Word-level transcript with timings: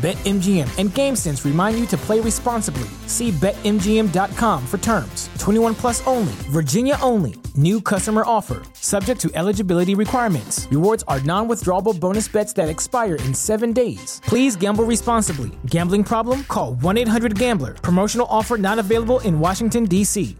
BetMGM 0.00 0.78
and 0.78 0.88
GameSense 0.88 1.44
remind 1.44 1.78
you 1.78 1.84
to 1.88 1.96
play 1.98 2.20
responsibly. 2.20 2.88
See 3.06 3.32
BetMGM.com 3.32 4.66
for 4.66 4.78
terms. 4.78 5.28
21 5.38 5.74
plus 5.74 6.06
only, 6.06 6.32
Virginia 6.48 6.96
only. 7.02 7.34
New 7.54 7.82
customer 7.82 8.22
offer, 8.24 8.62
subject 8.72 9.20
to 9.20 9.30
eligibility 9.34 9.94
requirements. 9.94 10.66
Rewards 10.70 11.04
are 11.06 11.20
non 11.20 11.48
withdrawable 11.48 12.00
bonus 12.00 12.28
bets 12.28 12.54
that 12.54 12.70
expire 12.70 13.16
in 13.16 13.34
seven 13.34 13.74
days. 13.74 14.22
Please 14.24 14.56
gamble 14.56 14.84
responsibly. 14.84 15.50
Gambling 15.66 16.04
problem? 16.04 16.44
Call 16.44 16.76
1 16.76 16.96
800 16.96 17.38
Gambler. 17.38 17.74
Promotional 17.74 18.26
offer 18.30 18.56
not 18.56 18.78
available 18.78 19.20
in 19.20 19.38
Washington, 19.38 19.84
D.C. 19.84 20.34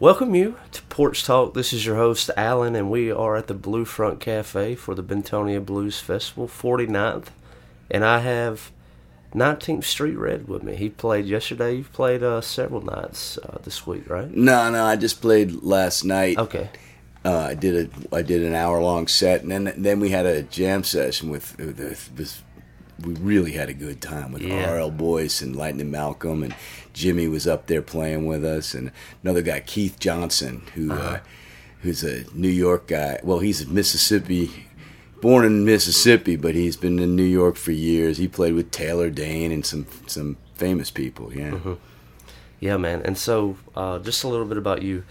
Welcome 0.00 0.34
you 0.34 0.56
to 0.72 0.82
Porch 0.82 1.24
Talk. 1.24 1.54
This 1.54 1.72
is 1.72 1.86
your 1.86 1.96
host, 1.96 2.30
Alan, 2.36 2.76
and 2.76 2.90
we 2.90 3.10
are 3.10 3.36
at 3.36 3.46
the 3.46 3.54
Blue 3.54 3.86
Front 3.86 4.20
Cafe 4.20 4.74
for 4.74 4.94
the 4.94 5.02
Bentonia 5.02 5.64
Blues 5.64 5.98
Festival, 5.98 6.46
49th. 6.46 7.28
And 7.90 8.04
I 8.04 8.18
have 8.18 8.70
19th 9.34 9.84
Street 9.84 10.16
Red 10.16 10.48
with 10.48 10.62
me. 10.62 10.74
He 10.76 10.88
played 10.88 11.26
yesterday. 11.26 11.76
You've 11.76 11.92
played 11.92 12.22
uh, 12.22 12.40
several 12.40 12.80
nights 12.82 13.38
uh, 13.38 13.58
this 13.62 13.86
week, 13.86 14.08
right? 14.08 14.30
No, 14.34 14.70
no, 14.70 14.84
I 14.84 14.96
just 14.96 15.20
played 15.20 15.62
last 15.62 16.04
night. 16.04 16.38
Okay. 16.38 16.70
Uh, 17.24 17.38
I 17.50 17.54
did 17.54 17.90
a 18.10 18.14
I 18.16 18.22
did 18.22 18.42
an 18.42 18.54
hour 18.54 18.80
long 18.80 19.06
set, 19.08 19.42
and 19.42 19.50
then 19.50 19.74
then 19.76 20.00
we 20.00 20.10
had 20.10 20.24
a 20.24 20.42
jam 20.42 20.84
session 20.84 21.30
with, 21.30 21.56
with. 21.58 22.42
We 23.04 23.12
really 23.14 23.52
had 23.52 23.68
a 23.68 23.74
good 23.74 24.00
time 24.02 24.32
with 24.32 24.42
Yeah. 24.42 24.70
R.L. 24.70 24.90
Boyce 24.90 25.40
and 25.40 25.54
Lightning 25.54 25.90
Malcolm, 25.90 26.42
and 26.42 26.52
Jimmy 26.92 27.28
was 27.28 27.46
up 27.46 27.66
there 27.68 27.82
playing 27.82 28.26
with 28.26 28.44
us, 28.44 28.74
and 28.74 28.90
another 29.22 29.42
guy, 29.42 29.60
Keith 29.60 30.00
Johnson, 30.00 30.62
who 30.74 30.92
uh, 30.92 31.20
who's 31.82 32.02
a 32.02 32.24
New 32.34 32.48
York 32.48 32.88
guy. 32.88 33.20
Well, 33.22 33.38
he's 33.40 33.60
a 33.62 33.68
Mississippi, 33.68 34.66
born 35.20 35.44
in 35.44 35.64
Mississippi, 35.64 36.36
but 36.36 36.54
he's 36.54 36.76
been 36.76 36.98
in 36.98 37.16
New 37.16 37.22
York 37.22 37.56
for 37.56 37.72
years. 37.72 38.18
He 38.18 38.28
played 38.28 38.54
with 38.54 38.70
Taylor 38.70 39.10
Dayne 39.10 39.52
and 39.52 39.64
some 39.64 39.86
some 40.06 40.36
famous 40.54 40.90
people. 40.90 41.32
Yeah. 41.34 41.58
Yeah, 42.60 42.76
man. 42.76 43.02
And 43.04 43.16
so, 43.16 43.56
uh, 43.76 44.00
just 44.00 44.24
a 44.24 44.28
little 44.28 44.46
bit 44.46 44.58
about 44.58 44.82
you. 44.82 45.04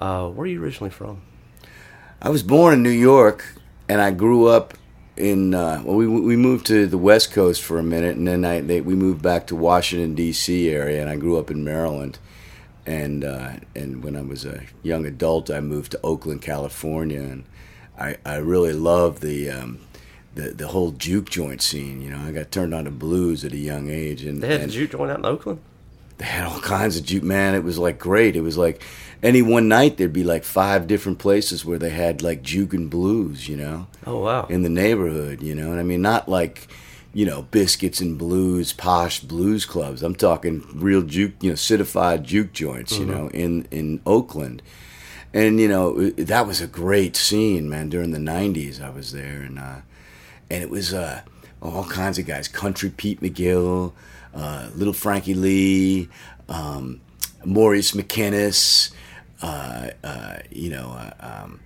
Uh, 0.00 0.28
where 0.28 0.44
are 0.44 0.48
you 0.48 0.62
originally 0.62 0.90
from? 0.90 1.22
I 2.22 2.30
was 2.30 2.42
born 2.42 2.72
in 2.72 2.82
New 2.82 2.88
York, 2.88 3.44
and 3.88 4.00
I 4.00 4.10
grew 4.10 4.46
up 4.46 4.74
in. 5.16 5.54
Uh, 5.54 5.82
well, 5.84 5.96
we 5.96 6.06
we 6.06 6.36
moved 6.36 6.66
to 6.66 6.86
the 6.86 6.98
West 6.98 7.32
Coast 7.32 7.62
for 7.62 7.78
a 7.78 7.82
minute, 7.82 8.16
and 8.16 8.26
then 8.26 8.44
I 8.44 8.60
they, 8.60 8.80
we 8.80 8.94
moved 8.94 9.22
back 9.22 9.46
to 9.48 9.56
Washington 9.56 10.14
D.C. 10.14 10.70
area, 10.70 11.00
and 11.00 11.10
I 11.10 11.16
grew 11.16 11.38
up 11.38 11.50
in 11.50 11.62
Maryland. 11.62 12.18
And 12.86 13.24
uh, 13.24 13.54
and 13.74 14.02
when 14.02 14.16
I 14.16 14.22
was 14.22 14.44
a 14.44 14.64
young 14.82 15.06
adult, 15.06 15.50
I 15.50 15.60
moved 15.60 15.92
to 15.92 16.00
Oakland, 16.02 16.42
California, 16.42 17.20
and 17.20 17.44
I 17.98 18.16
I 18.24 18.36
really 18.36 18.72
love 18.72 19.20
the. 19.20 19.50
Um, 19.50 19.78
the, 20.36 20.50
the 20.50 20.66
whole 20.66 20.90
juke 20.90 21.30
joint 21.30 21.62
scene, 21.62 22.02
you 22.02 22.10
know, 22.10 22.18
I 22.18 22.32
got 22.32 22.50
turned 22.50 22.74
on 22.74 22.86
to 22.86 22.90
blues 22.90 23.44
at 23.44 23.52
a 23.52 23.56
young 23.56 23.88
age, 23.88 24.24
and 24.24 24.42
They 24.42 24.48
had 24.48 24.62
and- 24.62 24.70
a 24.70 24.74
juke 24.74 24.90
joint 24.90 25.12
out 25.12 25.20
in 25.20 25.24
Oakland. 25.24 25.60
they 26.18 26.24
had 26.24 26.44
all 26.48 26.58
kinds 26.58 26.96
of 26.96 27.04
juke 27.04 27.22
man 27.22 27.54
it 27.54 27.62
was 27.62 27.78
like 27.78 27.98
great 28.00 28.34
it 28.34 28.40
was 28.40 28.56
like 28.58 28.82
any 29.22 29.42
one 29.42 29.68
night 29.68 29.96
there'd 29.96 30.12
be 30.12 30.24
like 30.24 30.42
five 30.42 30.88
different 30.88 31.18
places 31.20 31.64
where 31.64 31.78
they 31.78 31.90
had 31.90 32.20
like 32.20 32.42
juke 32.42 32.72
and 32.74 32.90
blues 32.90 33.48
you 33.48 33.56
know 33.56 33.86
Oh, 34.06 34.18
wow. 34.20 34.46
in 34.48 34.62
the 34.62 34.68
neighborhood 34.68 35.40
you 35.42 35.54
know 35.56 35.70
and 35.72 35.78
i 35.80 35.82
mean 35.84 36.02
not 36.02 36.28
like 36.28 36.66
you 37.12 37.24
know 37.26 37.42
biscuits 37.42 38.00
and 38.00 38.16
blues 38.18 38.72
posh 38.72 39.18
blues 39.20 39.64
clubs 39.64 40.02
i'm 40.04 40.14
talking 40.16 40.64
real 40.74 41.02
juke 41.02 41.32
you 41.40 41.50
know 41.50 41.56
citified 41.56 42.22
juke 42.24 42.52
joints 42.52 42.96
you 42.98 43.06
know 43.06 43.28
in 43.30 43.66
in 43.72 44.00
oakland 44.06 44.62
and 45.34 45.60
you 45.60 45.68
know 45.68 46.10
that 46.10 46.46
was 46.46 46.62
a 46.62 46.66
great 46.66 47.16
scene 47.16 47.68
man. 47.68 47.90
During 47.90 48.12
the 48.12 48.18
90s 48.18 48.80
i 48.82 48.88
was 48.88 49.12
there 49.12 49.42
and 49.42 49.58
uh 49.58 49.80
and 50.48 50.62
it 50.62 50.70
was 50.70 50.94
uh 50.94 51.22
all 51.60 51.84
kinds 51.84 52.18
of 52.18 52.26
guys. 52.26 52.48
Country 52.48 52.90
pete 52.90 53.20
mcgill 53.20 53.92
uh 54.34 54.70
little 54.74 54.94
frankie 54.94 55.34
lee 55.34 56.08
um 56.48 57.00
maurice 57.44 57.92
mckinnies 57.92 58.92
uh 59.42 59.90
uh 60.02 60.36
you 60.50 60.70
know 60.70 60.90
uh, 60.90 61.12
um 61.20 61.60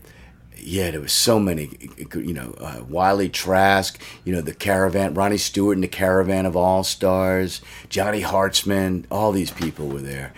yeah, 0.60 0.90
there 0.90 1.00
was 1.00 1.12
so 1.12 1.38
many, 1.38 1.70
you 2.14 2.34
know, 2.34 2.54
uh, 2.58 2.82
Wylie 2.88 3.28
Trass, 3.28 3.92
you 4.24 4.34
know, 4.34 4.40
the 4.40 4.52
Caravan, 4.52 5.14
Ronnie 5.14 5.38
Stewart 5.38 5.76
and 5.76 5.84
the 5.84 5.88
Caravan 5.88 6.46
of 6.46 6.56
All 6.56 6.84
Stars, 6.84 7.60
Johnny 7.88 8.22
Heartsman, 8.22 9.04
all 9.10 9.32
these 9.32 9.50
people 9.50 9.86
were 9.86 10.00
there, 10.00 10.32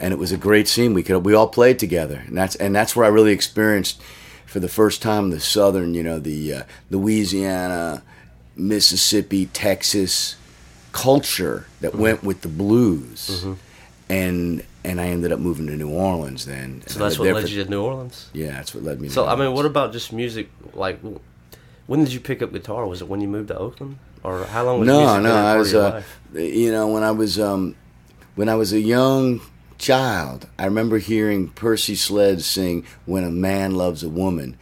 and 0.00 0.12
it 0.12 0.18
was 0.18 0.32
a 0.32 0.36
great 0.36 0.68
scene. 0.68 0.94
We 0.94 1.02
could 1.02 1.24
we 1.24 1.34
all 1.34 1.48
played 1.48 1.78
together, 1.78 2.22
and 2.26 2.36
that's 2.36 2.54
and 2.56 2.74
that's 2.74 2.94
where 2.94 3.06
I 3.06 3.08
really 3.08 3.32
experienced 3.32 4.00
for 4.46 4.60
the 4.60 4.68
first 4.68 5.02
time 5.02 5.30
the 5.30 5.40
southern, 5.40 5.94
you 5.94 6.02
know, 6.02 6.18
the 6.18 6.52
uh, 6.52 6.62
Louisiana, 6.90 8.02
Mississippi, 8.54 9.46
Texas 9.46 10.36
culture 10.92 11.66
that 11.80 11.94
went 11.94 12.22
with 12.22 12.40
the 12.42 12.48
blues, 12.48 13.44
and 14.08 14.62
and 14.84 15.00
I 15.00 15.08
ended 15.08 15.32
up 15.32 15.40
moving 15.40 15.66
to 15.66 15.76
New 15.76 15.90
Orleans 15.90 16.46
then. 16.46 16.82
so 16.86 17.00
that's 17.00 17.18
what 17.18 17.34
led 17.34 17.48
you 17.48 17.64
to 17.64 17.70
New 17.70 17.82
Orleans? 17.82 18.30
Yeah, 18.32 18.52
that's 18.52 18.74
what 18.74 18.84
led 18.84 19.00
me. 19.00 19.08
to 19.08 19.14
So, 19.14 19.26
I 19.26 19.34
mean, 19.34 19.52
what 19.52 19.66
about 19.66 19.92
just 19.92 20.12
music? 20.12 20.48
Like, 20.74 21.00
when 21.86 22.04
did 22.04 22.12
you 22.12 22.20
pick 22.20 22.40
up 22.40 22.52
guitar? 22.52 22.86
Was 22.86 23.02
it 23.02 23.08
when 23.08 23.20
you 23.20 23.28
moved 23.28 23.48
to 23.48 23.58
Oakland? 23.58 23.98
Or 24.22 24.44
how 24.44 24.64
long 24.64 24.80
was 24.80 24.86
no, 24.86 25.00
music 25.00 25.22
no, 25.24 25.34
I 25.34 25.56
was, 25.56 25.74
uh, 25.74 26.02
you 26.34 26.72
know, 26.72 26.88
when 26.88 27.02
I 27.02 27.10
was, 27.10 27.38
um, 27.38 27.76
when 28.34 28.48
I 28.48 28.54
was 28.54 28.72
a 28.72 28.80
young 28.80 29.40
child, 29.78 30.48
I 30.58 30.64
remember 30.64 30.98
hearing 30.98 31.48
Percy 31.48 31.94
Sledge 31.94 32.42
sing 32.42 32.84
"When 33.04 33.24
a 33.24 33.30
Man 33.30 33.74
Loves 33.74 34.02
a 34.02 34.08
Woman," 34.08 34.56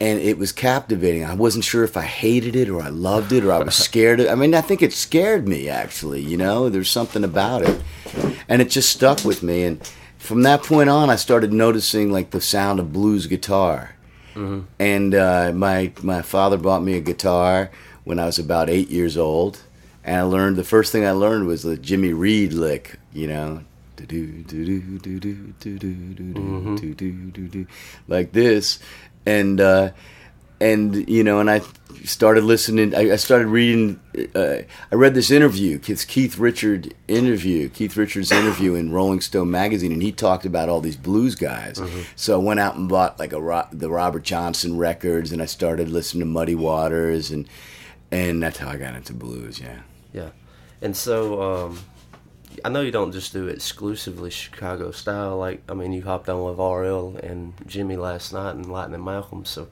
and 0.00 0.20
it 0.20 0.38
was 0.38 0.52
captivating. 0.52 1.24
I 1.24 1.34
wasn't 1.34 1.64
sure 1.64 1.84
if 1.84 1.96
I 1.96 2.02
hated 2.02 2.56
it 2.56 2.68
or 2.68 2.80
I 2.82 2.88
loved 2.88 3.32
it 3.32 3.44
or 3.44 3.52
I 3.52 3.58
was 3.58 3.74
scared. 3.88 4.20
Of, 4.20 4.28
I 4.28 4.34
mean, 4.34 4.54
I 4.54 4.60
think 4.60 4.82
it 4.82 4.92
scared 4.92 5.46
me 5.46 5.68
actually. 5.68 6.20
You 6.22 6.36
know, 6.36 6.68
there's 6.68 6.90
something 6.90 7.24
about 7.24 7.62
it, 7.62 7.80
and 8.48 8.62
it 8.62 8.70
just 8.70 8.90
stuck 8.90 9.24
with 9.24 9.42
me. 9.42 9.64
And 9.64 9.92
from 10.18 10.42
that 10.42 10.62
point 10.62 10.88
on, 10.90 11.10
I 11.10 11.16
started 11.16 11.52
noticing 11.52 12.10
like 12.10 12.30
the 12.30 12.40
sound 12.40 12.80
of 12.80 12.92
blues 12.92 13.26
guitar. 13.26 13.94
And 14.78 15.14
uh, 15.14 15.52
my 15.54 15.92
my 16.02 16.22
father 16.22 16.56
bought 16.56 16.82
me 16.82 16.96
a 16.96 17.00
guitar 17.00 17.70
when 18.04 18.18
I 18.18 18.26
was 18.26 18.38
about 18.38 18.70
eight 18.70 18.88
years 18.88 19.16
old, 19.16 19.62
and 20.04 20.16
I 20.16 20.22
learned 20.22 20.56
the 20.56 20.64
first 20.64 20.92
thing 20.92 21.04
I 21.04 21.10
learned 21.10 21.46
was 21.46 21.62
the 21.62 21.76
Jimmy 21.76 22.12
Reed 22.12 22.52
lick, 22.52 22.98
you 23.12 23.26
know, 23.26 23.64
like 28.08 28.32
this 28.32 28.78
and 29.26 29.60
uh, 29.60 29.90
and 30.60 31.08
you 31.08 31.24
know 31.24 31.40
and 31.40 31.50
i 31.50 31.62
started 32.04 32.44
listening 32.44 32.94
i, 32.94 33.12
I 33.12 33.16
started 33.16 33.48
reading 33.48 33.98
uh, 34.34 34.58
i 34.92 34.94
read 34.94 35.14
this 35.14 35.30
interview 35.30 35.80
it's 35.86 36.04
keith 36.04 36.38
richard 36.38 36.94
interview 37.08 37.68
keith 37.68 37.96
richards 37.96 38.30
interview 38.30 38.74
in 38.74 38.92
rolling 38.92 39.20
stone 39.20 39.50
magazine 39.50 39.92
and 39.92 40.02
he 40.02 40.12
talked 40.12 40.44
about 40.44 40.68
all 40.68 40.80
these 40.80 40.96
blues 40.96 41.34
guys 41.34 41.78
mm-hmm. 41.78 42.02
so 42.14 42.38
i 42.38 42.44
went 42.44 42.60
out 42.60 42.76
and 42.76 42.88
bought 42.88 43.18
like 43.18 43.32
a 43.32 43.40
Ro- 43.40 43.68
the 43.72 43.90
robert 43.90 44.22
johnson 44.22 44.76
records 44.76 45.32
and 45.32 45.40
i 45.40 45.46
started 45.46 45.88
listening 45.88 46.20
to 46.20 46.26
muddy 46.26 46.54
waters 46.54 47.30
and 47.30 47.48
and 48.10 48.42
that's 48.42 48.58
how 48.58 48.68
i 48.68 48.76
got 48.76 48.94
into 48.94 49.14
blues 49.14 49.58
yeah 49.58 49.80
yeah 50.12 50.30
and 50.82 50.96
so 50.96 51.42
um 51.42 51.78
I 52.64 52.68
know 52.68 52.80
you 52.80 52.90
don't 52.90 53.12
just 53.12 53.32
do 53.32 53.48
exclusively 53.48 54.30
Chicago 54.30 54.90
style. 54.90 55.38
Like, 55.38 55.62
I 55.68 55.74
mean, 55.74 55.92
you 55.92 56.02
hopped 56.02 56.28
on 56.28 56.42
with 56.44 56.58
RL 56.58 57.16
and 57.22 57.54
Jimmy 57.66 57.96
last 57.96 58.32
night 58.32 58.54
and 58.54 58.70
Lightning 58.70 59.04
Malcolm. 59.04 59.44
So, 59.44 59.68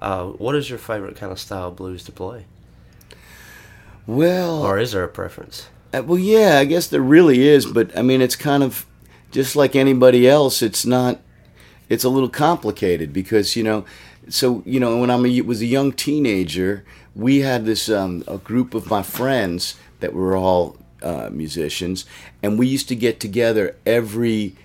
uh, 0.00 0.26
what 0.26 0.54
is 0.54 0.68
your 0.68 0.78
favorite 0.78 1.16
kind 1.16 1.32
of 1.32 1.38
style 1.38 1.68
of 1.68 1.76
blues 1.76 2.04
to 2.04 2.12
play? 2.12 2.44
Well, 4.06 4.62
Or 4.62 4.78
is 4.78 4.92
there 4.92 5.04
a 5.04 5.08
preference? 5.08 5.68
Uh, 5.92 6.02
well, 6.02 6.18
yeah, 6.18 6.58
I 6.58 6.64
guess 6.64 6.86
there 6.86 7.00
really 7.00 7.46
is, 7.46 7.66
but 7.66 7.96
I 7.96 8.02
mean, 8.02 8.20
it's 8.20 8.36
kind 8.36 8.62
of 8.62 8.86
just 9.30 9.54
like 9.54 9.76
anybody 9.76 10.28
else. 10.28 10.62
It's 10.62 10.86
not. 10.86 11.20
It's 11.88 12.04
a 12.04 12.08
little 12.08 12.28
complicated 12.28 13.12
because 13.12 13.56
you 13.56 13.62
know. 13.62 13.84
So 14.28 14.62
you 14.66 14.80
know, 14.80 14.98
when 14.98 15.10
I 15.10 15.16
was 15.16 15.62
a 15.62 15.66
young 15.66 15.92
teenager, 15.92 16.84
we 17.14 17.40
had 17.40 17.64
this 17.64 17.88
um, 17.88 18.24
a 18.26 18.38
group 18.38 18.74
of 18.74 18.90
my 18.90 19.02
friends 19.02 19.76
that 20.00 20.12
were 20.12 20.36
all 20.36 20.76
uh, 21.02 21.30
musicians, 21.32 22.04
and 22.42 22.58
we 22.58 22.66
used 22.66 22.88
to 22.88 22.96
get 22.96 23.20
together 23.20 23.76
every 23.86 24.56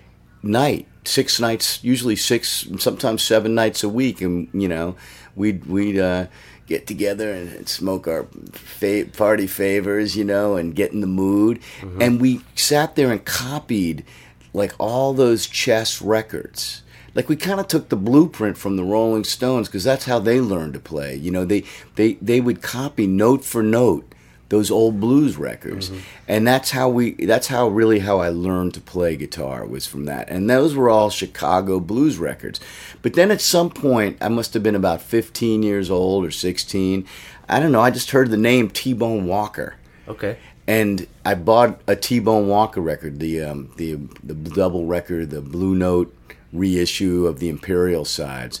night 0.42 0.86
six 1.04 1.38
nights, 1.38 1.82
usually 1.82 2.16
six, 2.16 2.66
sometimes 2.78 3.22
seven 3.22 3.54
nights 3.54 3.84
a 3.84 3.88
week, 3.88 4.20
and 4.20 4.48
you 4.52 4.68
know, 4.68 4.96
we'd 5.36 5.66
we'd 5.66 5.98
uh, 5.98 6.26
get 6.66 6.86
together 6.86 7.32
and 7.32 7.68
smoke 7.68 8.08
our 8.08 8.26
fa- 8.52 9.06
party 9.16 9.46
favors, 9.46 10.16
you 10.16 10.24
know, 10.24 10.56
and 10.56 10.74
get 10.74 10.92
in 10.92 11.00
the 11.00 11.06
mood. 11.06 11.60
Mm-hmm. 11.80 12.02
And 12.02 12.20
we 12.20 12.40
sat 12.54 12.96
there 12.96 13.12
and 13.12 13.24
copied 13.24 14.04
like 14.52 14.72
all 14.78 15.12
those 15.12 15.46
chess 15.46 16.00
records. 16.00 16.82
Like 17.14 17.28
we 17.28 17.36
kind 17.36 17.60
of 17.60 17.68
took 17.68 17.90
the 17.90 17.96
blueprint 17.96 18.58
from 18.58 18.76
the 18.76 18.82
Rolling 18.82 19.24
Stones 19.24 19.68
because 19.68 19.84
that's 19.84 20.06
how 20.06 20.18
they 20.18 20.40
learned 20.40 20.74
to 20.74 20.80
play. 20.80 21.14
You 21.14 21.30
know, 21.30 21.44
they 21.44 21.64
they 21.94 22.14
they 22.14 22.40
would 22.40 22.62
copy 22.62 23.06
note 23.06 23.44
for 23.44 23.62
note 23.62 24.13
those 24.54 24.70
old 24.70 25.00
blues 25.00 25.36
records. 25.36 25.90
Mm-hmm. 25.90 26.00
and 26.28 26.46
that's 26.46 26.70
how 26.70 26.88
we 26.88 27.12
that's 27.26 27.48
how 27.48 27.66
really 27.66 27.98
how 27.98 28.20
i 28.20 28.28
learned 28.28 28.72
to 28.74 28.80
play 28.80 29.16
guitar 29.16 29.66
was 29.66 29.84
from 29.84 30.04
that. 30.04 30.28
And 30.30 30.48
those 30.48 30.76
were 30.76 30.88
all 30.88 31.10
chicago 31.10 31.80
blues 31.80 32.18
records. 32.18 32.60
But 33.02 33.14
then 33.14 33.30
at 33.32 33.40
some 33.40 33.70
point 33.70 34.16
i 34.20 34.28
must 34.28 34.54
have 34.54 34.62
been 34.62 34.76
about 34.76 35.02
15 35.02 35.64
years 35.64 35.90
old 35.90 36.24
or 36.24 36.30
16 36.30 37.04
i 37.48 37.60
don't 37.60 37.72
know 37.72 37.80
i 37.80 37.90
just 37.90 38.12
heard 38.12 38.30
the 38.30 38.36
name 38.50 38.70
t-bone 38.70 39.26
walker. 39.26 39.74
Okay. 40.06 40.36
And 40.68 41.06
i 41.24 41.34
bought 41.34 41.80
a 41.88 41.96
t-bone 41.96 42.46
walker 42.46 42.80
record 42.80 43.18
the 43.18 43.42
um, 43.42 43.72
the 43.76 43.94
the 44.22 44.34
double 44.34 44.86
record 44.86 45.30
the 45.30 45.40
blue 45.40 45.74
note 45.74 46.14
reissue 46.52 47.26
of 47.26 47.40
the 47.40 47.48
imperial 47.48 48.04
sides. 48.04 48.60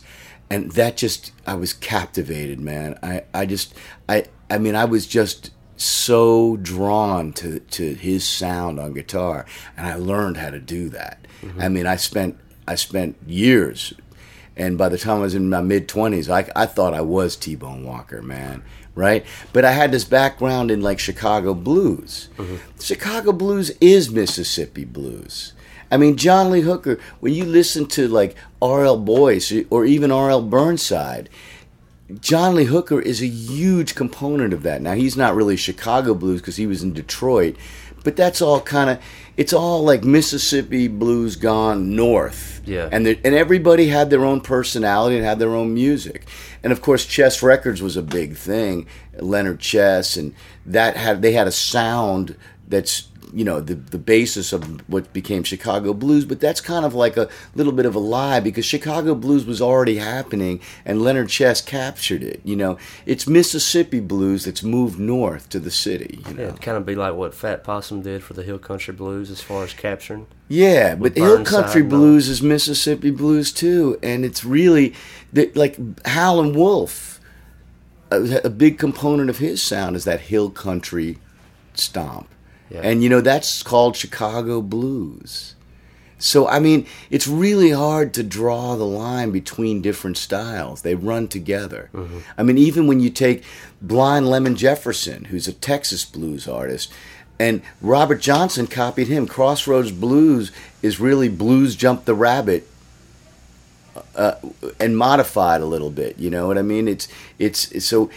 And 0.50 0.72
that 0.72 0.96
just 0.96 1.30
i 1.46 1.54
was 1.54 1.72
captivated 1.72 2.58
man. 2.58 2.98
I 3.00 3.22
i 3.32 3.46
just 3.46 3.72
i 4.08 4.24
i 4.50 4.58
mean 4.58 4.74
i 4.74 4.84
was 4.84 5.06
just 5.06 5.50
so 5.76 6.56
drawn 6.56 7.32
to, 7.34 7.60
to 7.60 7.94
his 7.94 8.26
sound 8.26 8.78
on 8.78 8.92
guitar 8.92 9.46
and 9.76 9.86
I 9.86 9.96
learned 9.96 10.36
how 10.36 10.50
to 10.50 10.60
do 10.60 10.88
that. 10.90 11.26
Mm-hmm. 11.42 11.60
I 11.60 11.68
mean 11.68 11.86
I 11.86 11.96
spent 11.96 12.38
I 12.66 12.74
spent 12.76 13.16
years 13.26 13.94
and 14.56 14.78
by 14.78 14.88
the 14.88 14.98
time 14.98 15.18
I 15.18 15.22
was 15.22 15.34
in 15.34 15.50
my 15.50 15.60
mid 15.60 15.88
20s 15.88 16.30
I, 16.30 16.50
I 16.54 16.66
thought 16.66 16.94
I 16.94 17.00
was 17.00 17.36
T-Bone 17.36 17.84
Walker 17.84 18.22
man 18.22 18.62
right 18.94 19.24
but 19.52 19.64
I 19.64 19.72
had 19.72 19.92
this 19.92 20.04
background 20.04 20.70
in 20.70 20.80
like 20.80 20.98
Chicago 20.98 21.54
blues 21.54 22.28
mm-hmm. 22.36 22.56
Chicago 22.80 23.32
blues 23.32 23.70
is 23.80 24.10
Mississippi 24.10 24.84
blues 24.84 25.52
I 25.90 25.96
mean 25.96 26.16
John 26.16 26.50
Lee 26.50 26.62
Hooker 26.62 26.98
when 27.20 27.34
you 27.34 27.44
listen 27.44 27.86
to 27.88 28.08
like 28.08 28.36
R.L. 28.62 28.98
Boyce 28.98 29.52
or 29.70 29.84
even 29.84 30.10
R.L. 30.10 30.42
Burnside 30.42 31.28
John 32.20 32.54
Lee 32.54 32.64
Hooker 32.64 33.00
is 33.00 33.22
a 33.22 33.26
huge 33.26 33.94
component 33.94 34.52
of 34.52 34.62
that. 34.62 34.82
Now 34.82 34.92
he's 34.92 35.16
not 35.16 35.34
really 35.34 35.56
Chicago 35.56 36.14
blues 36.14 36.40
because 36.40 36.56
he 36.56 36.66
was 36.66 36.82
in 36.82 36.92
Detroit, 36.92 37.56
but 38.02 38.14
that's 38.14 38.42
all 38.42 38.60
kind 38.60 38.90
of 38.90 39.00
it's 39.36 39.52
all 39.52 39.82
like 39.82 40.04
Mississippi 40.04 40.86
blues 40.86 41.36
gone 41.36 41.96
north. 41.96 42.60
Yeah. 42.66 42.88
And 42.92 43.06
and 43.06 43.34
everybody 43.34 43.88
had 43.88 44.10
their 44.10 44.24
own 44.24 44.42
personality 44.42 45.16
and 45.16 45.24
had 45.24 45.38
their 45.38 45.54
own 45.54 45.72
music. 45.72 46.26
And 46.62 46.72
of 46.72 46.82
course 46.82 47.06
Chess 47.06 47.42
Records 47.42 47.80
was 47.80 47.96
a 47.96 48.02
big 48.02 48.36
thing. 48.36 48.86
Leonard 49.18 49.60
Chess 49.60 50.16
and 50.16 50.34
that 50.66 50.96
had 50.96 51.22
they 51.22 51.32
had 51.32 51.46
a 51.46 51.52
sound 51.52 52.36
that's 52.68 53.08
you 53.34 53.44
know 53.44 53.60
the 53.60 53.74
the 53.74 53.98
basis 53.98 54.52
of 54.52 54.88
what 54.88 55.12
became 55.12 55.42
Chicago 55.42 55.92
blues, 55.92 56.24
but 56.24 56.40
that's 56.40 56.60
kind 56.60 56.84
of 56.84 56.94
like 56.94 57.16
a 57.16 57.28
little 57.54 57.72
bit 57.72 57.84
of 57.84 57.94
a 57.94 57.98
lie 57.98 58.38
because 58.38 58.64
Chicago 58.64 59.14
blues 59.14 59.44
was 59.44 59.60
already 59.60 59.96
happening 59.96 60.60
and 60.84 61.02
Leonard 61.02 61.28
Chess 61.28 61.60
captured 61.60 62.22
it. 62.22 62.40
You 62.44 62.54
know, 62.54 62.78
it's 63.06 63.26
Mississippi 63.26 64.00
blues 64.00 64.44
that's 64.44 64.62
moved 64.62 64.98
north 64.98 65.48
to 65.50 65.58
the 65.58 65.70
city. 65.70 66.22
You 66.28 66.34
know? 66.34 66.42
Yeah, 66.44 66.52
kind 66.52 66.76
of 66.76 66.86
be 66.86 66.94
like 66.94 67.14
what 67.14 67.34
Fat 67.34 67.64
Possum 67.64 68.02
did 68.02 68.22
for 68.22 68.34
the 68.34 68.44
Hill 68.44 68.58
Country 68.58 68.94
Blues 68.94 69.30
as 69.30 69.40
far 69.40 69.64
as 69.64 69.72
capturing. 69.72 70.28
Yeah, 70.48 70.94
but 70.94 71.16
Hill 71.16 71.44
Country 71.44 71.82
Blues 71.82 72.28
is 72.28 72.40
Mississippi 72.40 73.10
blues 73.10 73.52
too, 73.52 73.98
and 74.02 74.24
it's 74.24 74.44
really 74.44 74.94
like 75.54 76.06
Howlin' 76.06 76.54
Wolf. 76.54 77.10
A, 78.10 78.42
a 78.44 78.50
big 78.50 78.78
component 78.78 79.28
of 79.28 79.38
his 79.38 79.60
sound 79.60 79.96
is 79.96 80.04
that 80.04 80.20
hill 80.20 80.50
country 80.50 81.18
stomp 81.72 82.28
yeah. 82.70 82.80
And 82.82 83.02
you 83.02 83.08
know 83.08 83.20
that's 83.20 83.62
called 83.62 83.96
Chicago 83.96 84.60
blues. 84.60 85.54
So 86.18 86.48
I 86.48 86.58
mean, 86.58 86.86
it's 87.10 87.26
really 87.26 87.70
hard 87.70 88.14
to 88.14 88.22
draw 88.22 88.76
the 88.76 88.86
line 88.86 89.30
between 89.30 89.82
different 89.82 90.16
styles. 90.16 90.82
They 90.82 90.94
run 90.94 91.28
together. 91.28 91.90
Mm-hmm. 91.92 92.18
I 92.38 92.42
mean, 92.42 92.58
even 92.58 92.86
when 92.86 93.00
you 93.00 93.10
take 93.10 93.44
Blind 93.82 94.28
Lemon 94.28 94.56
Jefferson, 94.56 95.26
who's 95.26 95.48
a 95.48 95.52
Texas 95.52 96.04
blues 96.04 96.48
artist, 96.48 96.92
and 97.38 97.62
Robert 97.82 98.20
Johnson 98.20 98.66
copied 98.66 99.08
him. 99.08 99.26
Crossroads 99.26 99.90
Blues 99.90 100.52
is 100.82 101.00
really 101.00 101.28
Blues 101.28 101.74
Jump 101.74 102.04
the 102.04 102.14
Rabbit 102.14 102.66
uh, 104.16 104.36
and 104.80 104.96
modified 104.96 105.60
a 105.60 105.66
little 105.66 105.90
bit. 105.90 106.18
You 106.18 106.30
know 106.30 106.46
what 106.46 106.58
I 106.58 106.62
mean? 106.62 106.88
It's 106.88 107.08
it's, 107.38 107.70
it's 107.72 107.86
so 107.86 108.10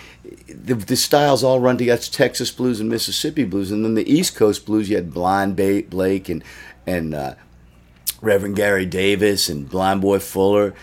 the, 0.47 0.75
the, 0.75 0.95
styles 0.95 1.43
all 1.43 1.59
run 1.59 1.77
together. 1.77 2.01
Texas 2.01 2.51
blues 2.51 2.79
and 2.79 2.89
Mississippi 2.89 3.43
blues, 3.43 3.71
and 3.71 3.83
then 3.83 3.95
the 3.95 4.11
East 4.11 4.35
Coast 4.35 4.65
blues. 4.65 4.89
You 4.89 4.97
had 4.97 5.13
Blind 5.13 5.55
Blake 5.55 6.29
and 6.29 6.43
and 6.85 7.13
uh, 7.13 7.35
Reverend 8.21 8.55
Gary 8.55 8.85
Davis 8.85 9.49
and 9.49 9.69
Blind 9.69 10.01
Boy 10.01 10.19
Fuller. 10.19 10.73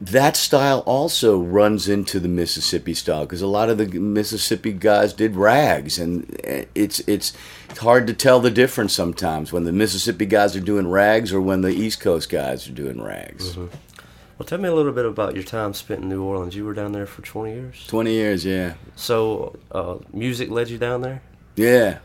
That 0.00 0.36
style 0.36 0.80
also 0.80 1.38
runs 1.38 1.88
into 1.88 2.20
the 2.20 2.28
Mississippi 2.28 2.94
style 2.94 3.24
because 3.24 3.40
a 3.40 3.46
lot 3.46 3.70
of 3.70 3.78
the 3.78 3.86
Mississippi 3.86 4.72
guys 4.72 5.12
did 5.12 5.36
rags, 5.36 5.98
and 5.98 6.38
it's 6.74 7.00
it's 7.00 7.32
hard 7.78 8.06
to 8.08 8.12
tell 8.12 8.40
the 8.40 8.50
difference 8.50 8.92
sometimes 8.92 9.52
when 9.52 9.64
the 9.64 9.72
Mississippi 9.72 10.26
guys 10.26 10.56
are 10.56 10.60
doing 10.60 10.88
rags 10.88 11.32
or 11.32 11.40
when 11.40 11.62
the 11.62 11.70
East 11.70 12.00
Coast 12.00 12.28
guys 12.28 12.68
are 12.68 12.72
doing 12.72 13.00
rags. 13.00 13.52
Mm-hmm. 13.52 13.93
Well, 14.38 14.46
tell 14.46 14.58
me 14.58 14.68
a 14.68 14.74
little 14.74 14.92
bit 14.92 15.06
about 15.06 15.34
your 15.34 15.44
time 15.44 15.74
spent 15.74 16.02
in 16.02 16.08
New 16.08 16.22
Orleans. 16.22 16.56
You 16.56 16.64
were 16.64 16.74
down 16.74 16.92
there 16.92 17.06
for 17.06 17.22
20 17.22 17.52
years? 17.52 17.86
20 17.86 18.10
years, 18.10 18.44
yeah. 18.44 18.74
So, 18.96 19.56
uh, 19.70 19.98
music 20.12 20.50
led 20.50 20.68
you 20.70 20.78
down 20.78 21.02
there? 21.02 21.22
Yeah. 21.54 21.98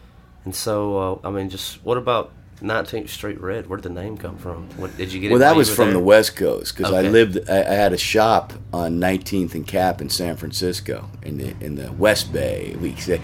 And 0.45 0.55
so, 0.55 1.21
uh, 1.23 1.27
I 1.27 1.31
mean, 1.31 1.49
just 1.49 1.83
what 1.83 1.97
about 1.97 2.31
19th 2.61 3.09
Street 3.09 3.39
Red? 3.39 3.67
Where 3.67 3.77
did 3.77 3.83
the 3.83 4.01
name 4.01 4.17
come 4.17 4.37
from? 4.37 4.69
What 4.77 4.95
did 4.97 5.11
you 5.13 5.19
get? 5.19 5.31
Well, 5.31 5.39
that 5.39 5.55
was 5.55 5.73
from 5.73 5.85
there? 5.85 5.93
the 5.93 6.03
West 6.03 6.35
Coast 6.35 6.75
because 6.75 6.93
okay. 6.93 7.07
I 7.07 7.09
lived. 7.09 7.49
I, 7.49 7.61
I, 7.61 7.73
had 7.73 7.93
a 7.93 7.97
shop 7.97 8.53
on 8.73 8.99
19th 8.99 9.55
and 9.55 9.65
Capp 9.65 10.01
in 10.01 10.09
San 10.09 10.35
Francisco 10.35 11.09
in 11.23 11.37
the 11.37 11.55
in 11.61 11.75
the 11.75 11.91
West 11.93 12.33
Bay. 12.33 12.75
We 12.79 12.95
say, 12.95 13.21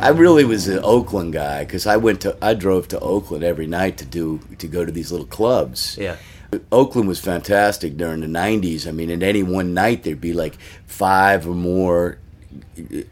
I 0.00 0.08
really 0.08 0.44
was 0.44 0.68
an 0.68 0.80
Oakland 0.82 1.32
guy 1.34 1.64
because 1.64 1.86
I 1.86 1.96
went 1.96 2.20
to 2.22 2.36
I 2.42 2.54
drove 2.54 2.88
to 2.88 3.00
Oakland 3.00 3.44
every 3.44 3.66
night 3.66 3.98
to 3.98 4.04
do 4.04 4.40
to 4.58 4.66
go 4.66 4.84
to 4.84 4.92
these 4.92 5.12
little 5.12 5.26
clubs. 5.26 5.96
Yeah. 5.98 6.16
Oakland 6.72 7.08
was 7.08 7.20
fantastic 7.20 7.96
during 7.96 8.20
the 8.20 8.26
90s. 8.26 8.86
I 8.86 8.92
mean, 8.92 9.10
in 9.10 9.22
any 9.22 9.42
one 9.42 9.74
night, 9.74 10.02
there'd 10.02 10.20
be 10.20 10.32
like 10.32 10.56
five 10.86 11.46
or 11.46 11.54
more 11.54 12.18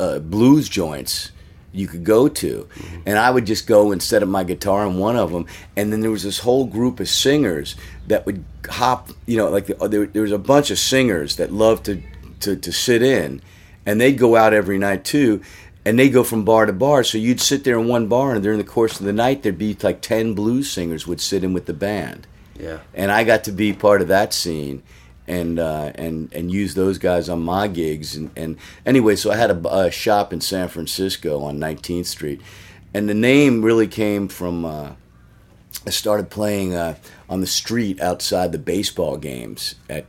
uh, 0.01 0.21
blues 0.21 0.69
joints 0.69 1.33
you 1.73 1.87
could 1.87 2.05
go 2.05 2.29
to. 2.29 2.69
Mm-hmm. 2.75 3.01
And 3.05 3.19
I 3.19 3.31
would 3.31 3.47
just 3.47 3.67
go 3.67 3.93
and 3.93 4.03
set 4.03 4.23
up 4.23 4.29
my 4.29 4.45
guitar 4.45 4.87
in 4.87 4.99
one 4.99 5.17
of 5.17 5.33
them. 5.33 5.47
And 5.77 5.93
then 5.93 6.01
there 6.01 6.11
was 6.11 6.23
this 6.23 6.39
whole 6.39 6.65
group 6.65 7.01
of 7.01 7.09
singers 7.09 7.77
that 8.07 8.25
would 8.25 8.45
hop, 8.69 9.11
you 9.27 9.37
know, 9.37 9.51
like 9.51 9.67
the, 9.67 9.89
there, 9.89 10.07
there 10.07 10.23
was 10.23 10.33
a 10.33 10.39
bunch 10.39 10.71
of 10.71 10.79
singers 10.79 11.37
that 11.37 11.53
loved 11.53 11.85
to, 11.85 12.03
to, 12.41 12.57
to 12.57 12.73
sit 12.73 13.03
in. 13.03 13.43
And 13.85 14.01
they'd 14.01 14.19
go 14.19 14.37
out 14.37 14.55
every 14.55 14.79
night 14.79 15.05
too 15.05 15.43
and 15.87 15.97
they 15.97 16.09
go 16.09 16.25
from 16.25 16.45
bar 16.45 16.67
to 16.67 16.73
bar. 16.73 17.05
So 17.05 17.17
you'd 17.17 17.41
sit 17.41 17.63
there 17.63 17.79
in 17.79 17.87
one 17.87 18.09
bar, 18.09 18.35
and 18.35 18.43
during 18.43 18.59
the 18.59 18.65
course 18.65 18.99
of 18.99 19.07
the 19.07 19.13
night, 19.13 19.45
there'd 19.45 19.57
be 19.57 19.77
like 19.81 20.01
ten 20.01 20.35
blues 20.35 20.69
singers 20.69 21.07
would 21.07 21.21
sit 21.21 21.45
in 21.45 21.53
with 21.53 21.67
the 21.67 21.73
band. 21.73 22.27
Yeah. 22.59 22.79
And 22.95 23.11
I 23.11 23.25
got 23.25 23.45
to 23.45 23.53
be 23.53 23.73
part 23.73 24.03
of 24.03 24.09
that 24.09 24.33
scene 24.33 24.83
and 25.29 25.59
uh, 25.59 25.93
and 25.95 26.33
and 26.33 26.51
use 26.51 26.75
those 26.75 26.99
guys 26.99 27.29
on 27.29 27.43
my 27.43 27.69
gigs 27.69 28.15
and, 28.15 28.31
and 28.37 28.57
anyway 28.85 29.17
so 29.17 29.33
I 29.33 29.37
had 29.37 29.51
a, 29.51 29.69
a, 29.77 29.91
shop 29.91 30.33
in 30.33 30.41
San 30.41 30.69
Francisco 30.69 31.43
on 31.43 31.59
19th 31.59 32.07
Street 32.07 32.41
and 32.95 33.09
the 33.09 33.15
name 33.15 33.63
really 33.63 33.89
came 33.89 34.29
from 34.29 34.65
uh, 34.65 34.93
I 35.87 35.91
started 35.91 36.31
playing 36.31 36.75
uh, 36.75 36.97
on 37.29 37.41
the 37.41 37.47
street 37.47 38.01
outside 38.01 38.53
the 38.53 38.59
baseball 38.59 39.17
games 39.17 39.75
at 39.89 40.07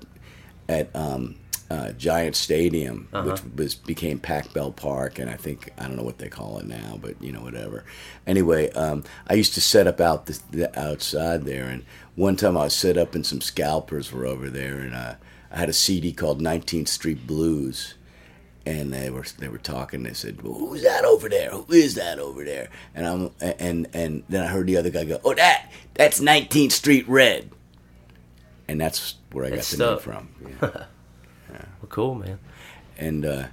at 0.70 0.96
um, 0.96 1.36
uh, 1.70 1.92
Giant 1.92 2.36
Stadium, 2.36 3.08
uh-huh. 3.12 3.32
which 3.32 3.42
was 3.56 3.76
became 3.76 4.20
Pac 4.20 4.54
Bell 4.54 4.72
Park, 4.72 5.20
and 5.20 5.30
I 5.30 5.36
think 5.36 5.72
I 5.78 5.84
don't 5.84 5.98
know 5.98 6.04
what 6.04 6.18
they 6.18 6.30
call 6.30 6.60
it 6.60 6.66
now, 6.66 6.98
but 7.02 7.22
you 7.22 7.32
know 7.32 7.42
whatever. 7.42 7.84
Anyway, 8.26 8.72
um, 8.72 9.04
I 9.28 9.34
used 9.34 9.54
to 9.56 9.62
set 9.62 9.88
up 9.88 10.00
out 10.00 10.28
the, 10.28 10.40
the, 10.52 10.80
outside 10.80 11.46
there, 11.46 11.66
and 11.66 11.84
one 12.18 12.36
time 12.36 12.58
I 12.58 12.64
was 12.64 12.74
set 12.74 12.98
up 12.98 13.14
and 13.16 13.26
some 13.26 13.42
scalpers 13.42 14.12
were 14.12 14.26
over 14.26 14.50
there, 14.50 14.80
and 14.80 14.94
uh, 14.94 15.16
I 15.52 15.58
had 15.58 15.70
a 15.70 15.74
CD 15.74 16.12
called 16.12 16.42
19th 16.42 16.88
Street 16.88 17.28
Blues, 17.28 17.94
and 18.66 18.92
they 18.92 19.12
were 19.12 19.24
they 19.38 19.48
were 19.48 19.60
talking. 19.60 20.02
They 20.02 20.14
said, 20.14 20.42
well, 20.42 20.56
"Who's 20.56 20.82
that 20.82 21.06
over 21.06 21.30
there? 21.30 21.52
Who 21.52 21.72
is 21.72 21.94
that 21.94 22.18
over 22.18 22.44
there?" 22.44 22.70
And 22.96 23.06
I'm 23.06 23.32
and 23.40 23.88
and 23.94 24.24
then 24.28 24.44
I 24.44 24.48
heard 24.48 24.66
the 24.66 24.78
other 24.78 24.90
guy 24.90 25.06
go, 25.06 25.22
"Oh, 25.24 25.36
that 25.36 25.72
that's 25.94 26.20
19th 26.20 26.72
Street 26.72 27.08
Red," 27.08 27.52
and 28.68 28.82
that's 28.82 29.14
where 29.32 29.46
I 29.46 29.50
got 29.52 29.64
the 29.64 29.78
name 29.78 30.00
from. 30.00 30.30
Yeah. 31.50 31.62
Well, 31.82 31.88
cool, 31.88 32.14
man. 32.14 32.40
And 32.98 33.26
uh, 33.26 33.48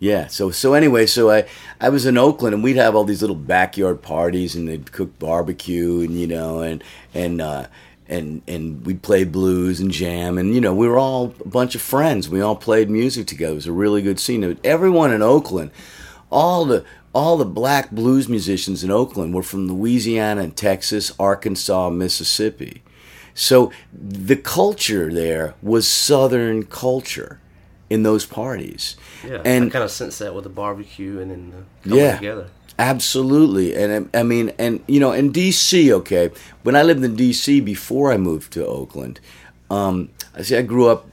yeah, 0.00 0.26
so 0.28 0.50
so 0.50 0.74
anyway, 0.74 1.06
so 1.06 1.30
I 1.30 1.44
I 1.80 1.88
was 1.90 2.06
in 2.06 2.16
Oakland 2.16 2.54
and 2.54 2.64
we'd 2.64 2.76
have 2.76 2.96
all 2.96 3.04
these 3.04 3.20
little 3.20 3.36
backyard 3.36 4.02
parties 4.02 4.56
and 4.56 4.66
they'd 4.66 4.90
cook 4.90 5.18
barbecue 5.18 6.00
and 6.00 6.18
you 6.18 6.26
know 6.26 6.60
and 6.60 6.82
and 7.14 7.40
uh, 7.40 7.66
and 8.08 8.42
and 8.48 8.84
we'd 8.86 9.02
play 9.02 9.24
blues 9.24 9.80
and 9.80 9.90
jam, 9.90 10.38
and 10.38 10.54
you 10.54 10.60
know 10.60 10.74
we 10.74 10.88
were 10.88 10.98
all 10.98 11.34
a 11.44 11.48
bunch 11.48 11.74
of 11.74 11.82
friends. 11.82 12.28
We 12.28 12.40
all 12.40 12.56
played 12.56 12.90
music 12.90 13.26
together. 13.26 13.52
It 13.52 13.56
was 13.56 13.66
a 13.66 13.72
really 13.72 14.02
good 14.02 14.18
scene. 14.18 14.58
Everyone 14.64 15.12
in 15.12 15.22
Oakland, 15.22 15.70
all 16.30 16.64
the 16.64 16.84
all 17.14 17.36
the 17.36 17.44
black 17.44 17.90
blues 17.90 18.28
musicians 18.28 18.84
in 18.84 18.90
Oakland 18.90 19.34
were 19.34 19.42
from 19.42 19.68
Louisiana 19.68 20.42
and 20.42 20.56
Texas, 20.56 21.12
Arkansas, 21.18 21.90
Mississippi. 21.90 22.82
So 23.34 23.70
the 23.92 24.36
culture 24.36 25.12
there 25.12 25.54
was 25.62 25.86
Southern 25.86 26.64
culture 26.64 27.40
in 27.88 28.02
those 28.02 28.26
parties. 28.26 28.96
Yeah, 29.24 29.42
and 29.44 29.66
I 29.66 29.68
kind 29.70 29.84
of 29.84 29.90
sense 29.90 30.18
that 30.18 30.34
with 30.34 30.44
the 30.44 30.50
barbecue 30.50 31.20
and 31.20 31.30
then 31.30 31.66
the 31.82 31.96
yeah, 31.96 32.16
together. 32.16 32.48
Absolutely. 32.78 33.74
And 33.74 34.10
I 34.14 34.20
I 34.20 34.22
mean, 34.22 34.52
and 34.58 34.82
you 34.86 35.00
know, 35.00 35.12
in 35.12 35.32
D.C. 35.32 35.92
Okay, 35.92 36.30
when 36.62 36.76
I 36.76 36.82
lived 36.82 37.04
in 37.04 37.16
D.C. 37.16 37.60
before 37.60 38.12
I 38.12 38.16
moved 38.16 38.52
to 38.54 38.66
Oakland, 38.66 39.20
um, 39.70 40.10
I 40.34 40.42
see 40.42 40.56
I 40.56 40.62
grew 40.62 40.88
up. 40.88 41.06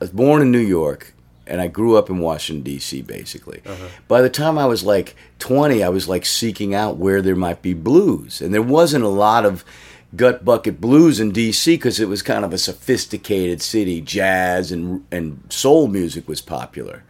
I 0.00 0.04
was 0.04 0.10
born 0.10 0.42
in 0.42 0.52
New 0.52 0.58
York, 0.58 1.12
and 1.46 1.60
I 1.60 1.66
grew 1.66 1.96
up 1.96 2.08
in 2.08 2.18
Washington 2.18 2.62
D.C. 2.62 3.02
Basically. 3.02 3.62
By 4.06 4.22
the 4.22 4.30
time 4.30 4.58
I 4.58 4.66
was 4.66 4.84
like 4.84 5.16
20, 5.40 5.82
I 5.82 5.88
was 5.88 6.08
like 6.08 6.24
seeking 6.24 6.74
out 6.74 6.96
where 6.96 7.20
there 7.20 7.36
might 7.36 7.62
be 7.62 7.74
blues, 7.74 8.40
and 8.40 8.54
there 8.54 8.62
wasn't 8.62 9.04
a 9.04 9.08
lot 9.08 9.44
of 9.44 9.64
gut 10.16 10.44
bucket 10.44 10.80
blues 10.80 11.20
in 11.20 11.32
D.C. 11.32 11.76
because 11.76 12.00
it 12.00 12.08
was 12.08 12.22
kind 12.22 12.44
of 12.44 12.52
a 12.52 12.58
sophisticated 12.58 13.60
city. 13.60 14.00
Jazz 14.00 14.72
and 14.72 15.04
and 15.10 15.42
soul 15.50 15.88
music 15.88 16.28
was 16.28 16.40
popular. 16.40 17.02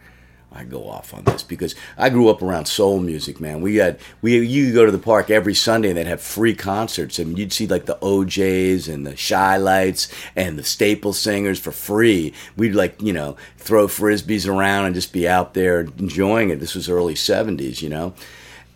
I 0.51 0.63
go 0.63 0.89
off 0.89 1.13
on 1.13 1.23
this 1.25 1.43
because 1.43 1.75
I 1.97 2.09
grew 2.09 2.27
up 2.29 2.41
around 2.41 2.65
soul 2.65 2.99
music, 2.99 3.39
man. 3.39 3.61
We 3.61 3.75
had 3.75 3.99
we 4.21 4.39
you 4.39 4.73
go 4.73 4.85
to 4.85 4.91
the 4.91 4.97
park 4.97 5.29
every 5.29 5.53
Sunday 5.53 5.89
and 5.89 5.97
they'd 5.97 6.07
have 6.07 6.21
free 6.21 6.55
concerts 6.55 7.19
and 7.19 7.37
you'd 7.37 7.53
see 7.53 7.67
like 7.67 7.85
the 7.85 7.99
O'Jays 8.01 8.87
and 8.87 9.05
the 9.05 9.15
Chi-Lites 9.15 10.07
and 10.35 10.57
the 10.57 10.63
Staple 10.63 11.13
Singers 11.13 11.59
for 11.59 11.71
free. 11.71 12.33
We'd 12.57 12.73
like 12.73 12.99
you 13.01 13.13
know 13.13 13.37
throw 13.57 13.87
frisbees 13.87 14.47
around 14.47 14.87
and 14.87 14.95
just 14.95 15.13
be 15.13 15.27
out 15.27 15.53
there 15.53 15.81
enjoying 15.81 16.49
it. 16.49 16.59
This 16.59 16.73
was 16.73 16.89
early 16.89 17.13
'70s, 17.13 17.83
you 17.83 17.89
know, 17.89 18.15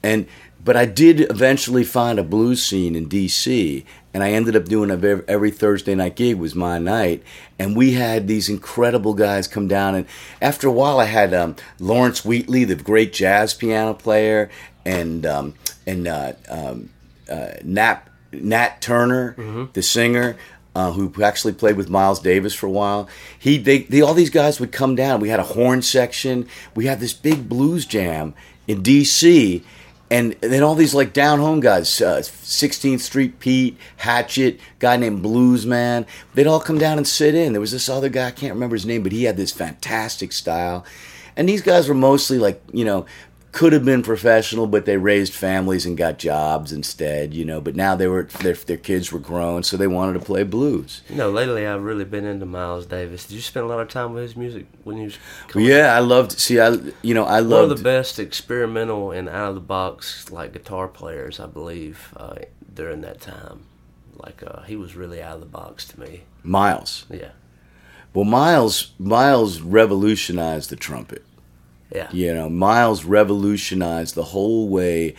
and 0.03 0.27
but 0.63 0.77
I 0.77 0.85
did 0.85 1.19
eventually 1.29 1.83
find 1.83 2.19
a 2.19 2.23
blues 2.23 2.63
scene 2.63 2.95
in 2.95 3.09
D.C. 3.09 3.85
and 4.13 4.23
I 4.23 4.31
ended 4.31 4.55
up 4.55 4.65
doing 4.65 4.91
a 4.91 4.97
very, 4.97 5.23
every 5.27 5.51
Thursday 5.51 5.95
night 5.95 6.15
gig 6.15 6.37
was 6.37 6.53
my 6.53 6.77
night, 6.77 7.23
and 7.57 7.75
we 7.75 7.93
had 7.93 8.27
these 8.27 8.47
incredible 8.47 9.13
guys 9.13 9.47
come 9.47 9.67
down. 9.67 9.95
And 9.95 10.05
after 10.41 10.67
a 10.67 10.71
while, 10.71 10.99
I 10.99 11.05
had 11.05 11.33
um, 11.33 11.55
Lawrence 11.79 12.23
Wheatley, 12.23 12.63
the 12.63 12.75
great 12.75 13.13
jazz 13.13 13.53
piano 13.53 13.93
player, 13.93 14.49
and 14.85 15.25
um, 15.25 15.55
and 15.87 16.07
uh, 16.07 16.33
um, 16.47 16.89
uh, 17.29 17.53
Nat 17.63 18.07
Nat 18.31 18.81
Turner, 18.81 19.69
the 19.73 19.81
singer. 19.81 20.37
Uh, 20.75 20.91
who 20.91 21.13
actually 21.21 21.53
played 21.53 21.77
with 21.77 21.87
Miles 21.87 22.19
Davis 22.19 22.55
for 22.55 22.65
a 22.65 22.71
while? 22.71 23.07
He, 23.37 23.59
they, 23.59 23.83
they, 23.83 24.01
all 24.01 24.15
these 24.15 24.31
guys 24.31 24.59
would 24.59 24.71
come 24.71 24.95
down. 24.95 25.19
We 25.19 25.29
had 25.29 25.39
a 25.39 25.43
horn 25.43 25.83
section. 25.83 26.47
We 26.73 26.87
had 26.87 26.99
this 26.99 27.13
big 27.13 27.47
blues 27.47 27.85
jam 27.85 28.33
in 28.67 28.81
D.C 28.81 29.63
and 30.13 30.33
then 30.41 30.61
all 30.61 30.75
these 30.75 30.93
like 30.93 31.11
down 31.11 31.39
home 31.39 31.59
guys, 31.59 31.99
uh, 31.99 32.19
16th 32.19 32.99
Street 32.99 33.39
Pete, 33.39 33.75
Hatchet, 33.97 34.59
guy 34.77 34.95
named 34.95 35.23
Blues 35.23 35.65
Man, 35.65 36.05
they'd 36.35 36.45
all 36.45 36.59
come 36.59 36.77
down 36.77 36.99
and 36.99 37.07
sit 37.07 37.33
in. 37.33 37.51
There 37.51 37.59
was 37.59 37.71
this 37.71 37.89
other 37.89 38.09
guy, 38.09 38.27
I 38.27 38.31
can't 38.31 38.53
remember 38.53 38.75
his 38.75 38.85
name, 38.85 39.01
but 39.01 39.11
he 39.11 39.23
had 39.23 39.37
this 39.37 39.51
fantastic 39.51 40.31
style. 40.31 40.85
And 41.35 41.49
these 41.49 41.63
guys 41.63 41.87
were 41.87 41.95
mostly 41.95 42.37
like, 42.37 42.61
you 42.71 42.85
know, 42.85 43.07
could 43.53 43.71
have 43.71 43.85
been 43.85 44.01
professional, 44.01 44.65
but 44.65 44.85
they 44.85 44.97
raised 44.97 45.31
families 45.31 45.85
and 45.85 45.95
got 45.95 46.17
jobs 46.17 46.71
instead, 46.71 47.35
you 47.35 47.45
know. 47.45 47.61
But 47.61 47.75
now 47.75 47.95
they 47.95 48.07
were 48.07 48.23
their, 48.23 48.55
their 48.55 48.77
kids 48.77 49.11
were 49.11 49.19
grown, 49.19 49.61
so 49.61 49.77
they 49.77 49.87
wanted 49.87 50.13
to 50.13 50.25
play 50.25 50.43
blues. 50.43 51.03
You 51.07 51.15
know, 51.15 51.29
lately 51.29 51.65
I've 51.65 51.83
really 51.83 52.03
been 52.03 52.25
into 52.25 52.47
Miles 52.47 52.87
Davis. 52.87 53.27
Did 53.27 53.35
you 53.35 53.41
spend 53.41 53.65
a 53.65 53.69
lot 53.69 53.79
of 53.79 53.89
time 53.89 54.13
with 54.13 54.23
his 54.23 54.35
music 54.35 54.65
when 54.83 54.97
you 54.97 55.05
was 55.05 55.19
coming 55.47 55.67
yeah, 55.67 55.95
I 55.95 55.99
loved. 55.99 56.33
See, 56.33 56.59
I 56.59 56.77
you 57.03 57.13
know 57.13 57.25
I 57.25 57.39
love 57.39 57.61
One 57.61 57.71
of 57.71 57.77
the 57.77 57.83
best 57.83 58.17
experimental 58.17 59.11
and 59.11 59.29
out 59.29 59.49
of 59.49 59.55
the 59.55 59.61
box 59.61 60.31
like 60.31 60.51
guitar 60.51 60.87
players, 60.87 61.39
I 61.39 61.45
believe, 61.45 62.11
uh, 62.17 62.35
during 62.73 63.01
that 63.01 63.21
time. 63.21 63.67
Like 64.15 64.41
uh, 64.41 64.63
he 64.63 64.75
was 64.75 64.95
really 64.95 65.21
out 65.21 65.35
of 65.35 65.39
the 65.41 65.45
box 65.45 65.85
to 65.89 65.99
me. 65.99 66.23
Miles. 66.41 67.05
Yeah, 67.09 67.29
Well, 68.15 68.25
Miles 68.25 68.93
Miles 68.97 69.61
revolutionized 69.61 70.71
the 70.71 70.75
trumpet. 70.75 71.23
Yeah, 71.93 72.09
You 72.11 72.33
know, 72.33 72.49
Miles 72.49 73.05
revolutionized 73.05 74.15
the 74.15 74.23
whole 74.23 74.67
way 74.67 75.15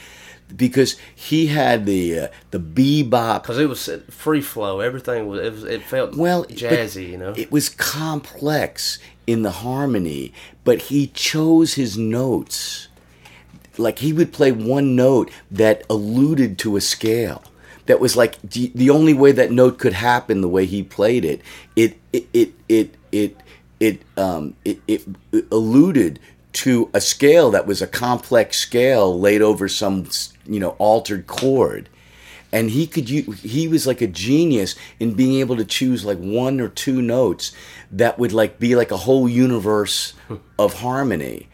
because 0.55 0.97
he 1.15 1.47
had 1.47 1.87
the 1.87 2.19
uh, 2.19 2.29
the 2.51 2.59
bebop. 2.59 3.43
Because 3.43 3.59
it 3.59 3.69
was 3.69 3.89
free 4.11 4.41
flow. 4.41 4.81
Everything 4.81 5.27
was 5.27 5.41
it, 5.41 5.53
was, 5.53 5.65
it 5.65 5.83
felt 5.83 6.17
Well, 6.17 6.45
jazzy. 6.47 7.11
You 7.11 7.19
know, 7.19 7.35
it 7.37 7.51
was 7.51 7.69
complex 7.69 8.99
in 9.27 9.43
the 9.43 9.51
harmony, 9.51 10.33
but 10.65 10.83
he 10.83 11.09
chose 11.09 11.75
his 11.75 11.97
notes. 11.97 12.89
Like 13.77 14.01
he 14.01 14.13
would 14.13 14.33
play 14.33 14.53
one 14.53 14.95
note 14.95 15.31
that 15.51 15.83
alluded 15.91 16.59
to 16.59 16.77
a 16.77 16.81
scale. 16.81 17.43
That 17.87 18.01
was 18.01 18.17
like 18.17 18.41
the 18.43 18.71
the 18.75 18.91
only 18.91 19.15
way 19.15 19.33
that 19.33 19.51
note 19.51 19.79
could 19.79 19.93
happen. 19.93 20.41
The 20.41 20.49
way 20.49 20.67
he 20.67 20.83
played 20.83 21.25
it, 21.25 21.41
it 21.77 21.99
it 22.13 22.27
it 22.33 22.55
it 22.69 22.95
it 23.13 23.37
it 23.81 24.03
um 24.17 24.55
it, 24.65 24.81
it 24.87 25.05
alluded 25.51 26.21
to 26.55 26.91
a 26.95 27.01
scale 27.01 27.51
that 27.51 27.67
was 27.67 27.83
a 27.83 27.87
complex 27.87 28.59
scale 28.59 29.19
laid 29.19 29.43
over 29.43 29.69
some 29.69 30.09
you 30.47 30.61
know 30.61 30.71
altered 30.79 31.27
chord. 31.27 31.89
And 32.53 32.71
he 32.71 32.87
could 32.87 33.09
he 33.09 33.67
was 33.67 33.87
like 33.87 34.01
a 34.01 34.07
genius 34.07 34.77
in 35.01 35.15
being 35.15 35.41
able 35.41 35.57
to 35.57 35.65
choose 35.65 36.05
like 36.05 36.19
one 36.19 36.61
or 36.61 36.69
two 36.69 37.03
notes 37.03 37.53
that 37.91 38.19
would 38.19 38.33
like 38.33 38.61
be 38.61 38.77
like 38.77 38.93
a 38.93 38.97
whole 38.97 39.29
universe 39.29 40.15
hmm. 40.29 40.37
of 40.59 40.75
harmony 40.75 41.49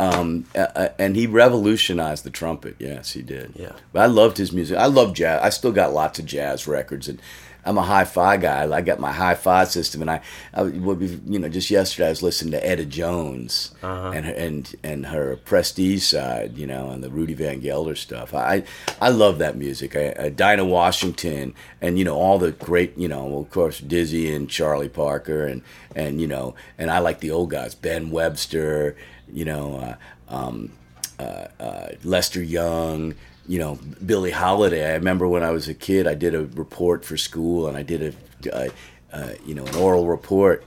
um, 0.00 0.44
uh, 0.54 0.66
uh, 0.74 0.88
and 0.98 1.14
he 1.16 1.26
revolutionized 1.26 2.24
the 2.24 2.30
trumpet. 2.30 2.76
Yes 2.78 3.12
he 3.12 3.22
did. 3.22 3.52
Yeah. 3.54 3.72
but 3.92 4.00
i 4.02 4.06
loved 4.06 4.36
his 4.38 4.52
music. 4.52 4.76
I 4.76 4.86
love 4.86 5.14
jazz. 5.14 5.40
I 5.42 5.50
still 5.50 5.72
got 5.72 5.92
lots 5.92 6.18
of 6.18 6.26
jazz 6.26 6.66
records 6.66 7.08
and 7.08 7.20
i'm 7.66 7.78
a 7.78 7.82
hi-fi 7.82 8.36
guy. 8.36 8.70
I 8.70 8.82
got 8.82 9.00
my 9.00 9.10
hi-fi 9.12 9.64
system 9.64 10.02
and 10.02 10.10
i, 10.10 10.20
I 10.52 10.62
would 10.64 10.98
be- 10.98 11.20
you 11.26 11.38
know 11.38 11.48
just 11.48 11.70
yesterday 11.70 12.08
i 12.08 12.10
was 12.10 12.22
listening 12.22 12.52
to 12.52 12.66
etta 12.66 12.84
jones 12.84 13.70
and 13.82 14.26
her 14.26 14.32
and 14.34 14.74
and 14.82 15.06
her 15.06 15.36
prestige 15.36 16.02
side 16.02 16.58
you 16.58 16.66
know 16.66 16.90
and 16.90 17.02
the 17.02 17.08
rudy 17.08 17.32
van 17.32 17.60
gelder 17.60 17.94
stuff. 17.96 18.34
I 18.34 18.64
i 19.00 19.08
love 19.08 19.38
that 19.38 19.56
music. 19.56 19.96
I, 19.96 20.14
I 20.18 20.28
dinah 20.28 20.66
washington 20.66 21.54
and 21.80 21.98
you 21.98 22.04
know 22.04 22.16
all 22.16 22.38
the 22.38 22.52
great 22.52 22.98
you 22.98 23.08
know 23.08 23.38
of 23.38 23.48
course 23.50 23.78
dizzy 23.80 24.34
and 24.34 24.50
charlie 24.50 24.90
parker 24.90 25.46
and 25.46 25.62
and 25.96 26.20
you 26.20 26.26
know 26.26 26.54
and 26.76 26.90
i 26.90 26.98
like 26.98 27.20
the 27.20 27.30
old 27.30 27.48
guys 27.50 27.74
ben 27.74 28.10
webster 28.10 28.94
you 29.32 29.44
know 29.44 29.76
uh, 29.76 30.34
um, 30.34 30.72
uh, 31.18 31.46
uh, 31.60 31.88
Lester 32.02 32.42
Young, 32.42 33.14
you 33.46 33.58
know, 33.58 33.78
Billie 34.04 34.30
Holiday. 34.30 34.90
I 34.90 34.94
remember 34.94 35.28
when 35.28 35.42
I 35.42 35.50
was 35.50 35.68
a 35.68 35.74
kid, 35.74 36.06
I 36.06 36.14
did 36.14 36.34
a 36.34 36.44
report 36.44 37.04
for 37.04 37.16
school, 37.16 37.68
and 37.68 37.76
I 37.76 37.82
did 37.82 38.16
a, 38.44 38.56
uh, 38.56 38.68
uh, 39.12 39.32
you 39.44 39.54
know, 39.54 39.64
an 39.64 39.74
oral 39.76 40.06
report 40.06 40.64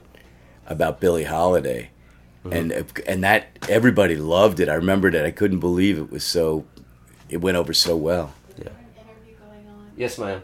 about 0.67 0.99
Billie 0.99 1.25
Holiday, 1.25 1.89
and 2.49 2.71
and 3.05 3.23
that 3.23 3.47
everybody 3.67 4.15
loved 4.15 4.59
it. 4.59 4.69
I 4.69 4.75
remembered 4.75 5.15
it. 5.15 5.25
I 5.25 5.31
couldn't 5.31 5.59
believe 5.59 5.97
it 5.97 6.11
was 6.11 6.23
so, 6.23 6.65
it 7.29 7.37
went 7.37 7.57
over 7.57 7.73
so 7.73 7.97
well. 7.97 8.33
yeah. 8.57 8.65
interview 8.65 9.35
going 9.37 9.67
on? 9.67 9.91
Yes, 9.97 10.17
ma'am. 10.17 10.41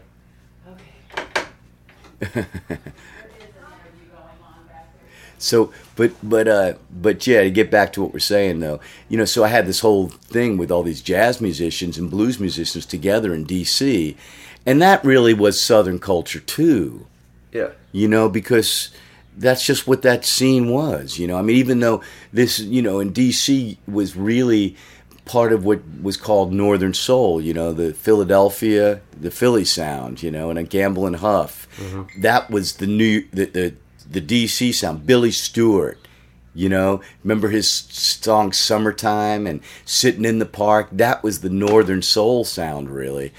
Okay. 2.22 2.46
There 3.34 3.42
is 3.42 3.56
an 3.56 3.64
interview 3.72 4.10
going 4.10 4.22
on 4.42 4.66
back 4.66 4.92
there. 4.92 5.33
So, 5.44 5.70
but 5.94 6.12
but 6.22 6.48
uh, 6.48 6.74
but 6.90 7.26
yeah, 7.26 7.42
to 7.42 7.50
get 7.50 7.70
back 7.70 7.92
to 7.92 8.02
what 8.02 8.14
we're 8.14 8.18
saying 8.18 8.60
though, 8.60 8.80
you 9.10 9.18
know, 9.18 9.26
so 9.26 9.44
I 9.44 9.48
had 9.48 9.66
this 9.66 9.80
whole 9.80 10.08
thing 10.08 10.56
with 10.56 10.70
all 10.70 10.82
these 10.82 11.02
jazz 11.02 11.38
musicians 11.38 11.98
and 11.98 12.10
blues 12.10 12.40
musicians 12.40 12.86
together 12.86 13.34
in 13.34 13.44
D.C., 13.44 14.16
and 14.64 14.80
that 14.80 15.04
really 15.04 15.34
was 15.34 15.60
Southern 15.60 15.98
culture 15.98 16.40
too. 16.40 17.06
Yeah, 17.52 17.68
you 17.92 18.08
know, 18.08 18.30
because 18.30 18.88
that's 19.36 19.66
just 19.66 19.86
what 19.86 20.00
that 20.00 20.24
scene 20.24 20.70
was. 20.70 21.18
You 21.18 21.26
know, 21.26 21.36
I 21.36 21.42
mean, 21.42 21.56
even 21.56 21.80
though 21.80 22.02
this, 22.32 22.58
you 22.58 22.80
know, 22.80 22.98
in 22.98 23.12
D.C. 23.12 23.76
was 23.86 24.16
really 24.16 24.76
part 25.26 25.52
of 25.52 25.66
what 25.66 25.82
was 26.02 26.16
called 26.16 26.54
Northern 26.54 26.94
Soul. 26.94 27.42
You 27.42 27.52
know, 27.52 27.74
the 27.74 27.92
Philadelphia, 27.92 29.02
the 29.20 29.30
Philly 29.30 29.66
sound. 29.66 30.22
You 30.22 30.30
know, 30.30 30.48
and 30.48 30.58
a 30.58 30.62
Gamble 30.62 31.06
and 31.06 31.16
Huff. 31.16 31.68
That 32.16 32.50
was 32.50 32.76
the 32.76 32.86
new 32.86 33.26
the 33.30 33.44
the, 33.44 33.74
the 34.08 34.20
D.C. 34.20 34.72
sound. 34.72 35.06
Billy 35.06 35.30
Stewart. 35.30 35.98
You 36.56 36.68
know, 36.68 37.00
remember 37.24 37.48
his 37.48 37.68
song 37.68 38.52
"Summertime" 38.52 39.46
and 39.46 39.60
"Sitting 39.84 40.24
in 40.24 40.38
the 40.38 40.46
Park." 40.46 40.88
That 40.92 41.24
was 41.24 41.40
the 41.40 41.50
Northern 41.50 42.00
Soul 42.00 42.44
sound, 42.44 42.90
really. 42.90 43.32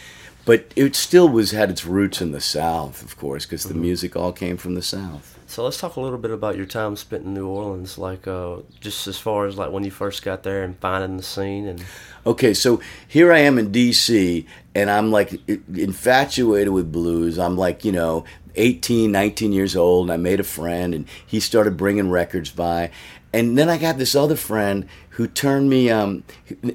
But 0.43 0.71
it 0.75 0.95
still 0.95 1.29
was 1.29 1.51
had 1.51 1.71
its 1.71 1.85
roots 1.85 2.21
in 2.21 2.31
the 2.31 2.41
South, 2.41 3.01
of 3.01 3.17
course, 3.17 3.45
because 3.45 3.63
the 3.63 3.73
music 3.73 4.15
all 4.15 4.31
came 4.31 4.57
from 4.57 4.75
the 4.75 4.83
South. 4.83 5.39
So 5.47 5.63
let's 5.63 5.79
talk 5.79 5.95
a 5.95 6.01
little 6.01 6.17
bit 6.17 6.31
about 6.31 6.57
your 6.57 6.65
time 6.65 6.95
spent 6.97 7.23
in 7.23 7.33
New 7.33 7.47
Orleans, 7.47 7.97
like 7.97 8.27
uh, 8.27 8.57
just 8.79 9.07
as 9.07 9.17
far 9.17 9.45
as 9.45 9.57
like 9.57 9.71
when 9.71 9.83
you 9.83 9.91
first 9.91 10.21
got 10.21 10.43
there 10.43 10.63
and 10.63 10.77
finding 10.77 11.17
the 11.17 11.23
scene 11.23 11.67
and 11.67 11.83
Okay, 12.25 12.55
so 12.55 12.81
here 13.07 13.31
I 13.31 13.39
am 13.39 13.59
in 13.59 13.71
D.C. 13.71 14.47
and 14.73 14.89
I'm 14.89 15.11
like 15.11 15.39
infatuated 15.47 16.73
with 16.73 16.91
blues. 16.91 17.37
I'm 17.37 17.55
like, 17.55 17.85
you 17.85 17.91
know, 17.91 18.25
18, 18.55 19.11
19 19.11 19.51
years 19.51 19.75
old, 19.75 20.05
and 20.05 20.13
I 20.13 20.17
made 20.17 20.39
a 20.39 20.43
friend, 20.43 20.93
and 20.93 21.07
he 21.25 21.39
started 21.39 21.77
bringing 21.77 22.09
records 22.09 22.49
by. 22.49 22.91
And 23.33 23.57
then 23.57 23.69
I 23.69 23.77
got 23.77 23.97
this 23.97 24.15
other 24.15 24.35
friend 24.35 24.87
who 25.11 25.27
turned 25.27 25.69
me, 25.69 25.89
um, 25.89 26.23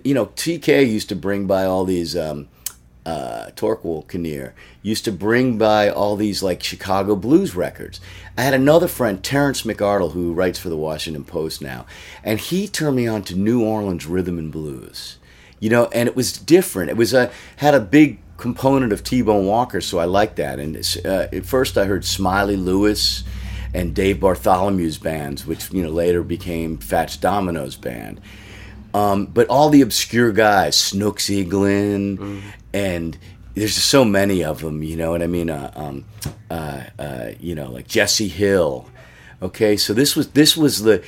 you 0.04 0.14
know, 0.14 0.26
TK 0.26 0.90
used 0.90 1.08
to 1.08 1.16
bring 1.16 1.46
by 1.46 1.64
all 1.64 1.84
these. 1.84 2.16
Um, 2.16 2.49
uh, 3.06 3.50
Torquil 3.56 4.06
Kinnear 4.08 4.54
used 4.82 5.04
to 5.06 5.12
bring 5.12 5.58
by 5.58 5.88
all 5.88 6.16
these 6.16 6.42
like 6.42 6.62
Chicago 6.62 7.16
blues 7.16 7.54
records. 7.54 8.00
I 8.37 8.42
had 8.42 8.54
another 8.54 8.88
friend, 8.88 9.22
Terrence 9.22 9.62
McArdle, 9.62 10.12
who 10.12 10.32
writes 10.32 10.58
for 10.58 10.68
the 10.68 10.76
Washington 10.76 11.25
Post 11.25 11.62
now, 11.62 11.87
and 12.22 12.38
he 12.38 12.68
turned 12.68 12.96
me 12.96 13.06
on 13.06 13.22
to 13.22 13.34
New 13.34 13.64
Orleans 13.64 14.06
rhythm 14.06 14.38
and 14.38 14.52
blues. 14.52 15.16
You 15.58 15.70
know, 15.70 15.87
and 15.87 16.08
it 16.08 16.16
was 16.16 16.32
different. 16.32 16.90
It 16.90 16.96
was 16.96 17.12
a 17.12 17.30
had 17.56 17.75
a 17.75 17.80
big 17.80 18.18
component 18.40 18.92
of 18.92 19.04
T-Bone 19.04 19.47
Walker, 19.47 19.80
so 19.80 19.99
I 19.99 20.06
like 20.06 20.37
that. 20.37 20.59
And 20.59 20.76
uh, 21.04 21.28
at 21.32 21.47
first, 21.47 21.78
I 21.78 21.85
heard 21.85 22.04
Smiley 22.04 22.56
Lewis 22.56 23.23
and 23.73 23.94
Dave 23.94 24.16
Bartholomew's 24.16 24.99
bands, 24.99 25.47
which 25.47 25.70
you 25.73 25.82
know 25.82 25.90
later 25.90 26.23
became 26.23 26.78
Fats 26.78 27.16
Domino's 27.16 27.76
band. 27.76 28.20
Um, 28.92 29.26
but 29.26 29.47
all 29.49 29.68
the 29.68 29.82
obscure 29.82 30.32
guys, 30.32 30.76
Snooks 30.76 31.26
Eaglin, 31.26 32.18
mm. 32.18 32.42
and 32.73 33.16
there's 33.54 33.76
just 33.76 33.88
so 33.88 34.04
many 34.04 34.42
of 34.42 34.62
them. 34.62 34.82
You 34.82 34.97
know 34.97 35.12
what 35.12 35.23
I 35.23 35.28
mean? 35.28 35.50
Uh, 35.50 35.70
um, 35.76 36.04
uh, 36.50 36.82
uh, 36.99 37.30
you 37.38 37.54
know, 37.54 37.70
like 37.70 37.87
Jesse 37.87 38.28
Hill. 38.28 38.88
Okay, 39.42 39.76
so 39.76 39.94
this 39.94 40.16
was 40.16 40.30
this 40.30 40.56
was 40.56 40.82
the. 40.82 41.04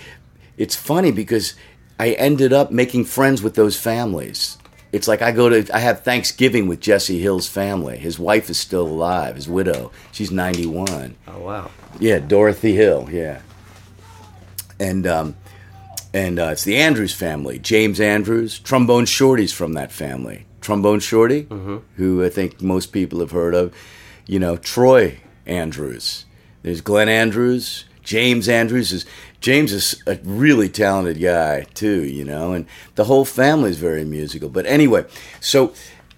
It's 0.57 0.77
funny 0.77 1.11
because 1.11 1.55
I 1.99 2.11
ended 2.13 2.53
up 2.53 2.71
making 2.71 3.07
friends 3.07 3.43
with 3.43 3.55
those 3.55 3.77
families. 3.77 4.59
It's 4.93 5.09
like 5.09 5.23
I 5.23 5.33
go 5.33 5.49
to 5.49 5.75
I 5.75 5.79
have 5.79 6.03
Thanksgiving 6.03 6.69
with 6.69 6.81
Jesse 6.81 7.19
Hill's 7.19 7.49
family. 7.49 7.97
His 7.99 8.19
wife 8.19 8.51
is 8.51 8.59
still 8.59 8.87
alive, 8.87 9.37
his 9.37 9.49
widow. 9.49 9.91
She's 10.13 10.31
91. 10.31 11.17
Oh 11.27 11.39
wow. 11.39 11.71
Yeah, 11.99 12.19
Dorothy 12.19 12.75
Hill. 12.75 13.09
Yeah. 13.11 13.41
And 14.79 15.07
um, 15.07 15.37
and 16.13 16.39
uh, 16.39 16.51
it's 16.53 16.65
the 16.65 16.77
Andrews 16.77 17.15
family. 17.15 17.59
James 17.59 18.01
Andrews, 18.01 18.59
trombone 18.59 19.07
shorty's 19.07 19.53
from 19.53 19.73
that 19.73 19.91
family. 19.91 20.47
Trombone 20.61 21.01
shorty, 21.01 21.45
mm-hmm. 21.45 21.79
who 21.97 22.23
I 22.23 22.29
think 22.29 22.61
most 22.61 22.93
people 22.93 23.21
have 23.21 23.31
heard 23.31 23.55
of. 23.55 23.75
You 24.27 24.39
know, 24.39 24.57
Troy 24.57 25.21
Andrews. 25.47 26.27
There's 26.63 26.81
Glenn 26.81 27.09
Andrews. 27.09 27.87
James 28.03 28.49
Andrews 28.49 28.93
is 28.93 29.07
James 29.41 29.73
is 29.73 30.03
a 30.07 30.19
really 30.23 30.69
talented 30.69 31.21
guy 31.21 31.63
too, 31.75 32.05
you 32.05 32.25
know, 32.25 32.53
and 32.53 32.67
the 32.95 33.05
whole 33.05 33.25
family 33.25 33.71
is 33.71 33.79
very 33.79 34.05
musical. 34.05 34.49
But 34.49 34.67
anyway, 34.67 35.05
so 35.41 35.73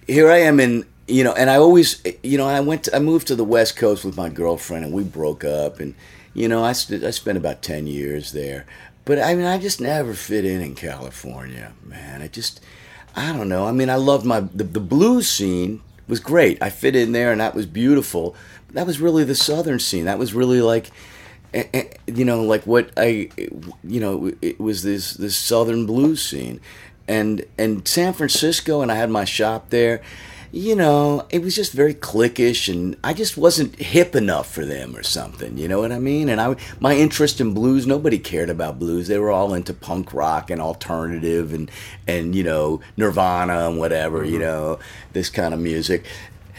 here 0.07 0.31
I 0.31 0.39
am 0.39 0.61
in 0.61 0.87
you 1.07 1.23
know, 1.23 1.35
and 1.35 1.51
I 1.51 1.57
always 1.57 2.03
you 2.23 2.39
know 2.39 2.47
I 2.47 2.61
went 2.61 2.85
to, 2.85 2.97
I 2.97 2.99
moved 2.99 3.27
to 3.29 3.37
the 3.37 3.45
West 3.45 3.77
Coast 3.77 4.05
with 4.05 4.17
my 4.17 4.29
girlfriend 4.29 4.85
and 4.85 4.95
we 4.95 5.05
broke 5.05 5.45
up 5.45 5.81
and 5.81 5.95
you 6.33 6.49
know 6.49 6.65
I 6.65 6.73
st- 6.73 7.05
I 7.05 7.11
spent 7.11 7.39
about 7.39 7.63
ten 7.63 7.87
years 7.87 8.33
there, 8.33 8.67
but 9.05 9.19
I 9.19 9.35
mean 9.35 9.47
I 9.47 9.59
just 9.59 9.81
never 9.81 10.15
fit 10.15 10.45
in 10.45 10.63
in 10.63 10.75
California, 10.75 11.73
man. 11.85 12.23
I 12.23 12.29
just 12.29 12.61
I 13.15 13.33
don't 13.33 13.49
know. 13.49 13.67
I 13.67 13.73
mean 13.73 13.91
I 13.91 13.97
loved 13.97 14.25
my 14.25 14.41
the, 14.41 14.65
the 14.65 14.81
blues 14.81 15.29
scene 15.29 15.83
was 16.09 16.21
great. 16.21 16.63
I 16.63 16.71
fit 16.71 16.97
in 16.97 17.13
there 17.13 17.33
and 17.33 17.41
that 17.41 17.55
was 17.55 17.67
beautiful. 17.67 18.35
That 18.71 18.87
was 18.87 19.01
really 19.01 19.25
the 19.25 19.35
southern 19.35 19.79
scene. 19.79 20.07
That 20.07 20.19
was 20.19 20.35
really 20.35 20.61
like 20.61 20.91
you 22.07 22.25
know, 22.25 22.43
like 22.43 22.67
what 22.67 22.91
I, 22.97 23.31
you 23.85 24.01
know, 24.01 24.33
it 24.43 24.59
was 24.59 24.83
this 24.83 25.15
this 25.15 25.37
southern 25.37 25.87
blues 25.87 26.23
scene, 26.23 26.61
and 27.07 27.45
and 27.59 27.87
San 27.87 28.13
Francisco, 28.13 28.81
and 28.81 28.91
I 28.91 28.97
had 28.97 29.11
my 29.11 29.25
shop 29.25 29.71
there. 29.71 30.03
You 30.51 30.77
know, 30.77 31.27
it 31.31 31.43
was 31.43 31.57
just 31.57 31.73
very 31.73 31.95
cliquish, 31.95 32.73
and 32.73 32.97
I 33.03 33.13
just 33.13 33.37
wasn't 33.37 33.75
hip 33.75 34.15
enough 34.15 34.53
for 34.53 34.65
them 34.65 34.95
or 34.95 35.03
something. 35.03 35.59
You 35.59 35.67
know 35.67 35.81
what 35.81 35.91
I 35.91 35.99
mean? 35.99 36.29
And 36.29 36.41
I, 36.41 36.55
my 36.79 36.95
interest 36.95 37.41
in 37.41 37.55
blues, 37.55 37.89
nobody 37.89 38.21
cared 38.21 38.51
about 38.51 38.79
blues. 38.79 39.09
They 39.09 39.19
were 39.19 39.33
all 39.33 39.53
into 39.53 39.75
punk 39.75 40.15
rock 40.15 40.51
and 40.51 40.61
alternative, 40.61 41.53
and 41.53 41.71
and 42.07 42.35
you 42.35 42.45
know 42.45 42.81
Nirvana 42.97 43.69
and 43.69 43.79
whatever. 43.79 44.23
Mm-hmm. 44.23 44.33
You 44.33 44.39
know 44.41 44.79
this 45.13 45.29
kind 45.29 45.55
of 45.55 45.61
music. 45.61 46.05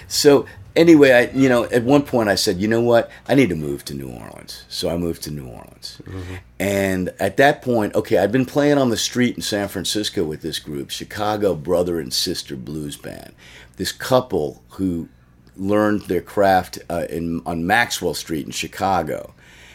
So 0.07 0.45
anyway, 0.75 1.11
I 1.11 1.35
you 1.35 1.49
know 1.49 1.65
at 1.65 1.83
one 1.83 2.03
point 2.03 2.29
I 2.29 2.35
said, 2.35 2.57
you 2.57 2.67
know 2.67 2.81
what, 2.81 3.09
I 3.27 3.35
need 3.35 3.49
to 3.49 3.55
move 3.55 3.85
to 3.85 3.93
New 3.93 4.09
Orleans. 4.09 4.63
So 4.69 4.89
I 4.89 4.97
moved 4.97 5.23
to 5.23 5.31
New 5.31 5.47
Orleans, 5.47 6.01
mm-hmm. 6.03 6.35
and 6.59 7.13
at 7.19 7.37
that 7.37 7.61
point, 7.61 7.95
okay, 7.95 8.17
I'd 8.17 8.31
been 8.31 8.45
playing 8.45 8.77
on 8.77 8.89
the 8.89 8.97
street 8.97 9.35
in 9.35 9.41
San 9.41 9.67
Francisco 9.67 10.23
with 10.23 10.41
this 10.41 10.59
group, 10.59 10.89
Chicago 10.89 11.55
Brother 11.55 11.99
and 11.99 12.13
Sister 12.13 12.55
Blues 12.55 12.97
Band. 12.97 13.33
This 13.77 13.91
couple 13.91 14.63
who 14.69 15.09
learned 15.57 16.01
their 16.03 16.21
craft 16.21 16.79
uh, 16.89 17.05
in 17.09 17.41
on 17.45 17.65
Maxwell 17.65 18.13
Street 18.13 18.45
in 18.45 18.51
Chicago. 18.51 19.33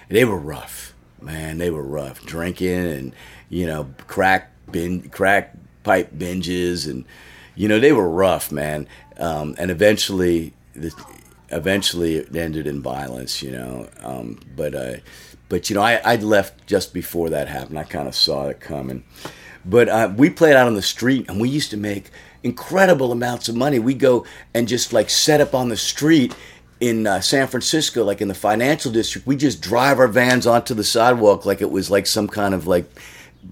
They 0.09 0.25
were 0.25 0.39
rough, 0.39 0.95
man. 1.21 1.59
They 1.59 1.71
were 1.71 1.85
rough, 1.85 2.25
drinking 2.25 2.87
and 2.87 3.13
you 3.49 3.67
know 3.67 3.89
crack 4.07 4.53
bin 4.71 5.09
crack 5.09 5.55
pipe 5.83 6.13
binges 6.13 6.89
and 6.89 7.05
you 7.55 7.69
know 7.69 7.79
they 7.79 7.93
were 7.93 8.09
rough, 8.09 8.53
man. 8.53 8.87
Um, 9.19 9.55
and 9.59 9.71
eventually 9.71 10.55
eventually 11.51 12.17
it 12.17 12.35
ended 12.35 12.67
in 12.67 12.83
violence, 12.83 13.43
you 13.43 13.51
know. 13.51 13.89
Um, 14.01 14.39
but 14.57 14.75
uh, 14.75 14.97
but 15.49 15.71
you 15.71 15.75
know, 15.75 15.83
I 15.83 16.01
I'd 16.05 16.23
left 16.23 16.67
just 16.67 16.95
before 16.95 17.31
that 17.31 17.49
happened. 17.49 17.79
I 17.79 17.85
kind 17.85 18.09
of 18.09 18.15
saw 18.15 18.49
it 18.49 18.61
coming. 18.61 19.05
But 19.65 19.89
uh, 19.89 20.13
we 20.17 20.31
played 20.31 20.57
out 20.57 20.67
on 20.67 20.75
the 20.75 20.83
street, 20.83 21.29
and 21.29 21.41
we 21.41 21.49
used 21.49 21.71
to 21.71 21.77
make 21.77 22.11
incredible 22.43 23.13
amounts 23.13 23.49
of 23.49 23.57
money. 23.57 23.79
We 23.79 23.95
go 23.95 24.25
and 24.55 24.67
just 24.67 24.93
like 24.93 25.11
set 25.11 25.41
up 25.41 25.55
on 25.55 25.69
the 25.69 25.77
street 25.77 26.35
in 26.81 27.07
uh, 27.07 27.21
San 27.21 27.47
Francisco, 27.47 28.03
like 28.03 28.23
in 28.23 28.29
the 28.29 28.35
financial 28.35 28.91
district. 28.91 29.27
We 29.27 29.37
just 29.37 29.61
drive 29.61 29.99
our 29.99 30.09
vans 30.09 30.47
onto 30.47 30.75
the 30.75 30.85
sidewalk 30.85 31.45
like 31.45 31.61
it 31.61 31.71
was 31.71 31.91
like 31.91 32.07
some 32.07 32.27
kind 32.27 32.55
of 32.55 32.67
like 32.67 32.91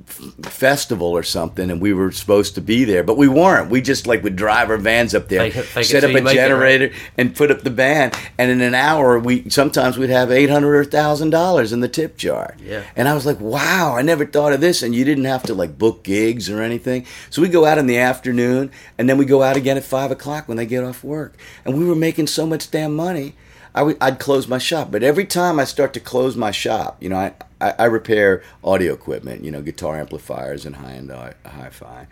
festival 0.07 1.09
or 1.09 1.23
something, 1.23 1.71
and 1.71 1.81
we 1.81 1.93
were 1.93 2.11
supposed 2.11 2.55
to 2.55 2.61
be 2.61 2.85
there, 2.85 3.03
but 3.03 3.17
we 3.17 3.29
weren't. 3.29 3.71
We 3.71 3.81
just 3.81 4.07
like 4.07 4.23
would 4.23 4.37
drive 4.37 4.71
our 4.71 4.77
vans 4.77 5.15
up 5.15 5.29
there, 5.29 5.51
fake 5.51 5.65
fake 5.65 5.85
set 5.85 6.05
up 6.05 6.11
a 6.11 6.35
generator, 6.35 6.89
right? 6.89 7.13
and 7.17 7.35
put 7.35 7.51
up 7.51 7.63
the 7.63 7.71
band. 7.71 8.15
And 8.37 8.51
in 8.51 8.61
an 8.61 8.75
hour, 8.75 9.19
we 9.19 9.49
sometimes 9.49 9.97
we'd 9.97 10.11
have 10.11 10.31
eight 10.31 10.51
hundred 10.51 10.75
or 10.75 10.85
thousand 10.85 11.31
dollars 11.31 11.73
in 11.73 11.81
the 11.81 11.89
tip 11.89 12.17
jar. 12.17 12.57
Yeah. 12.59 12.85
And 12.97 13.09
I 13.09 13.15
was 13.15 13.27
like, 13.27 13.41
wow, 13.41 13.95
I 13.97 14.03
never 14.03 14.27
thought 14.27 14.53
of 14.53 14.61
this. 14.61 14.83
And 14.83 14.95
you 14.95 15.05
didn't 15.05 15.25
have 15.25 15.43
to 15.45 15.55
like 15.55 15.79
book 15.79 16.03
gigs 16.03 16.51
or 16.51 16.63
anything. 16.63 17.07
So 17.31 17.41
we 17.43 17.49
go 17.49 17.65
out 17.65 17.79
in 17.79 17.87
the 17.87 17.99
afternoon, 17.99 18.71
and 18.99 19.09
then 19.09 19.19
we 19.19 19.25
go 19.25 19.43
out 19.43 19.57
again 19.57 19.77
at 19.77 19.85
five 19.85 20.11
o'clock 20.11 20.49
when 20.49 20.57
they 20.57 20.67
get 20.67 20.85
off 20.85 21.03
work. 21.03 21.35
And 21.65 21.79
we 21.79 21.87
were 21.87 21.97
making 21.97 22.27
so 22.27 22.47
much 22.47 22.71
damn 22.71 22.95
money. 22.95 23.35
I 23.75 23.83
would, 23.83 23.97
I'd 24.01 24.19
close 24.19 24.49
my 24.49 24.59
shop, 24.59 24.91
but 24.91 25.03
every 25.03 25.25
time 25.25 25.61
I 25.61 25.65
start 25.65 25.93
to 25.95 26.01
close 26.01 26.37
my 26.37 26.51
shop, 26.51 27.01
you 27.01 27.09
know, 27.09 27.17
I, 27.17 27.35
I, 27.61 27.75
I 27.79 27.85
repair 27.87 28.43
audio 28.63 28.93
equipment, 28.93 29.45
you 29.45 29.51
know, 29.51 29.63
guitar 29.63 29.99
amplifiers 29.99 30.65
and 30.67 30.77
high 30.77 30.93
end 30.93 31.11
hi 31.11 31.71
fi. 31.71 32.07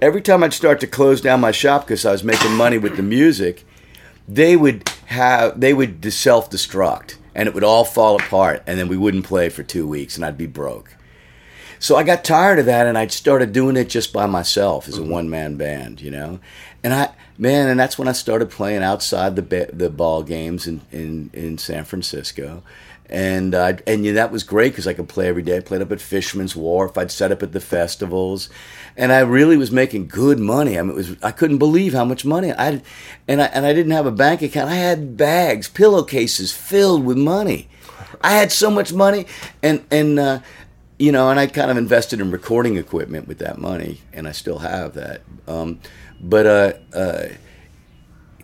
Every 0.00 0.22
time 0.22 0.42
I'd 0.42 0.54
start 0.54 0.80
to 0.80 0.86
close 0.86 1.20
down 1.20 1.40
my 1.40 1.52
shop 1.52 1.86
because 1.86 2.06
I 2.06 2.12
was 2.12 2.24
making 2.24 2.54
money 2.54 2.78
with 2.78 2.96
the 2.96 3.02
music, 3.02 3.66
they 4.26 4.56
would 4.56 4.88
have 5.06 5.60
they 5.60 5.74
would 5.74 6.12
self 6.12 6.50
destruct 6.50 7.16
and 7.34 7.48
it 7.48 7.54
would 7.54 7.64
all 7.64 7.84
fall 7.84 8.16
apart, 8.16 8.62
and 8.66 8.78
then 8.78 8.88
we 8.88 8.96
wouldn't 8.96 9.24
play 9.24 9.48
for 9.48 9.62
two 9.62 9.86
weeks, 9.86 10.16
and 10.16 10.24
I'd 10.24 10.36
be 10.36 10.46
broke. 10.46 10.96
So 11.78 11.96
I 11.96 12.02
got 12.02 12.24
tired 12.24 12.58
of 12.58 12.66
that, 12.66 12.86
and 12.86 12.98
I 12.98 13.06
started 13.06 13.52
doing 13.52 13.76
it 13.76 13.88
just 13.88 14.12
by 14.12 14.26
myself 14.26 14.88
as 14.88 14.98
a 14.98 15.00
mm-hmm. 15.00 15.10
one 15.10 15.30
man 15.30 15.56
band, 15.56 16.00
you 16.00 16.10
know. 16.10 16.40
And 16.82 16.92
I 16.92 17.10
man, 17.38 17.68
and 17.68 17.78
that's 17.78 17.98
when 17.98 18.08
I 18.08 18.12
started 18.12 18.50
playing 18.50 18.82
outside 18.82 19.36
the 19.36 19.70
the 19.72 19.90
ball 19.90 20.22
games 20.22 20.66
in 20.66 20.82
in, 20.90 21.30
in 21.32 21.58
San 21.58 21.84
Francisco 21.84 22.62
and 23.10 23.56
uh, 23.56 23.72
and 23.88 24.04
yeah, 24.04 24.12
that 24.12 24.30
was 24.30 24.44
great 24.44 24.70
because 24.72 24.86
I 24.86 24.94
could 24.94 25.08
play 25.08 25.26
every 25.26 25.42
day. 25.42 25.56
I 25.56 25.60
played 25.60 25.82
up 25.82 25.90
at 25.90 26.00
Fisherman's 26.00 26.54
Wharf. 26.54 26.96
I'd 26.96 27.10
set 27.10 27.32
up 27.32 27.42
at 27.42 27.50
the 27.52 27.60
festivals, 27.60 28.48
and 28.96 29.12
I 29.12 29.18
really 29.20 29.56
was 29.56 29.72
making 29.72 30.06
good 30.06 30.38
money. 30.38 30.78
I 30.78 30.82
mean, 30.82 30.92
it 30.92 30.94
was 30.94 31.16
I 31.20 31.32
couldn't 31.32 31.58
believe 31.58 31.92
how 31.92 32.04
much 32.04 32.24
money 32.24 32.52
I, 32.52 32.64
had, 32.64 32.82
and 33.26 33.42
I 33.42 33.46
and 33.46 33.66
I 33.66 33.72
didn't 33.72 33.92
have 33.92 34.06
a 34.06 34.12
bank 34.12 34.42
account. 34.42 34.70
I 34.70 34.76
had 34.76 35.16
bags, 35.16 35.68
pillowcases 35.68 36.52
filled 36.52 37.04
with 37.04 37.18
money. 37.18 37.68
I 38.22 38.34
had 38.34 38.52
so 38.52 38.70
much 38.70 38.92
money, 38.92 39.26
and 39.60 39.84
and 39.90 40.18
uh, 40.20 40.38
you 40.96 41.10
know, 41.10 41.30
and 41.30 41.40
I 41.40 41.48
kind 41.48 41.70
of 41.72 41.76
invested 41.76 42.20
in 42.20 42.30
recording 42.30 42.76
equipment 42.76 43.26
with 43.26 43.38
that 43.38 43.58
money, 43.58 44.02
and 44.12 44.28
I 44.28 44.32
still 44.32 44.60
have 44.60 44.94
that. 44.94 45.22
Um, 45.48 45.80
but 46.20 46.46
uh, 46.46 46.72
uh 46.96 47.28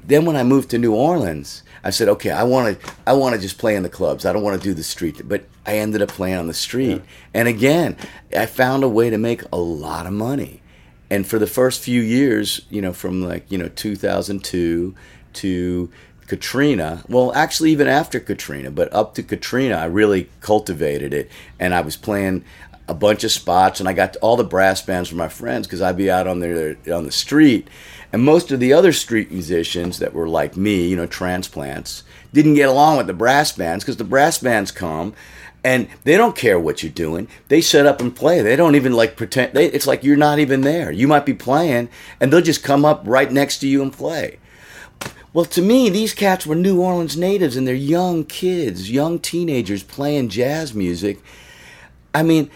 then 0.05 0.24
when 0.24 0.37
I 0.37 0.44
moved 0.44 0.70
to 0.70 0.79
New 0.79 0.94
Orleans 0.94 1.62
I 1.87 1.90
said, 1.90 2.09
okay, 2.09 2.33
I 2.33 2.42
want 2.42 2.81
to, 2.81 2.92
I 3.07 3.12
want 3.12 3.37
to 3.37 3.40
just 3.40 3.59
play 3.59 3.77
in 3.77 3.85
the 3.85 3.88
clubs. 3.88 4.27
I 4.27 4.33
don't 4.33 4.42
want 4.42 4.61
to 4.61 4.68
do 4.68 4.75
the 4.75 4.83
street. 4.83 5.22
But 5.25 5.44
I 5.64 5.79
ended 5.79 6.03
up 6.03 6.09
playing 6.09 6.37
on 6.37 6.49
the 6.49 6.55
street, 6.55 6.96
yeah. 6.96 7.31
and 7.33 7.46
again, 7.46 7.96
I 8.37 8.46
found 8.46 8.83
a 8.83 8.88
way 8.88 9.09
to 9.09 9.18
make 9.18 9.42
a 9.53 9.57
lot 9.57 10.05
of 10.05 10.12
money. 10.12 10.62
And 11.11 11.25
for 11.25 11.38
the 11.38 11.46
first 11.46 11.81
few 11.81 12.01
years, 12.01 12.62
you 12.70 12.83
know, 12.83 12.92
from 12.92 13.22
like 13.22 13.49
you 13.53 13.57
know 13.57 13.68
2002 13.68 14.96
to 15.35 15.92
Katrina, 16.27 17.05
well, 17.09 17.33
actually 17.35 17.70
even 17.70 17.87
after 17.87 18.18
Katrina, 18.18 18.72
but 18.72 18.92
up 18.92 19.14
to 19.14 19.22
Katrina, 19.22 19.77
I 19.77 19.85
really 19.85 20.29
cultivated 20.40 21.14
it, 21.14 21.31
and 21.61 21.72
I 21.72 21.83
was 21.83 21.96
playing 21.96 22.44
a 22.88 22.94
bunch 22.94 23.25
of 23.25 23.33
spots, 23.33 23.81
and 23.81 23.88
I 23.88 23.92
got 23.92 24.16
all 24.16 24.37
the 24.37 24.44
brass 24.44 24.83
bands 24.83 25.09
from 25.09 25.18
my 25.18 25.29
friends 25.29 25.66
because 25.66 25.83
I'd 25.83 25.96
be 25.96 26.11
out 26.11 26.27
on 26.27 26.40
the 26.40 26.77
on 26.92 27.05
the 27.05 27.12
street 27.12 27.68
and 28.12 28.25
most 28.25 28.51
of 28.53 28.61
the 28.61 28.72
other 28.72 28.92
street 28.92 29.31
musicians 29.31 29.99
that 29.99 30.14
were 30.14 30.29
like 30.29 30.57
me, 30.57 30.87
you 30.88 30.96
know, 30.96 31.07
transplants, 31.07 32.03
didn't 32.33 32.55
get 32.55 32.68
along 32.68 32.96
with 32.96 33.07
the 33.07 33.12
brass 33.12 33.53
bands 33.53 33.85
because 33.85 33.96
the 33.96 34.05
brass 34.05 34.38
bands 34.38 34.70
come 34.70 35.14
and 35.64 35.88
they 36.05 36.16
don't 36.16 36.37
care 36.37 36.61
what 36.61 36.83
you're 36.83 36.92
doing. 36.92 37.29
They 37.49 37.61
set 37.61 37.87
up 37.87 38.01
and 38.01 38.14
play. 38.14 38.40
They 38.40 38.55
don't 38.57 38.77
even 38.77 38.92
like 38.92 39.16
pretend. 39.16 39.53
They, 39.53 39.66
it's 39.66 39.87
like 39.87 40.05
you're 40.05 40.16
not 40.16 40.38
even 40.38 40.61
there. 40.61 40.92
You 40.92 41.09
might 41.09 41.27
be 41.27 41.35
playing, 41.35 41.88
and 42.20 42.33
they'll 42.33 42.40
just 42.40 42.62
come 42.62 42.85
up 42.85 43.03
right 43.05 43.31
next 43.31 43.59
to 43.59 43.68
you 43.68 43.83
and 43.83 43.92
play. 43.92 44.38
Well, 45.33 45.44
to 45.46 45.61
me, 45.61 45.90
these 45.90 46.14
cats 46.14 46.46
were 46.46 46.55
New 46.55 46.81
Orleans 46.81 47.16
natives, 47.16 47.57
and 47.57 47.66
they're 47.66 47.75
young 47.75 48.25
kids, 48.25 48.90
young 48.90 49.18
teenagers 49.18 49.83
playing 49.83 50.29
jazz 50.29 50.72
music. 50.72 51.18
I 52.14 52.22
mean, 52.22 52.49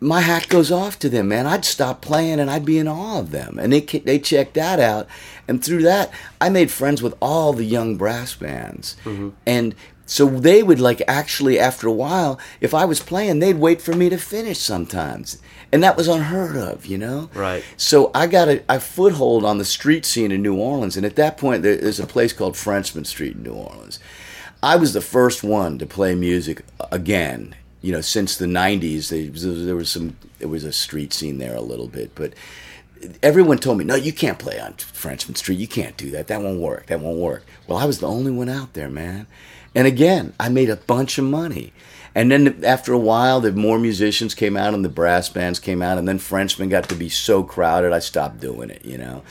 my 0.00 0.20
hat 0.20 0.48
goes 0.48 0.72
off 0.72 0.98
to 1.00 1.08
them, 1.08 1.28
man. 1.28 1.46
I'd 1.46 1.64
stop 1.64 2.00
playing 2.00 2.40
and 2.40 2.50
I'd 2.50 2.64
be 2.64 2.78
in 2.78 2.88
awe 2.88 3.18
of 3.18 3.30
them. 3.30 3.58
And 3.58 3.72
they 3.72 3.80
they 3.80 4.18
checked 4.18 4.54
that 4.54 4.80
out, 4.80 5.06
and 5.46 5.62
through 5.62 5.82
that, 5.82 6.10
I 6.40 6.48
made 6.48 6.70
friends 6.70 7.02
with 7.02 7.14
all 7.20 7.52
the 7.52 7.64
young 7.64 7.96
brass 7.96 8.34
bands. 8.34 8.96
Mm-hmm. 9.04 9.30
And 9.46 9.74
so 10.06 10.26
they 10.26 10.62
would 10.62 10.80
like 10.80 11.02
actually 11.06 11.58
after 11.58 11.86
a 11.86 11.92
while, 11.92 12.40
if 12.60 12.74
I 12.74 12.84
was 12.84 12.98
playing, 12.98 13.38
they'd 13.38 13.58
wait 13.58 13.80
for 13.80 13.94
me 13.94 14.08
to 14.08 14.18
finish 14.18 14.58
sometimes, 14.58 15.38
and 15.70 15.84
that 15.84 15.96
was 15.96 16.08
unheard 16.08 16.56
of, 16.56 16.84
you 16.86 16.98
know. 16.98 17.30
Right. 17.32 17.62
So 17.76 18.10
I 18.12 18.26
got 18.26 18.48
a, 18.48 18.64
a 18.68 18.80
foothold 18.80 19.44
on 19.44 19.58
the 19.58 19.64
street 19.64 20.04
scene 20.04 20.32
in 20.32 20.42
New 20.42 20.56
Orleans, 20.56 20.96
and 20.96 21.06
at 21.06 21.14
that 21.16 21.38
point, 21.38 21.62
there, 21.62 21.76
there's 21.76 22.00
a 22.00 22.06
place 22.06 22.32
called 22.32 22.56
Frenchmen 22.56 23.04
Street 23.04 23.36
in 23.36 23.44
New 23.44 23.52
Orleans. 23.52 24.00
I 24.62 24.76
was 24.76 24.94
the 24.94 25.00
first 25.00 25.44
one 25.44 25.78
to 25.78 25.86
play 25.86 26.14
music 26.14 26.64
again. 26.90 27.54
You 27.82 27.92
know, 27.92 28.00
since 28.00 28.36
the 28.36 28.46
'90s, 28.46 29.08
they, 29.08 29.28
there 29.28 29.76
was 29.76 29.90
some. 29.90 30.16
There 30.38 30.48
was 30.48 30.64
a 30.64 30.72
street 30.72 31.12
scene 31.12 31.38
there 31.38 31.54
a 31.54 31.60
little 31.60 31.88
bit, 31.88 32.14
but 32.14 32.34
everyone 33.22 33.58
told 33.58 33.78
me, 33.78 33.84
"No, 33.84 33.94
you 33.94 34.12
can't 34.12 34.38
play 34.38 34.60
on 34.60 34.74
Frenchmen 34.74 35.36
Street. 35.36 35.58
You 35.58 35.68
can't 35.68 35.96
do 35.96 36.10
that. 36.10 36.26
That 36.26 36.42
won't 36.42 36.60
work. 36.60 36.86
That 36.86 37.00
won't 37.00 37.18
work." 37.18 37.44
Well, 37.66 37.78
I 37.78 37.84
was 37.84 38.00
the 38.00 38.08
only 38.08 38.30
one 38.30 38.48
out 38.48 38.74
there, 38.74 38.90
man. 38.90 39.26
And 39.74 39.86
again, 39.86 40.34
I 40.38 40.48
made 40.48 40.68
a 40.68 40.76
bunch 40.76 41.18
of 41.18 41.24
money. 41.24 41.72
And 42.14 42.30
then 42.30 42.64
after 42.64 42.92
a 42.92 42.98
while, 42.98 43.40
the 43.40 43.52
more 43.52 43.78
musicians 43.78 44.34
came 44.34 44.56
out 44.56 44.74
and 44.74 44.84
the 44.84 44.88
brass 44.88 45.28
bands 45.28 45.60
came 45.60 45.80
out, 45.80 45.98
and 45.98 46.08
then 46.08 46.18
Frenchmen 46.18 46.68
got 46.68 46.88
to 46.88 46.96
be 46.96 47.08
so 47.08 47.42
crowded, 47.42 47.92
I 47.92 48.00
stopped 48.00 48.40
doing 48.40 48.70
it, 48.70 48.84
you 48.84 48.98
know. 48.98 49.22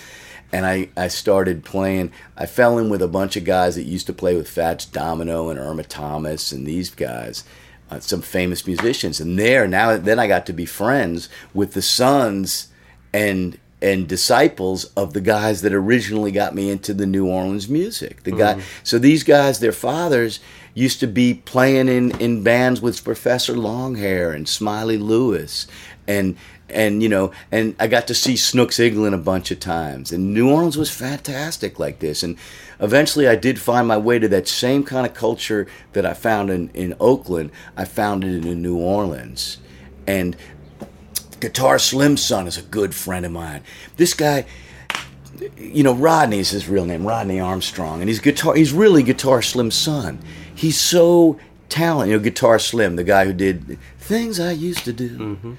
And 0.52 0.66
I, 0.66 0.90
I 0.98 1.10
started 1.10 1.64
playing. 1.66 2.12
I 2.36 2.46
fell 2.46 2.80
in 2.80 2.90
with 2.90 3.02
a 3.02 3.08
bunch 3.08 3.36
of 3.36 3.44
guys 3.44 3.76
that 3.76 3.84
used 3.84 4.08
to 4.08 4.14
play 4.14 4.36
with 4.36 4.50
Fats 4.50 4.86
Domino 4.86 5.50
and 5.50 5.60
Irma 5.60 5.84
Thomas 5.84 6.52
and 6.52 6.66
these 6.66 6.90
guys, 6.90 7.44
uh, 7.90 8.00
some 8.00 8.22
famous 8.22 8.66
musicians. 8.68 9.20
And 9.20 9.38
there 9.38 9.68
now, 9.68 9.98
then 9.98 10.20
I 10.20 10.28
got 10.28 10.46
to 10.48 10.54
be 10.54 10.66
friends 10.66 11.30
with 11.54 11.74
the 11.74 11.82
sons 11.82 12.68
and 13.14 13.58
and 13.82 14.08
disciples 14.10 14.86
of 14.96 15.14
the 15.14 15.22
guys 15.22 15.62
that 15.62 15.74
originally 15.74 16.32
got 16.32 16.54
me 16.54 16.70
into 16.70 16.94
the 16.94 17.06
New 17.06 17.26
Orleans 17.26 17.70
music. 17.70 18.24
The 18.24 18.32
guy, 18.32 18.62
so 18.84 19.00
these 19.00 19.24
guys, 19.24 19.60
their 19.60 19.72
fathers 19.72 20.42
used 20.74 21.00
to 21.00 21.08
be 21.08 21.34
playing 21.34 21.88
in, 21.88 22.12
in 22.20 22.44
bands 22.44 22.82
with 22.82 23.04
Professor 23.04 23.54
Longhair 23.54 24.36
and 24.36 24.50
Smiley 24.50 24.98
Lewis, 24.98 25.66
and 26.08 26.36
and 26.72 27.02
you 27.04 27.10
know, 27.10 27.32
and 27.52 27.76
I 27.80 27.88
got 27.88 28.08
to 28.08 28.16
see 28.16 28.36
Snooks 28.36 28.78
Eaglin 28.78 29.14
a 29.14 29.18
bunch 29.18 29.52
of 29.52 29.60
times. 29.60 30.12
And 30.12 30.34
New 30.34 30.50
Orleans 30.50 30.78
was 30.78 30.90
fantastic 30.90 31.80
like 31.80 32.00
this. 32.00 32.24
And 32.24 32.38
eventually, 32.80 33.28
I 33.28 33.36
did 33.36 33.60
find 33.60 33.88
my 33.88 33.98
way 33.98 34.20
to 34.20 34.28
that 34.30 34.48
same 34.48 34.84
kind 34.84 35.06
of 35.06 35.14
culture 35.14 35.68
that 35.94 36.06
I 36.06 36.14
found 36.14 36.50
in 36.50 36.70
in 36.74 36.96
Oakland. 37.00 37.52
I 37.76 37.86
found 37.86 38.24
it 38.24 38.46
in 38.46 38.62
New 38.62 38.78
Orleans, 38.78 39.58
and 40.08 40.36
Guitar 41.40 41.80
Slim's 41.80 42.24
son 42.24 42.48
is 42.48 42.58
a 42.58 42.62
good 42.62 42.94
friend 42.94 43.26
of 43.26 43.32
mine. 43.32 43.64
This 43.98 44.14
guy, 44.14 44.46
you 45.58 45.84
know, 45.84 45.94
Rodney's 45.94 46.50
his 46.50 46.68
real 46.68 46.86
name, 46.86 47.06
Rodney 47.06 47.40
Armstrong, 47.40 48.02
and 48.02 48.10
he's 48.10 48.20
guitar. 48.20 48.56
He's 48.56 48.74
really 48.74 49.04
Guitar 49.04 49.42
Slim's 49.42 49.76
son. 49.76 50.20
He's 50.54 50.80
so 50.80 51.40
talented. 51.70 52.12
You 52.12 52.18
know, 52.18 52.24
Guitar 52.24 52.60
Slim, 52.60 52.96
the 52.96 53.04
guy 53.04 53.26
who 53.26 53.34
did 53.34 53.78
things 53.98 54.40
I 54.40 54.52
used 54.52 54.84
to 54.86 54.94
do. 54.94 55.18
Mm-hmm. 55.18 55.54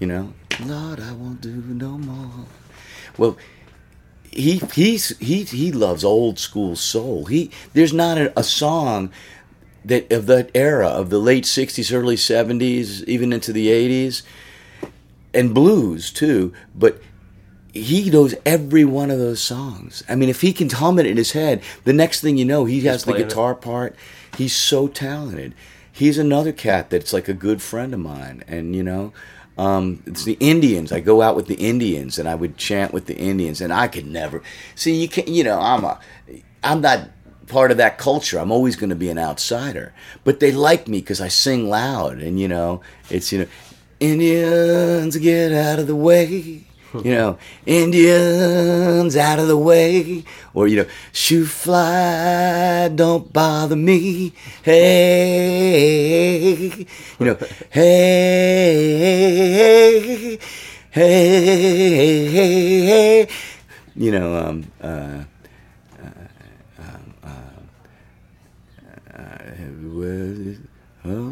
You 0.00 0.06
know, 0.06 0.32
Lord, 0.60 1.00
I 1.00 1.12
won't 1.12 1.40
do 1.40 1.50
no 1.50 1.98
more. 1.98 2.46
Well, 3.16 3.36
he 4.30 4.58
he's 4.74 5.16
he 5.18 5.44
he 5.44 5.72
loves 5.72 6.04
old 6.04 6.38
school 6.38 6.76
soul. 6.76 7.26
He 7.26 7.50
there's 7.72 7.92
not 7.92 8.18
a, 8.18 8.38
a 8.38 8.44
song 8.44 9.10
that 9.84 10.10
of 10.12 10.26
that 10.26 10.50
era 10.54 10.88
of 10.88 11.10
the 11.10 11.18
late 11.18 11.44
'60s, 11.44 11.92
early 11.92 12.16
'70s, 12.16 13.04
even 13.04 13.32
into 13.32 13.52
the 13.52 13.68
'80s 13.68 14.22
and 15.32 15.54
blues 15.54 16.10
too, 16.10 16.52
but 16.74 17.00
he 17.72 18.08
knows 18.08 18.34
every 18.46 18.84
one 18.84 19.10
of 19.10 19.18
those 19.18 19.42
songs. 19.42 20.04
I 20.08 20.14
mean, 20.14 20.28
if 20.28 20.42
he 20.42 20.52
can 20.52 20.70
hum 20.70 20.98
it 21.00 21.06
in 21.06 21.16
his 21.16 21.32
head, 21.32 21.60
the 21.82 21.92
next 21.92 22.20
thing 22.20 22.36
you 22.38 22.44
know, 22.44 22.64
he 22.64 22.82
has 22.82 23.02
the 23.04 23.12
playing 23.12 23.26
it. 23.26 23.28
guitar 23.28 23.54
part. 23.54 23.96
He's 24.36 24.54
so 24.54 24.86
talented. 24.86 25.54
He's 25.90 26.16
another 26.16 26.52
cat 26.52 26.90
that's 26.90 27.12
like 27.12 27.28
a 27.28 27.34
good 27.34 27.60
friend 27.60 27.92
of 27.92 28.00
mine, 28.00 28.44
and 28.46 28.74
you 28.74 28.82
know, 28.82 29.12
um, 29.56 30.02
it's 30.06 30.24
the 30.24 30.36
Indians. 30.40 30.92
I 30.92 31.00
go 31.00 31.22
out 31.22 31.36
with 31.36 31.46
the 31.46 31.54
Indians, 31.54 32.18
and 32.18 32.28
I 32.28 32.34
would 32.34 32.56
chant 32.56 32.92
with 32.92 33.06
the 33.06 33.16
Indians, 33.16 33.60
and 33.60 33.72
I 33.72 33.88
could 33.88 34.06
never 34.06 34.42
see. 34.74 34.94
You 34.94 35.08
can, 35.08 35.32
you 35.32 35.44
know, 35.44 35.60
I'm 35.60 35.84
a, 35.84 36.00
I'm 36.62 36.80
not 36.80 37.08
part 37.46 37.70
of 37.70 37.76
that 37.76 37.98
culture. 37.98 38.38
I'm 38.38 38.50
always 38.50 38.76
going 38.76 38.90
to 38.90 38.96
be 38.96 39.10
an 39.10 39.18
outsider, 39.18 39.92
but 40.24 40.40
they 40.40 40.50
like 40.50 40.88
me 40.88 40.98
because 41.00 41.20
I 41.20 41.28
sing 41.28 41.68
loud, 41.68 42.18
and 42.18 42.40
you 42.40 42.48
know, 42.48 42.80
it's 43.10 43.32
you 43.32 43.40
know, 43.40 43.46
Indians 44.00 45.16
get 45.16 45.52
out 45.52 45.78
of 45.78 45.86
the 45.86 45.96
way. 45.96 46.64
You 47.02 47.14
know, 47.14 47.38
Indians 47.66 49.16
out 49.16 49.38
of 49.38 49.48
the 49.48 49.56
way. 49.56 50.24
Or, 50.52 50.68
you 50.68 50.76
know, 50.76 50.86
shoe 51.12 51.46
fly, 51.46 52.88
don't 52.94 53.32
bother 53.32 53.76
me. 53.76 54.32
Hey, 54.62 55.86
you 57.18 57.26
know, 57.26 57.36
hey, 57.70 58.88
hey, 59.90 60.38
hey, 60.90 62.28
hey, 62.30 63.28
you 63.96 64.10
know, 64.12 64.36
um, 64.36 64.64
uh, 64.80 65.24
was, 69.94 70.58
oh, 71.04 71.24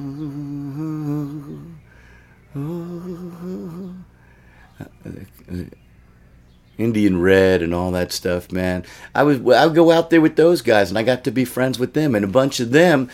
Indian 6.79 7.21
Red 7.21 7.63
and 7.63 7.75
all 7.75 7.91
that 7.93 8.13
stuff, 8.13 8.51
man. 8.51 8.85
I 9.15 9.23
was 9.23 9.39
I 9.55 9.67
would 9.67 9.75
go 9.75 9.91
out 9.91 10.11
there 10.11 10.21
with 10.21 10.37
those 10.37 10.63
guys, 10.63 10.91
and 10.91 10.99
I 10.99 11.03
got 11.03 11.25
to 11.25 11.31
be 11.31 11.45
friends 11.45 11.79
with 11.79 11.95
them, 11.95 12.15
and 12.15 12.25
a 12.25 12.29
bunch 12.29 12.61
of 12.61 12.71
them. 12.71 13.09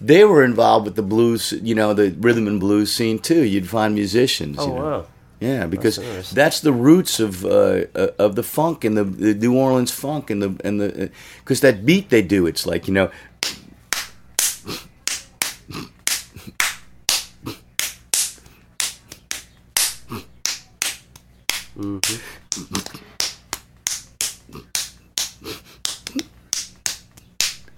They 0.00 0.24
were 0.24 0.42
involved 0.42 0.84
with 0.86 0.96
the 0.96 1.02
blues, 1.02 1.52
you 1.62 1.76
know, 1.76 1.94
the 1.94 2.10
rhythm 2.18 2.48
and 2.48 2.58
blues 2.58 2.92
scene 2.92 3.20
too. 3.20 3.44
You'd 3.44 3.68
find 3.68 3.94
musicians. 3.94 4.56
Oh 4.58 4.66
you 4.66 4.74
know. 4.74 4.82
wow. 4.82 5.06
Yeah, 5.42 5.66
because 5.66 5.96
That's 5.96 6.30
that's 6.30 6.60
the 6.60 6.72
roots 6.72 7.18
of 7.18 7.44
uh, 7.44 7.86
uh, 7.96 8.08
of 8.16 8.36
the 8.36 8.44
funk 8.44 8.84
and 8.84 8.96
the, 8.96 9.02
the 9.02 9.34
New 9.34 9.56
Orleans 9.56 9.90
funk 9.90 10.30
and 10.30 10.40
the 10.40 10.56
and 10.64 10.80
the 10.80 11.10
because 11.38 11.60
that 11.62 11.84
beat 11.84 12.10
they 12.10 12.22
do, 12.22 12.46
it's 12.46 12.64
like 12.64 12.86
you 12.86 12.94
know, 12.94 13.10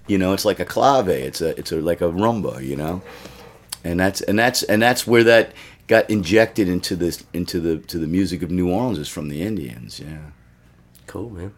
you 0.07 0.17
know, 0.17 0.33
it's 0.33 0.45
like 0.45 0.59
a 0.59 0.65
clave. 0.65 1.07
It's 1.09 1.41
a 1.41 1.57
it's 1.57 1.71
a 1.71 1.77
like 1.77 2.01
a 2.01 2.09
rumba, 2.09 2.63
you 2.63 2.75
know, 2.75 3.01
and 3.83 3.99
that's 3.99 4.21
and 4.21 4.37
that's 4.37 4.63
and 4.63 4.81
that's 4.81 5.07
where 5.07 5.23
that 5.23 5.53
got 5.87 6.09
injected 6.09 6.67
into 6.67 6.95
this 6.95 7.23
into 7.33 7.59
the 7.59 7.77
to 7.77 7.97
the 7.97 8.07
music 8.07 8.41
of 8.41 8.51
New 8.51 8.69
Orleans 8.71 8.99
is 8.99 9.07
from 9.07 9.29
the 9.29 9.41
Indians. 9.41 9.99
Yeah. 9.99 10.31
Cool, 11.07 11.29
man. 11.29 11.53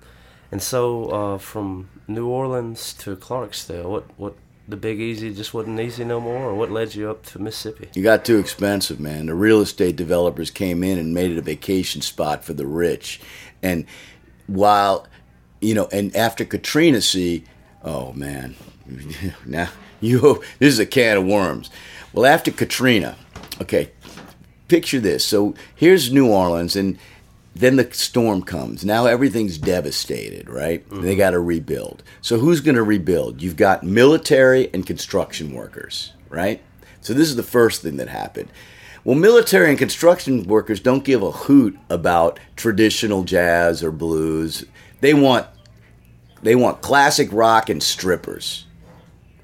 And 0.51 0.61
so, 0.61 1.05
uh, 1.09 1.37
from 1.37 1.89
New 2.07 2.27
Orleans 2.27 2.93
to 2.99 3.15
Clarksdale, 3.15 3.85
what 3.89 4.05
what 4.17 4.35
the 4.67 4.75
Big 4.77 4.99
Easy 4.99 5.33
just 5.33 5.53
wasn't 5.53 5.79
easy 5.79 6.03
no 6.03 6.19
more, 6.19 6.45
or 6.45 6.55
what 6.55 6.71
led 6.71 6.93
you 6.93 7.09
up 7.09 7.25
to 7.27 7.39
Mississippi? 7.39 7.89
You 7.93 8.03
got 8.03 8.25
too 8.25 8.37
expensive, 8.37 8.99
man. 8.99 9.27
The 9.27 9.33
real 9.33 9.61
estate 9.61 9.95
developers 9.95 10.51
came 10.51 10.83
in 10.83 10.99
and 10.99 11.13
made 11.13 11.31
it 11.31 11.37
a 11.37 11.41
vacation 11.41 12.01
spot 12.01 12.43
for 12.43 12.53
the 12.53 12.67
rich. 12.67 13.21
And 13.63 13.85
while, 14.47 15.07
you 15.61 15.73
know, 15.73 15.87
and 15.91 16.13
after 16.15 16.43
Katrina, 16.43 17.01
see, 17.01 17.45
oh 17.83 18.11
man, 18.13 18.55
now 19.45 19.69
you, 20.01 20.43
this 20.59 20.73
is 20.73 20.79
a 20.79 20.85
can 20.85 21.17
of 21.17 21.25
worms. 21.25 21.69
Well, 22.11 22.25
after 22.25 22.51
Katrina, 22.51 23.15
okay, 23.61 23.91
picture 24.67 24.99
this. 24.99 25.23
So 25.25 25.55
here's 25.75 26.11
New 26.11 26.27
Orleans, 26.27 26.75
and 26.75 26.97
then 27.59 27.75
the 27.75 27.87
storm 27.93 28.41
comes. 28.43 28.83
Now 28.85 29.05
everything's 29.05 29.57
devastated, 29.57 30.49
right? 30.49 30.83
They 30.89 31.15
got 31.15 31.31
to 31.31 31.39
rebuild. 31.39 32.03
So 32.21 32.37
who's 32.39 32.61
going 32.61 32.75
to 32.75 32.83
rebuild? 32.83 33.41
You've 33.41 33.55
got 33.55 33.83
military 33.83 34.69
and 34.73 34.85
construction 34.85 35.53
workers, 35.53 36.13
right? 36.29 36.61
So 37.01 37.13
this 37.13 37.29
is 37.29 37.35
the 37.35 37.43
first 37.43 37.81
thing 37.81 37.97
that 37.97 38.09
happened. 38.09 38.49
Well, 39.03 39.15
military 39.15 39.69
and 39.69 39.77
construction 39.79 40.43
workers 40.43 40.79
don't 40.81 41.05
give 41.05 41.23
a 41.23 41.31
hoot 41.31 41.77
about 41.89 42.39
traditional 42.57 43.23
jazz 43.23 43.81
or 43.83 43.91
blues. 43.91 44.65
They 44.99 45.13
want 45.13 45.47
they 46.43 46.55
want 46.55 46.81
classic 46.81 47.29
rock 47.31 47.69
and 47.69 47.81
strippers. 47.81 48.65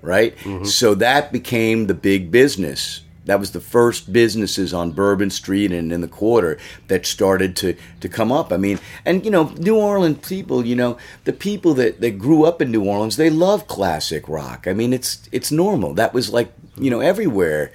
right? 0.02 0.36
Mm-hmm. 0.40 0.66
So 0.66 0.96
that 0.96 1.32
became 1.32 1.88
the 1.88 1.94
big 1.94 2.30
business. 2.30 3.03
That 3.26 3.40
was 3.40 3.52
the 3.52 3.62
first 3.62 4.12
businesses 4.12 4.74
on 4.74 4.92
Bourbon 4.92 5.30
Street 5.30 5.72
and 5.72 5.94
in 5.94 6.02
the 6.02 6.08
quarter 6.08 6.58
that 6.88 7.06
started 7.06 7.56
to, 7.58 7.76
to 8.02 8.10
come 8.10 8.32
up. 8.32 8.52
I 8.52 8.58
mean, 8.58 8.80
and 9.06 9.24
you 9.24 9.32
know, 9.32 9.46
New 9.58 9.78
Orleans 9.78 10.28
people, 10.28 10.66
you 10.66 10.76
know, 10.76 10.98
the 11.24 11.34
people 11.34 11.74
that, 11.76 12.02
that 12.02 12.18
grew 12.18 12.44
up 12.44 12.62
in 12.62 12.72
New 12.72 12.84
Orleans, 12.84 13.16
they 13.16 13.30
love 13.30 13.68
classic 13.68 14.28
rock. 14.28 14.68
I 14.68 14.74
mean, 14.74 14.92
it's 14.94 15.28
it's 15.32 15.52
normal. 15.52 15.94
That 15.94 16.14
was 16.14 16.32
like, 16.32 16.52
you 16.78 16.90
know, 16.90 17.00
everywhere. 17.00 17.72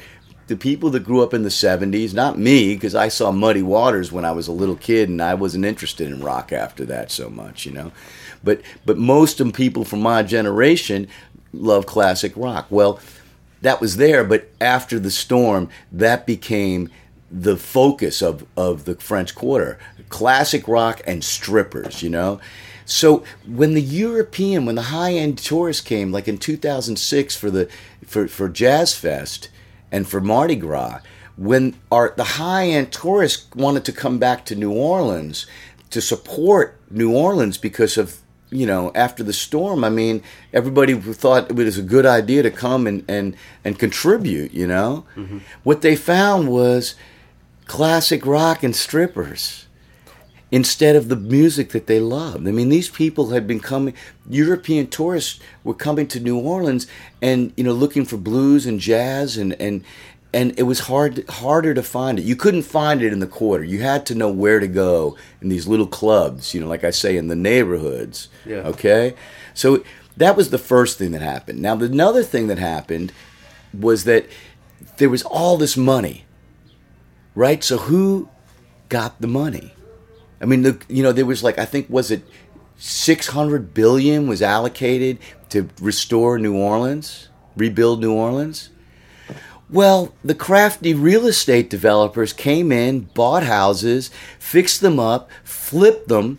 The 0.49 0.57
people 0.57 0.89
that 0.91 1.05
grew 1.05 1.23
up 1.23 1.35
in 1.35 1.43
the 1.43 1.51
70s, 1.51 2.15
not 2.15 2.39
me, 2.39 2.75
because 2.75 2.95
I 2.95 3.09
saw 3.09 3.31
Muddy 3.31 3.61
Waters 3.61 4.11
when 4.11 4.25
I 4.25 4.33
was 4.33 4.49
a 4.49 4.53
little 4.53 4.77
kid 4.77 5.11
and 5.11 5.21
I 5.21 5.35
wasn't 5.35 5.67
interested 5.67 6.09
in 6.09 6.23
rock 6.23 6.53
after 6.53 6.87
that 6.87 7.11
so 7.11 7.29
much, 7.29 7.67
you 7.67 7.73
know. 7.73 7.93
But 8.43 8.63
but 8.87 8.97
most 8.97 9.41
of 9.41 9.53
people 9.53 9.85
from 9.85 10.01
my 10.01 10.23
generation 10.23 11.07
love 11.53 11.87
classic 11.87 12.33
rock. 12.37 12.67
Well, 12.71 13.01
that 13.62 13.81
was 13.81 13.97
there, 13.97 14.25
but 14.25 14.49
after 14.61 14.99
the 14.99 15.11
storm, 15.11 15.68
that 15.92 16.27
became 16.27 16.90
the 17.31 17.57
focus 17.57 18.23
of, 18.23 18.47
of 18.57 18.85
the 18.85 18.94
French 18.94 19.35
Quarter 19.35 19.79
classic 20.09 20.66
rock 20.66 21.03
and 21.07 21.23
strippers, 21.23 22.03
you 22.03 22.11
know? 22.11 22.40
So 22.85 23.23
when 23.47 23.75
the 23.75 23.83
European, 23.83 24.64
when 24.64 24.75
the 24.75 24.83
high 24.83 25.12
end 25.12 25.38
tourists 25.38 25.83
came, 25.83 26.11
like 26.11 26.27
in 26.27 26.38
2006 26.38 27.37
for 27.37 27.51
the 27.51 27.68
for, 28.07 28.27
for 28.27 28.49
Jazz 28.49 28.94
Fest 28.94 29.51
and 29.92 30.09
for 30.09 30.21
Mardi 30.21 30.57
Gras, 30.57 31.01
when 31.37 31.75
our 31.92 32.14
the 32.16 32.25
high 32.25 32.68
end 32.68 32.90
tourists 32.90 33.55
wanted 33.55 33.85
to 33.85 33.92
come 33.92 34.18
back 34.18 34.47
to 34.47 34.55
New 34.55 34.73
Orleans 34.73 35.47
to 35.90 36.01
support 36.01 36.81
New 36.90 37.14
Orleans 37.14 37.59
because 37.59 37.99
of 37.99 38.21
you 38.51 38.67
know, 38.67 38.93
after 38.95 39.23
the 39.23 39.33
storm, 39.33 39.85
I 39.85 39.91
mean, 39.91 40.23
everybody 40.53 40.95
thought 40.95 41.51
it 41.51 41.57
was 41.57 41.79
a 41.79 41.83
good 41.83 42.07
idea 42.07 42.43
to 42.43 42.51
come 42.51 42.87
and, 42.87 43.05
and, 43.09 43.37
and 43.65 43.79
contribute, 43.79 44.53
you 44.53 44.67
know? 44.67 45.05
Mm-hmm. 45.17 45.39
What 45.65 45.83
they 45.83 45.97
found 45.97 46.49
was 46.49 46.95
classic 47.67 48.25
rock 48.25 48.63
and 48.63 48.75
strippers 48.75 49.67
instead 50.51 50.97
of 50.97 51.09
the 51.09 51.17
music 51.17 51.71
that 51.73 51.87
they 51.87 52.01
loved. 52.01 52.49
I 52.49 52.53
mean, 52.53 52.71
these 52.71 52.89
people 52.89 53.31
had 53.31 53.47
been 53.47 53.61
coming, 53.61 53.93
European 54.29 54.87
tourists 54.87 55.41
were 55.63 55.75
coming 55.75 56.07
to 56.09 56.21
New 56.21 56.39
Orleans 56.39 56.87
and, 57.21 57.53
you 57.57 57.65
know, 57.65 57.73
looking 57.73 58.07
for 58.07 58.17
blues 58.17 58.65
and 58.65 58.81
jazz 58.81 59.37
and, 59.37 59.53
and, 59.61 59.85
and 60.33 60.59
it 60.59 60.64
was 60.64 60.81
hard 60.81 61.29
harder 61.29 61.75
to 61.75 61.83
find 61.83 62.19
it. 62.19 62.25
You 62.25 62.37
couldn't 62.37 62.62
find 62.62 63.03
it 63.03 63.12
in 63.12 63.21
the 63.21 63.27
quarter. 63.27 63.64
You 63.64 63.81
had 63.81 64.05
to 64.07 64.14
know 64.14 64.31
where 64.31 64.61
to 64.61 64.69
go 64.69 65.17
in 65.41 65.49
these 65.49 65.67
little 65.67 65.87
clubs, 65.87 66.55
you 66.55 66.61
know, 66.61 66.69
like 66.69 66.85
I 66.85 66.91
say 66.91 67.17
in 67.17 67.29
the 67.29 67.37
neighborhoods. 67.37 68.29
Yeah. 68.45 68.59
Okay? 68.59 69.14
So 69.55 69.83
that 70.17 70.37
was 70.37 70.51
the 70.51 70.59
first 70.59 70.99
thing 70.99 71.12
that 71.12 71.23
happened. 71.23 71.61
Now 71.61 71.77
the 71.77 71.87
another 71.87 72.23
thing 72.23 72.49
that 72.49 72.59
happened 72.59 73.12
was 73.73 74.05
that 74.05 74.27
there 74.99 75.11
was 75.11 75.23
all 75.23 75.57
this 75.57 75.77
money. 75.77 76.25
Right? 77.35 77.62
So 77.62 77.79
who 77.79 78.29
got 78.88 79.21
the 79.21 79.29
money? 79.29 79.73
I 80.41 80.45
mean, 80.45 80.62
the, 80.62 80.81
you 80.88 81.03
know, 81.03 81.12
there 81.12 81.27
was 81.27 81.43
like 81.43 81.59
I 81.59 81.64
think 81.64 81.88
was 81.88 82.11
it 82.11 82.23
600 82.77 83.75
billion 83.75 84.29
was 84.29 84.43
allocated 84.43 85.19
to 85.51 85.69
restore 85.81 86.38
New 86.38 86.57
Orleans, 86.57 87.29
rebuild 87.57 88.01
New 88.01 88.12
Orleans. 88.12 88.71
Well, 89.70 90.14
the 90.24 90.35
crafty 90.35 90.94
real 90.94 91.26
estate 91.26 91.68
developers 91.68 92.33
came 92.33 92.72
in, 92.72 93.00
bought 93.12 93.42
houses, 93.42 94.11
fixed 94.38 94.81
them 94.81 94.98
up, 94.98 95.31
flipped 95.44 96.09
them. 96.09 96.38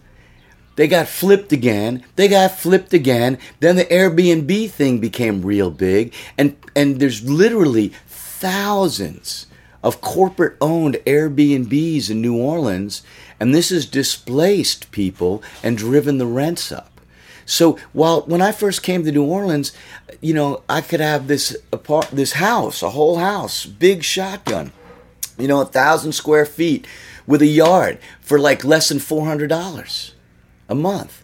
They 0.75 0.87
got 0.87 1.07
flipped 1.07 1.51
again. 1.51 2.03
They 2.15 2.27
got 2.27 2.57
flipped 2.57 2.91
again. 2.91 3.37
Then 3.59 3.75
the 3.75 3.85
Airbnb 3.85 4.71
thing 4.71 4.97
became 4.99 5.43
real 5.43 5.69
big, 5.69 6.13
and 6.37 6.55
and 6.75 6.99
there's 6.99 7.29
literally 7.29 7.89
thousands 8.07 9.45
of 9.83 10.01
corporate 10.01 10.57
owned 10.59 10.95
Airbnbs 11.05 12.09
in 12.09 12.21
New 12.21 12.35
Orleans, 12.35 13.03
and 13.39 13.53
this 13.53 13.69
has 13.69 13.85
displaced 13.85 14.91
people 14.91 15.43
and 15.61 15.77
driven 15.77 16.17
the 16.17 16.25
rents 16.25 16.71
up. 16.71 16.88
So 17.49 17.79
while 17.93 18.21
when 18.21 18.43
I 18.43 18.51
first 18.51 18.83
came 18.83 19.03
to 19.03 19.11
New 19.11 19.25
Orleans, 19.25 19.73
you 20.21 20.35
know, 20.35 20.61
I 20.69 20.81
could 20.81 20.99
have 20.99 21.27
this 21.27 21.57
apart 21.73 22.09
this 22.11 22.33
house, 22.33 22.83
a 22.83 22.91
whole 22.91 23.17
house, 23.17 23.65
big 23.65 24.03
shotgun, 24.03 24.71
you 25.35 25.47
know, 25.47 25.59
a 25.59 25.65
thousand 25.65 26.11
square 26.11 26.45
feet 26.45 26.85
with 27.25 27.41
a 27.41 27.47
yard 27.47 27.97
for 28.21 28.37
like 28.37 28.63
less 28.63 28.89
than 28.89 28.99
four 28.99 29.25
hundred 29.25 29.49
dollars 29.49 30.13
a 30.67 30.75
month. 30.75 31.23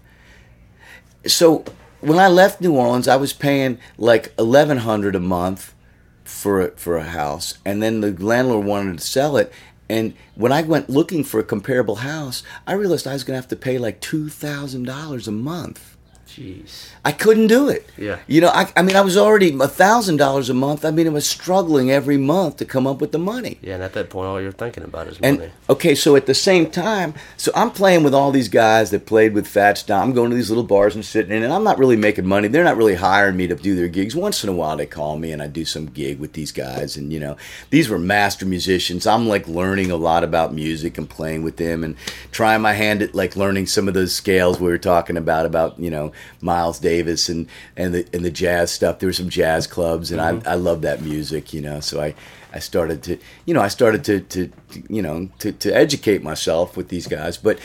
So 1.28 1.64
when 2.02 2.18
I 2.18 2.28
left 2.28 2.60
New 2.60 2.76
Orleans, 2.76 3.08
I 3.08 3.18
was 3.18 3.32
paying 3.32 3.78
like 4.00 4.34
eleven 4.40 4.80
hundred 4.80 5.16
a 5.16 5.20
month 5.20 5.76
for 6.24 6.60
a, 6.60 6.72
for 6.72 6.98
a 6.98 7.04
house, 7.04 7.60
and 7.64 7.84
then 7.84 8.02
the 8.02 8.12
landlord 8.12 8.66
wanted 8.66 8.98
to 8.98 9.06
sell 9.06 9.38
it. 9.38 9.54
And 9.88 10.16
when 10.34 10.52
I 10.52 10.64
went 10.64 10.90
looking 10.90 11.24
for 11.24 11.40
a 11.40 11.44
comparable 11.44 11.98
house, 11.98 12.42
I 12.66 12.74
realized 12.74 13.06
I 13.06 13.14
was 13.14 13.24
going 13.24 13.36
to 13.36 13.42
have 13.42 13.50
to 13.50 13.56
pay 13.56 13.78
like 13.78 14.02
two 14.02 14.30
thousand 14.30 14.86
dollars 14.86 15.28
a 15.28 15.32
month. 15.32 15.95
Jeez. 16.36 16.90
I 17.06 17.14
couldn't 17.14 17.48
do 17.48 17.70
it. 17.70 17.90
Yeah. 17.98 18.20
You 18.28 18.42
know, 18.42 18.50
I, 18.50 18.70
I 18.76 18.82
mean, 18.82 18.98
I 18.98 19.02
was 19.02 19.16
already 19.16 19.58
a 19.58 19.68
thousand 19.70 20.18
dollars 20.18 20.50
a 20.50 20.54
month. 20.54 20.84
I 20.84 20.92
mean, 20.92 21.08
I 21.08 21.12
was 21.12 21.26
struggling 21.26 21.90
every 21.92 22.18
month 22.18 22.58
to 22.58 22.66
come 22.66 22.86
up 22.86 23.00
with 23.00 23.14
the 23.14 23.18
money. 23.20 23.58
Yeah, 23.62 23.76
and 23.76 23.84
at 23.84 23.94
that 23.94 24.10
point, 24.10 24.28
all 24.28 24.42
you're 24.42 24.52
thinking 24.52 24.84
about 24.84 25.08
is 25.08 25.18
And 25.24 25.38
money. 25.40 25.52
okay, 25.70 25.96
so 25.96 26.18
at 26.18 26.26
the 26.26 26.34
same 26.34 26.70
time, 26.70 27.14
so 27.38 27.54
I'm 27.56 27.72
playing 27.72 28.04
with 28.04 28.14
all 28.14 28.32
these 28.32 28.50
guys 28.50 28.92
that 28.92 29.06
played 29.06 29.34
with 29.34 29.48
Fats 29.48 29.82
Dom. 29.84 30.10
I'm 30.10 30.14
going 30.14 30.30
to 30.30 30.36
these 30.36 30.50
little 30.50 30.64
bars 30.66 30.94
and 30.94 31.06
sitting 31.06 31.32
in, 31.32 31.42
and 31.42 31.54
I'm 31.54 31.64
not 31.64 31.78
really 31.78 31.96
making 31.96 32.26
money. 32.26 32.50
They're 32.50 32.66
not 32.66 32.76
really 32.76 32.96
hiring 32.96 33.38
me 33.38 33.48
to 33.48 33.56
do 33.56 33.76
their 33.78 33.88
gigs. 33.88 34.14
Once 34.14 34.44
in 34.44 34.50
a 34.50 34.54
while, 34.54 34.76
they 34.76 34.86
call 34.86 35.18
me, 35.18 35.32
and 35.32 35.42
I 35.42 35.48
do 35.48 35.64
some 35.64 35.86
gig 35.86 36.20
with 36.20 36.34
these 36.34 36.52
guys. 36.52 36.98
And 36.98 37.14
you 37.14 37.20
know, 37.22 37.38
these 37.70 37.88
were 37.88 38.00
master 38.00 38.46
musicians. 38.46 39.08
I'm 39.08 39.30
like 39.30 39.48
learning 39.48 39.90
a 39.90 39.96
lot 39.96 40.26
about 40.26 40.54
music 40.54 40.98
and 40.98 41.10
playing 41.10 41.44
with 41.44 41.56
them, 41.56 41.82
and 41.84 41.96
trying 42.34 42.62
my 42.62 42.74
hand 42.74 43.02
at 43.02 43.16
like 43.16 43.38
learning 43.38 43.68
some 43.68 43.88
of 43.88 43.94
those 43.94 44.14
scales 44.14 44.60
we 44.60 44.68
were 44.68 44.78
talking 44.78 45.16
about, 45.16 45.46
about 45.46 45.80
you 45.80 45.90
know 45.90 46.12
Miles 46.42 46.80
Davis 46.80 47.30
and 47.30 47.48
and 47.76 47.94
the 47.94 48.08
and 48.14 48.24
the 48.24 48.32
jazz 48.32 48.72
stuff. 48.72 49.00
There 49.00 49.08
were 49.08 49.14
some 49.14 49.30
jazz 49.30 49.68
clubs, 49.68 50.12
and 50.12 50.22
mm-hmm. 50.22 50.48
I 50.48 50.52
I 50.52 50.56
love 50.56 50.82
that 50.82 51.02
music, 51.02 51.54
you 51.54 51.62
know. 51.62 51.80
So 51.80 52.02
I 52.02 52.16
I 52.54 52.60
started 52.60 53.04
to 53.04 53.18
you 53.46 53.54
know 53.54 53.62
I 53.62 53.68
started 53.68 54.04
to 54.06 54.20
to, 54.22 54.48
to 54.48 54.84
you 54.90 55.02
know 55.02 55.30
to 55.40 55.52
to 55.52 55.76
educate 55.76 56.24
myself 56.24 56.78
with 56.78 56.90
these 56.90 57.08
guys, 57.08 57.38
but 57.38 57.60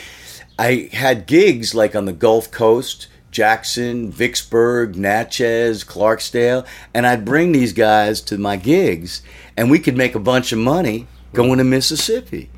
I 0.57 0.89
had 0.93 1.27
gigs 1.27 1.73
like 1.73 1.95
on 1.95 2.05
the 2.05 2.13
Gulf 2.13 2.51
Coast. 2.51 3.07
Jackson, 3.31 4.11
Vicksburg, 4.11 4.97
Natchez, 4.97 5.85
Clarksdale, 5.85 6.67
and 6.93 7.07
I'd 7.07 7.23
bring 7.23 7.53
these 7.53 7.71
guys 7.71 8.19
to 8.23 8.37
my 8.37 8.57
gigs, 8.57 9.21
and 9.55 9.71
we 9.71 9.79
could 9.79 9.95
make 9.95 10.15
a 10.15 10.19
bunch 10.19 10.51
of 10.51 10.59
money 10.59 11.07
going 11.31 11.57
to 11.57 11.63
Mississippi 11.63 12.49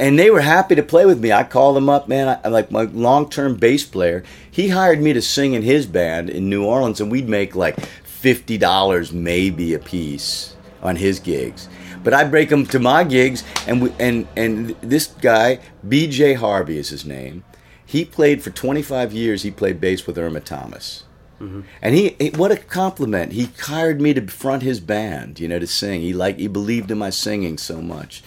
and 0.00 0.18
they 0.18 0.30
were 0.30 0.40
happy 0.40 0.74
to 0.74 0.82
play 0.82 1.04
with 1.06 1.20
me. 1.20 1.30
I 1.30 1.44
called 1.44 1.76
them 1.76 1.88
up, 1.88 2.08
man. 2.08 2.40
I, 2.42 2.48
like 2.48 2.70
my 2.70 2.82
long-term 2.82 3.56
bass 3.56 3.84
player, 3.84 4.24
he 4.50 4.68
hired 4.68 5.00
me 5.00 5.12
to 5.12 5.22
sing 5.22 5.52
in 5.52 5.62
his 5.62 5.86
band 5.86 6.30
in 6.30 6.48
New 6.48 6.64
Orleans, 6.64 7.00
and 7.00 7.10
we'd 7.10 7.28
make 7.28 7.54
like 7.54 7.78
fifty 8.04 8.58
dollars 8.58 9.12
maybe 9.12 9.74
a 9.74 9.78
piece 9.78 10.56
on 10.82 10.96
his 10.96 11.20
gigs. 11.20 11.68
But 12.02 12.14
I 12.14 12.24
break 12.24 12.48
them 12.48 12.64
to 12.66 12.78
my 12.78 13.04
gigs, 13.04 13.44
and 13.66 13.82
we, 13.82 13.92
and 14.00 14.26
and 14.36 14.70
this 14.80 15.06
guy, 15.06 15.60
B.J. 15.86 16.34
Harvey 16.34 16.78
is 16.78 16.88
his 16.88 17.04
name. 17.04 17.44
He 17.84 18.04
played 18.04 18.40
for 18.42 18.50
25 18.50 19.12
years. 19.12 19.42
He 19.42 19.50
played 19.50 19.80
bass 19.80 20.06
with 20.06 20.16
Irma 20.16 20.40
Thomas. 20.40 21.04
Mm-hmm. 21.40 21.62
And 21.82 21.94
he, 21.94 22.10
he- 22.20 22.30
what 22.30 22.52
a 22.52 22.56
compliment! 22.56 23.32
He 23.32 23.48
hired 23.58 24.00
me 24.00 24.14
to 24.14 24.26
front 24.28 24.62
his 24.62 24.78
band, 24.80 25.40
you 25.40 25.48
know, 25.48 25.58
to 25.58 25.66
sing. 25.66 26.00
He 26.00 26.12
like 26.12 26.38
he 26.38 26.46
believed 26.48 26.90
in 26.90 26.98
my 26.98 27.10
singing 27.10 27.58
so 27.58 27.80
much, 27.82 28.22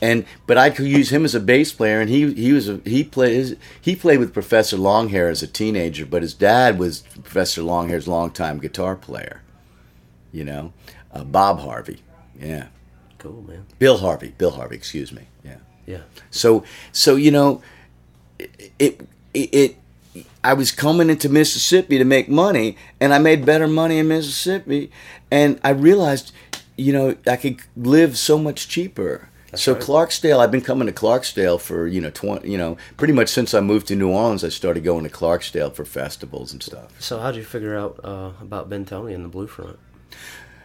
and 0.00 0.24
but 0.46 0.56
I 0.58 0.70
could 0.70 0.86
use 0.86 1.10
him 1.10 1.24
as 1.24 1.34
a 1.34 1.40
bass 1.40 1.72
player, 1.72 2.00
and 2.00 2.10
he 2.10 2.32
he 2.34 2.52
was 2.52 2.68
a, 2.68 2.80
he 2.84 3.04
played 3.04 3.58
he 3.80 3.96
played 3.96 4.18
with 4.18 4.32
Professor 4.32 4.76
Longhair 4.76 5.30
as 5.30 5.42
a 5.42 5.46
teenager, 5.46 6.06
but 6.06 6.22
his 6.22 6.34
dad 6.34 6.78
was 6.78 7.00
Professor 7.22 7.62
Longhair's 7.62 8.08
longtime 8.08 8.58
guitar 8.58 8.96
player, 8.96 9.42
you 10.32 10.44
know, 10.44 10.72
uh, 11.12 11.24
Bob 11.24 11.60
Harvey, 11.60 12.02
yeah, 12.40 12.66
Cool, 13.18 13.42
man. 13.42 13.66
Bill 13.78 13.98
Harvey, 13.98 14.34
Bill 14.38 14.52
Harvey, 14.52 14.76
excuse 14.76 15.12
me, 15.12 15.24
yeah. 15.44 15.56
Yeah. 15.86 16.00
So 16.30 16.64
so 16.92 17.16
you 17.16 17.30
know, 17.30 17.62
it, 18.38 18.72
it 18.78 19.08
it 19.34 19.76
I 20.42 20.54
was 20.54 20.72
coming 20.72 21.10
into 21.10 21.28
Mississippi 21.28 21.98
to 21.98 22.04
make 22.04 22.28
money, 22.28 22.76
and 22.98 23.12
I 23.12 23.18
made 23.18 23.44
better 23.44 23.68
money 23.68 23.98
in 23.98 24.08
Mississippi, 24.08 24.90
and 25.30 25.60
I 25.62 25.70
realized, 25.70 26.32
you 26.76 26.92
know, 26.92 27.16
I 27.26 27.36
could 27.36 27.60
live 27.76 28.16
so 28.16 28.38
much 28.38 28.68
cheaper. 28.68 29.28
So 29.54 29.72
right. 29.72 29.82
Clarksdale, 29.82 30.38
I've 30.38 30.50
been 30.50 30.60
coming 30.60 30.86
to 30.86 30.92
Clarksdale 30.92 31.60
for 31.60 31.86
you 31.86 32.00
know 32.00 32.10
twenty, 32.10 32.50
you 32.50 32.58
know, 32.58 32.76
pretty 32.96 33.12
much 33.12 33.28
since 33.28 33.52
I 33.54 33.60
moved 33.60 33.88
to 33.88 33.96
New 33.96 34.10
Orleans. 34.10 34.44
I 34.44 34.48
started 34.48 34.84
going 34.84 35.04
to 35.04 35.10
Clarksdale 35.10 35.74
for 35.74 35.84
festivals 35.84 36.52
and 36.52 36.62
stuff. 36.62 37.00
So 37.00 37.18
how 37.18 37.30
did 37.32 37.38
you 37.38 37.44
figure 37.44 37.76
out 37.76 38.00
uh, 38.04 38.30
about 38.40 38.68
Bentonia 38.70 39.14
and 39.14 39.24
the 39.24 39.28
Blue 39.28 39.46
Front? 39.46 39.78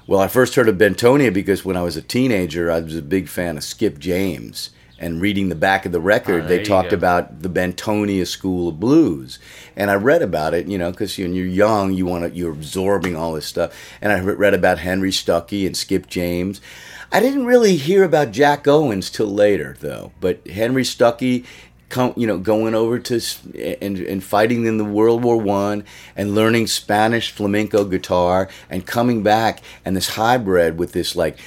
Well, 0.07 0.19
I 0.19 0.27
first 0.27 0.53
heard 0.55 0.69
of 0.69 0.77
Bentonia 0.77 1.33
because 1.33 1.65
when 1.65 1.75
I 1.77 1.81
was 1.81 1.97
a 1.97 2.01
teenager, 2.01 2.69
I 2.71 2.79
was 2.79 2.95
a 2.95 3.01
big 3.01 3.27
fan 3.27 3.57
of 3.57 3.63
Skip 3.63 3.97
James. 3.97 4.69
and 4.97 5.19
reading 5.19 5.49
the 5.49 5.55
back 5.55 5.85
of 5.85 5.91
the 5.91 5.99
record, 5.99 6.43
Ah, 6.43 6.47
they 6.47 6.63
talked 6.63 6.91
go. 6.91 6.95
about 6.95 7.41
the 7.41 7.49
Bentonia 7.49 8.25
School 8.25 8.69
of 8.69 8.79
Blues, 8.79 9.39
and 9.75 9.91
I 9.91 9.95
read 9.95 10.21
about 10.21 10.53
it. 10.53 10.67
You 10.67 10.77
know, 10.77 10.91
because 10.91 11.17
when 11.17 11.33
you're 11.33 11.45
young, 11.47 11.91
you 11.93 12.05
want 12.05 12.23
to 12.23 12.37
you're 12.37 12.51
absorbing 12.53 13.15
all 13.15 13.33
this 13.33 13.45
stuff, 13.47 13.73
and 13.99 14.13
I 14.13 14.19
read 14.21 14.53
about 14.53 14.77
Henry 14.79 15.11
Stuckey 15.11 15.65
and 15.65 15.75
Skip 15.75 16.07
James. 16.07 16.61
I 17.15 17.21
didn't 17.21 17.45
really 17.45 17.77
hear 17.77 18.03
about 18.03 18.31
Jack 18.33 18.67
Owens 18.67 19.09
till 19.09 19.33
later, 19.33 19.77
though. 19.79 20.11
But 20.19 20.45
Henry 20.45 20.83
Stuckey, 20.83 21.45
come, 21.87 22.13
you 22.17 22.27
know, 22.27 22.37
going 22.37 22.75
over 22.75 22.99
to 22.99 23.21
and 23.81 23.99
and 23.99 24.21
fighting 24.21 24.65
in 24.65 24.77
the 24.77 24.83
World 24.83 25.23
War 25.23 25.37
One 25.37 25.85
and 26.17 26.35
learning 26.35 26.67
Spanish 26.67 27.31
flamenco 27.31 27.85
guitar 27.85 28.49
and 28.69 28.85
coming 28.85 29.23
back 29.23 29.61
and 29.85 29.95
this 29.95 30.09
hybrid 30.09 30.77
with 30.77 30.91
this 30.91 31.15
like 31.15 31.37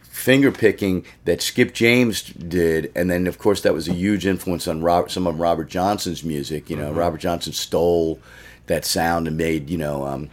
finger 0.00 0.50
picking 0.50 1.04
that 1.26 1.42
Skip 1.42 1.74
James 1.74 2.22
did, 2.22 2.90
and 2.96 3.10
then 3.10 3.26
of 3.26 3.36
course 3.36 3.60
that 3.60 3.74
was 3.74 3.86
a 3.86 3.92
huge 3.92 4.24
influence 4.24 4.66
on 4.66 4.80
Robert, 4.80 5.10
some 5.10 5.26
of 5.26 5.38
Robert 5.38 5.68
Johnson's 5.68 6.24
music. 6.24 6.70
You 6.70 6.76
know, 6.76 6.92
Robert 6.92 7.20
Johnson 7.20 7.52
stole 7.52 8.20
that 8.68 8.86
sound 8.86 9.28
and 9.28 9.36
made 9.36 9.68
you 9.68 9.76
know, 9.76 10.06
um, 10.06 10.30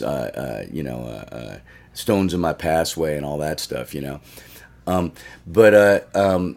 uh, 0.00 0.04
uh, 0.04 0.64
you 0.70 0.84
know, 0.84 1.00
uh, 1.00 1.34
uh, 1.34 1.58
Stones 1.94 2.34
in 2.34 2.40
My 2.40 2.52
Passway 2.52 3.16
and 3.16 3.24
all 3.24 3.38
that 3.38 3.60
stuff. 3.60 3.94
You 3.94 4.00
know, 4.00 4.20
um, 4.86 5.12
but 5.46 5.74
uh, 5.74 6.00
um, 6.14 6.56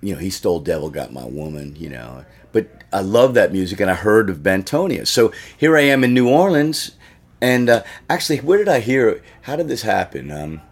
you 0.00 0.14
know, 0.14 0.20
he 0.20 0.30
stole 0.30 0.60
Devil 0.60 0.90
Got 0.90 1.12
My 1.12 1.24
Woman. 1.24 1.76
You 1.76 1.90
know, 1.90 2.24
but 2.52 2.68
I 2.92 3.00
love 3.00 3.34
that 3.34 3.52
music, 3.52 3.80
and 3.80 3.90
I 3.90 3.94
heard 3.94 4.30
of 4.30 4.38
Bentonia. 4.38 5.06
So 5.06 5.32
here 5.56 5.76
I 5.76 5.82
am 5.82 6.04
in 6.04 6.14
New 6.14 6.28
Orleans. 6.28 6.92
And 7.40 7.68
uh, 7.68 7.82
actually, 8.08 8.38
where 8.38 8.56
did 8.56 8.68
I 8.68 8.80
hear? 8.80 9.22
How 9.42 9.56
did 9.56 9.68
this 9.68 9.82
happen? 9.82 10.30
Um, 10.30 10.62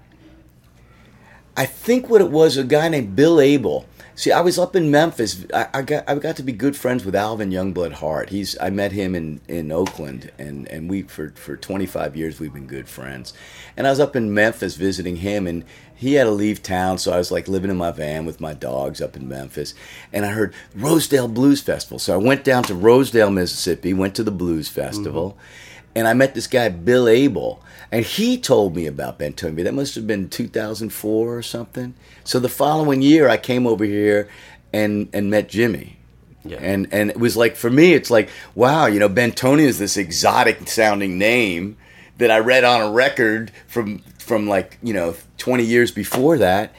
I 1.55 1.67
think 1.67 2.09
what 2.09 2.23
it 2.23 2.31
was 2.31 2.57
a 2.57 2.65
guy 2.65 2.89
named 2.89 3.15
Bill 3.15 3.41
Abel. 3.41 3.87
See, 4.15 4.31
I 4.31 4.43
was 4.43 4.59
up 4.59 4.77
in 4.77 4.91
Memphis. 4.91 5.47
I, 5.55 5.69
I 5.73 5.83
got 5.83 6.09
I 6.09 6.15
got 6.17 6.37
to 6.37 6.43
be 6.43 6.53
good 6.53 6.77
friends 6.77 7.05
with 7.05 7.15
Alvin 7.15 7.51
Youngblood 7.51 7.93
Hart. 7.93 8.29
He's 8.29 8.59
I 8.61 8.69
met 8.69 8.93
him 8.93 9.15
in, 9.15 9.41
in 9.49 9.73
Oakland, 9.73 10.31
and, 10.39 10.69
and 10.69 10.91
we 10.91 11.03
for 11.03 11.31
for 11.31 11.57
25 11.57 12.15
years 12.15 12.39
we've 12.39 12.53
been 12.53 12.67
good 12.67 12.89
friends. 12.89 13.33
And 13.75 13.87
I 13.87 13.91
was 13.91 14.01
up 14.01 14.15
in 14.15 14.35
Memphis 14.35 14.77
visiting 14.77 15.17
him, 15.17 15.47
and 15.47 15.65
he 15.95 16.15
had 16.15 16.25
to 16.25 16.31
leave 16.31 16.63
town, 16.63 16.99
so 16.99 17.13
I 17.13 17.17
was 17.17 17.31
like 17.31 17.49
living 17.49 17.71
in 17.71 17.77
my 17.79 17.91
van 17.91 18.27
with 18.27 18.41
my 18.41 18.53
dogs 18.53 19.01
up 19.01 19.17
in 19.17 19.29
Memphis. 19.29 19.73
And 20.13 20.27
I 20.27 20.31
heard 20.31 20.53
Rosedale 20.75 21.29
Blues 21.29 21.63
Festival, 21.63 21.99
so 21.99 22.13
I 22.13 22.19
went 22.19 22.45
down 22.45 22.65
to 22.65 22.75
Rosedale, 22.75 23.31
Mississippi, 23.31 23.95
went 23.95 24.15
to 24.17 24.25
the 24.25 24.31
Blues 24.31 24.69
Festival 24.69 25.31
mm-hmm. 25.31 25.93
and 25.95 26.09
I 26.09 26.13
met 26.13 26.35
this 26.35 26.49
guy 26.49 26.69
Bill 26.69 27.09
Abel, 27.09 27.62
and 27.93 28.07
he 28.07 28.39
told 28.39 28.75
me 28.75 28.87
about 28.87 29.19
Bentonia. 29.19 29.65
That 29.65 29.75
must 29.75 29.95
have 29.97 30.07
been 30.07 30.31
2004 30.31 31.37
or 31.37 31.43
something. 31.43 31.95
So 32.25 32.41
the 32.41 32.49
following 32.49 33.03
year, 33.03 33.29
I 33.29 33.37
came 33.37 33.67
over 33.67 33.85
here 33.85 34.29
and 34.73 35.11
and 35.13 35.31
met 35.31 35.51
Jimmy. 35.51 35.99
Yeah. 36.43 36.57
And 36.61 36.89
and 36.91 37.11
it 37.11 37.21
was 37.21 37.37
like 37.37 37.55
for 37.55 37.69
me, 37.69 37.93
it's 37.93 38.11
like 38.11 38.31
wow, 38.55 38.87
you 38.87 38.99
know, 38.99 39.11
Bentonia 39.11 39.67
is 39.67 39.79
this 39.79 39.99
exotic 39.99 40.67
sounding 40.69 41.19
name 41.19 41.77
that 42.17 42.31
I 42.31 42.39
read 42.39 42.65
on 42.65 42.81
a 42.81 42.91
record 42.91 43.53
from 43.69 43.99
from 44.19 44.49
like 44.49 44.79
you 44.83 44.95
know 44.95 45.15
20 45.37 45.63
years 45.63 45.91
before 45.91 46.39
that. 46.39 46.73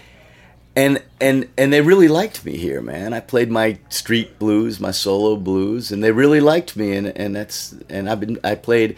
And 0.75 1.03
and 1.21 1.47
and 1.55 1.71
they 1.71 1.81
really 1.81 2.07
liked 2.07 2.43
me 2.43 2.57
here, 2.57 2.81
man. 2.81 3.13
I 3.13 3.19
played 3.19 3.51
my 3.51 3.77
street 3.89 4.39
blues, 4.39 4.79
my 4.79 4.89
solo 4.89 5.35
blues, 5.35 5.91
and 5.91 6.03
they 6.03 6.11
really 6.11 6.39
liked 6.39 6.75
me. 6.75 6.95
And 6.95 7.07
and 7.15 7.35
that's 7.35 7.75
and 7.87 8.09
I've 8.09 8.19
been 8.19 8.39
I 8.43 8.55
played 8.55 8.97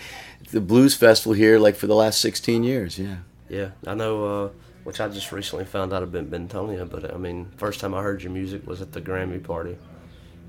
the 0.55 0.61
blues 0.61 0.95
festival 0.95 1.33
here 1.33 1.59
like 1.59 1.75
for 1.75 1.85
the 1.85 1.93
last 1.93 2.21
16 2.21 2.63
years. 2.63 2.97
Yeah. 2.97 3.17
Yeah, 3.49 3.71
I 3.85 3.93
know. 3.93 4.13
Uh, 4.25 4.49
which 4.85 5.01
I 5.01 5.09
just 5.09 5.31
recently 5.31 5.65
found 5.65 5.91
out 5.93 6.01
about 6.03 6.29
Bentonia, 6.31 6.89
but 6.89 7.13
I 7.13 7.17
mean, 7.17 7.51
first 7.57 7.79
time 7.81 7.93
I 7.93 8.01
heard 8.01 8.21
your 8.23 8.31
music 8.31 8.65
was 8.67 8.81
at 8.81 8.91
the 8.93 9.01
Grammy 9.01 9.43
party, 9.43 9.77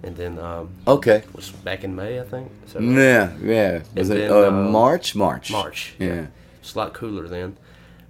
and 0.02 0.14
then 0.14 0.38
um, 0.38 0.68
Okay. 0.86 1.16
it 1.16 1.34
was 1.34 1.50
back 1.50 1.84
in 1.84 1.96
May, 1.96 2.20
I 2.20 2.24
think. 2.24 2.52
So 2.66 2.78
Yeah, 2.78 3.32
yeah. 3.42 3.82
Was 3.96 4.10
it 4.10 4.18
then, 4.18 4.30
uh, 4.30 4.48
uh, 4.48 4.50
March? 4.50 5.16
March. 5.16 5.50
March. 5.50 5.94
Yeah. 5.98 6.26
it's 6.60 6.74
a 6.74 6.78
lot 6.78 6.92
cooler 6.94 7.26
then. 7.28 7.56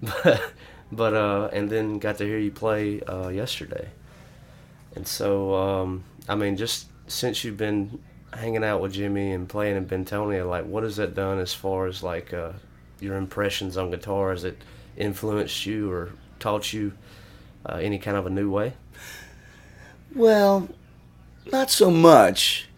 But 0.22 0.40
but 0.92 1.14
uh, 1.14 1.48
and 1.52 1.70
then 1.70 1.98
got 1.98 2.18
to 2.18 2.24
hear 2.24 2.38
you 2.38 2.50
play 2.50 3.00
uh, 3.02 3.28
yesterday, 3.28 3.88
and 4.94 5.06
so 5.08 5.54
um, 5.54 6.04
I 6.28 6.34
mean, 6.34 6.56
just 6.56 6.86
since 7.06 7.42
you've 7.44 7.56
been 7.56 7.98
hanging 8.36 8.64
out 8.64 8.80
with 8.80 8.92
Jimmy 8.92 9.32
and 9.32 9.48
playing 9.48 9.76
in 9.76 9.86
Bentonia, 9.86 10.48
like 10.48 10.66
what 10.66 10.82
has 10.82 10.96
that 10.96 11.14
done 11.14 11.38
as 11.38 11.54
far 11.54 11.86
as 11.86 12.02
like 12.02 12.32
uh, 12.32 12.52
your 13.00 13.16
impressions 13.16 13.76
on 13.76 13.90
guitar? 13.90 14.30
Has 14.30 14.44
it 14.44 14.62
influenced 14.96 15.66
you 15.66 15.90
or 15.90 16.12
taught 16.38 16.72
you 16.72 16.92
uh, 17.64 17.76
any 17.76 17.98
kind 17.98 18.16
of 18.16 18.26
a 18.26 18.30
new 18.30 18.50
way? 18.50 18.74
Well, 20.14 20.68
not 21.52 21.70
so 21.70 21.90
much, 21.90 22.68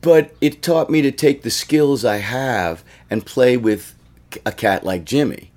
but 0.00 0.34
it 0.40 0.62
taught 0.62 0.90
me 0.90 1.02
to 1.02 1.12
take 1.12 1.42
the 1.42 1.50
skills 1.50 2.04
I 2.04 2.16
have 2.16 2.82
and 3.10 3.24
play 3.26 3.56
with 3.56 3.94
a 4.44 4.52
cat 4.52 4.84
like 4.84 5.04
Jimmy. 5.04 5.50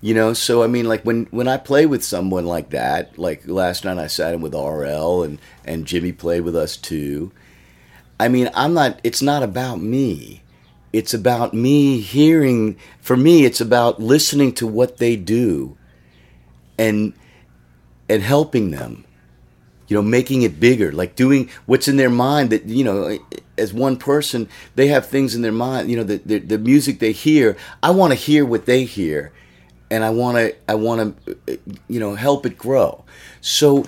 You 0.00 0.14
know, 0.14 0.32
so 0.32 0.62
I 0.62 0.66
mean, 0.68 0.86
like 0.88 1.02
when 1.02 1.26
when 1.30 1.48
I 1.48 1.56
play 1.58 1.84
with 1.86 2.04
someone 2.04 2.46
like 2.46 2.70
that, 2.70 3.18
like 3.18 3.46
last 3.46 3.84
night 3.84 3.98
I 3.98 4.06
sat 4.06 4.32
in 4.32 4.40
with 4.40 4.54
RL 4.54 5.22
and 5.22 5.38
and 5.64 5.86
Jimmy 5.86 6.12
played 6.12 6.42
with 6.42 6.56
us 6.56 6.76
too. 6.76 7.32
I 8.20 8.28
mean, 8.28 8.50
I'm 8.52 8.74
not. 8.74 9.00
It's 9.02 9.22
not 9.22 9.42
about 9.42 9.80
me. 9.80 10.42
It's 10.92 11.14
about 11.14 11.54
me 11.54 12.00
hearing. 12.00 12.76
For 13.00 13.16
me, 13.16 13.46
it's 13.46 13.62
about 13.62 13.98
listening 13.98 14.52
to 14.56 14.66
what 14.66 14.98
they 14.98 15.16
do, 15.16 15.78
and 16.78 17.14
and 18.10 18.22
helping 18.22 18.72
them 18.72 19.06
you 19.86 19.96
know 19.96 20.02
making 20.02 20.42
it 20.42 20.60
bigger 20.60 20.92
like 20.92 21.16
doing 21.16 21.50
what's 21.66 21.88
in 21.88 21.96
their 21.96 22.10
mind 22.10 22.50
that 22.50 22.64
you 22.66 22.84
know 22.84 23.18
as 23.58 23.72
one 23.72 23.96
person 23.96 24.48
they 24.76 24.86
have 24.86 25.06
things 25.06 25.34
in 25.34 25.42
their 25.42 25.52
mind 25.52 25.90
you 25.90 25.96
know 25.96 26.04
the 26.04 26.18
the, 26.18 26.38
the 26.38 26.58
music 26.58 27.00
they 27.00 27.12
hear 27.12 27.56
i 27.82 27.90
want 27.90 28.12
to 28.12 28.14
hear 28.14 28.44
what 28.44 28.66
they 28.66 28.84
hear 28.84 29.32
and 29.90 30.04
i 30.04 30.10
want 30.10 30.36
to 30.36 30.54
i 30.68 30.74
want 30.74 31.16
to 31.26 31.58
you 31.88 31.98
know 31.98 32.14
help 32.14 32.46
it 32.46 32.56
grow 32.56 33.04
so 33.40 33.84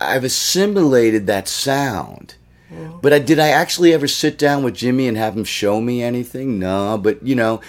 i've 0.00 0.24
assimilated 0.24 1.26
that 1.26 1.46
sound 1.46 2.36
but 3.02 3.12
I, 3.12 3.18
did 3.18 3.38
I 3.38 3.48
actually 3.48 3.92
ever 3.92 4.08
sit 4.08 4.38
down 4.38 4.62
with 4.64 4.74
Jimmy 4.74 5.08
and 5.08 5.16
have 5.16 5.36
him 5.36 5.44
show 5.44 5.80
me 5.80 6.02
anything? 6.02 6.58
No, 6.58 6.98
but 6.98 7.24
you 7.26 7.34
know, 7.34 7.60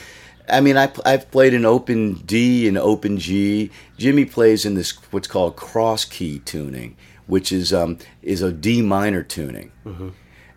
I 0.50 0.62
mean, 0.62 0.78
I, 0.78 0.92
I've 1.06 1.30
played 1.32 1.54
in 1.54 1.66
open 1.66 2.14
D 2.26 2.68
and 2.68 2.78
open 2.78 3.18
G. 3.18 3.72
Jimmy 3.98 4.26
plays 4.26 4.66
in 4.66 4.76
this 4.76 4.92
what's 5.12 5.28
called 5.28 5.56
cross 5.56 6.06
key 6.06 6.40
tuning, 6.40 6.96
which 7.28 7.52
is 7.52 7.74
um, 7.74 7.98
is 8.22 8.42
a 8.42 8.52
D 8.52 8.82
minor 8.82 9.24
tuning, 9.24 9.72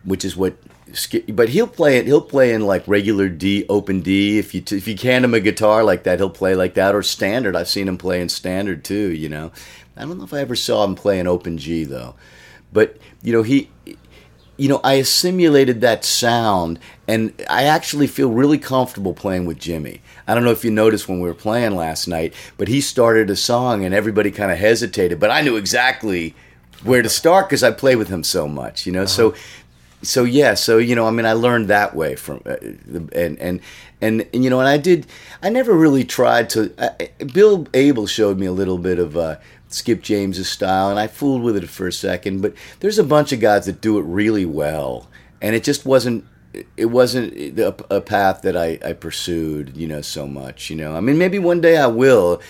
which 0.04 0.24
is 0.24 0.37
what. 0.37 0.56
But 1.28 1.50
he'll 1.50 1.66
play 1.66 1.98
it. 1.98 2.06
He'll 2.06 2.22
play 2.22 2.54
in 2.54 2.66
like 2.66 2.82
regular 2.87 3.28
D, 3.28 3.66
open 3.68 4.00
D. 4.00 4.38
If 4.38 4.54
you 4.54 4.62
t- 4.62 4.76
if 4.76 4.88
you 4.88 4.96
hand 4.96 5.24
him 5.24 5.34
a 5.34 5.40
guitar 5.40 5.84
like 5.84 6.04
that, 6.04 6.18
he'll 6.18 6.30
play 6.30 6.54
like 6.54 6.74
that 6.74 6.94
or 6.94 7.02
standard. 7.02 7.54
I've 7.54 7.68
seen 7.68 7.88
him 7.88 7.98
play 7.98 8.20
in 8.22 8.30
standard 8.30 8.84
too. 8.84 9.12
You 9.12 9.28
know, 9.28 9.52
I 9.96 10.02
don't 10.02 10.16
know 10.16 10.24
if 10.24 10.32
I 10.32 10.40
ever 10.40 10.56
saw 10.56 10.84
him 10.84 10.94
play 10.94 11.18
in 11.18 11.26
open 11.26 11.58
G 11.58 11.84
though. 11.84 12.14
But 12.72 12.96
you 13.22 13.32
know 13.32 13.42
he 13.42 13.70
you 14.59 14.68
know, 14.68 14.81
I 14.83 14.94
assimilated 14.94 15.81
that 15.81 16.05
sound, 16.05 16.81
and 17.07 17.33
I 17.49 17.64
actually 17.64 18.09
feel 18.09 18.31
really 18.33 18.59
comfortable 18.59 19.14
playing 19.14 19.47
with 19.47 19.59
Jimmy. 19.59 20.03
I 20.27 20.35
don't 20.35 20.44
know 20.44 20.51
if 20.51 20.64
you 20.64 20.71
noticed 20.73 21.09
when 21.09 21.21
we 21.21 21.29
were 21.29 21.35
playing 21.35 21.77
last 21.77 22.09
night, 22.09 22.35
but 22.59 22.68
he 22.68 22.81
started 22.81 23.31
a 23.31 23.37
song, 23.37 23.85
and 23.85 23.94
everybody 23.94 24.31
kind 24.33 24.51
of 24.51 24.59
hesitated, 24.59 25.21
but 25.21 25.31
I 25.31 25.40
knew 25.42 25.57
exactly 25.57 26.35
where 26.83 27.03
to 27.03 27.09
start 27.09 27.49
because 27.49 27.62
I 27.62 27.71
play 27.71 27.97
with 27.97 28.09
him 28.09 28.25
so 28.25 28.47
much, 28.49 28.85
you 28.85 28.92
know. 28.92 29.05
So, 29.07 29.35
so 30.03 30.25
yeah, 30.25 30.55
so 30.55 30.79
you 30.79 30.94
know, 30.97 31.07
I 31.07 31.11
mean, 31.12 31.27
I 31.27 31.33
learned 31.33 31.68
that 31.68 31.94
way 31.94 32.16
from, 32.16 32.42
uh, 32.44 32.57
the- 32.61 33.09
and 33.14 33.38
and 33.38 33.61
and 34.01 34.27
and 34.33 34.44
you 34.44 34.51
know, 34.51 34.59
and 34.61 34.68
I 34.68 34.77
did. 34.77 35.07
I 35.42 35.51
never 35.51 35.73
really 35.73 36.05
tried 36.05 36.51
to. 36.51 36.73
I, 36.79 37.11
Bill 37.25 37.66
Abel 37.75 38.07
showed 38.07 38.38
me 38.38 38.47
a 38.47 38.53
little 38.53 38.79
bit 38.79 38.99
of. 38.99 39.16
Uh, 39.16 39.37
Skip 39.68 40.02
James's 40.02 40.48
style, 40.48 40.90
and 40.90 40.98
I 40.98 41.07
fooled 41.07 41.42
with 41.42 41.57
it 41.57 41.68
for 41.68 41.87
a 41.87 41.92
second. 41.92 42.40
But 42.40 42.54
there's 42.81 42.98
a 42.98 43.04
bunch 43.04 43.33
of 43.33 43.40
guys 43.40 43.66
that 43.66 43.81
do 43.81 43.98
it 43.98 44.02
really 44.02 44.46
well, 44.46 45.09
and 45.40 45.54
it 45.54 45.64
just 45.64 45.85
wasn't. 45.85 46.24
It 46.76 46.87
wasn't 46.87 47.59
a, 47.59 48.01
path 48.01 48.43
that 48.43 48.57
I, 48.57 48.78
I 48.84 48.95
pursued, 48.95 49.76
you 49.76 49.86
know, 49.86 50.01
so 50.01 50.26
much. 50.26 50.70
You 50.70 50.76
know, 50.76 50.97
I 50.97 51.01
mean, 51.01 51.18
maybe 51.18 51.38
one 51.38 51.61
day 51.61 51.76
I 51.76 51.86
will. 51.86 52.40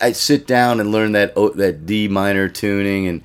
I 0.00 0.12
sit 0.12 0.46
down 0.46 0.78
and 0.78 0.92
learn 0.92 1.12
that 1.12 1.34
that 1.34 1.86
D 1.86 2.06
minor 2.06 2.48
tuning, 2.48 3.06
and 3.06 3.22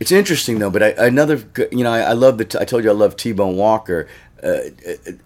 it's 0.00 0.12
interesting 0.12 0.58
though. 0.58 0.70
But 0.70 0.82
I, 0.82 0.88
another, 1.06 1.44
you 1.70 1.84
know, 1.84 1.92
I, 1.92 2.00
I 2.00 2.12
love 2.12 2.38
the. 2.38 2.60
I 2.60 2.64
told 2.64 2.82
you 2.84 2.90
I 2.90 2.94
love 2.94 3.16
T 3.16 3.32
Bone 3.32 3.56
Walker. 3.56 4.08
Uh, 4.42 4.58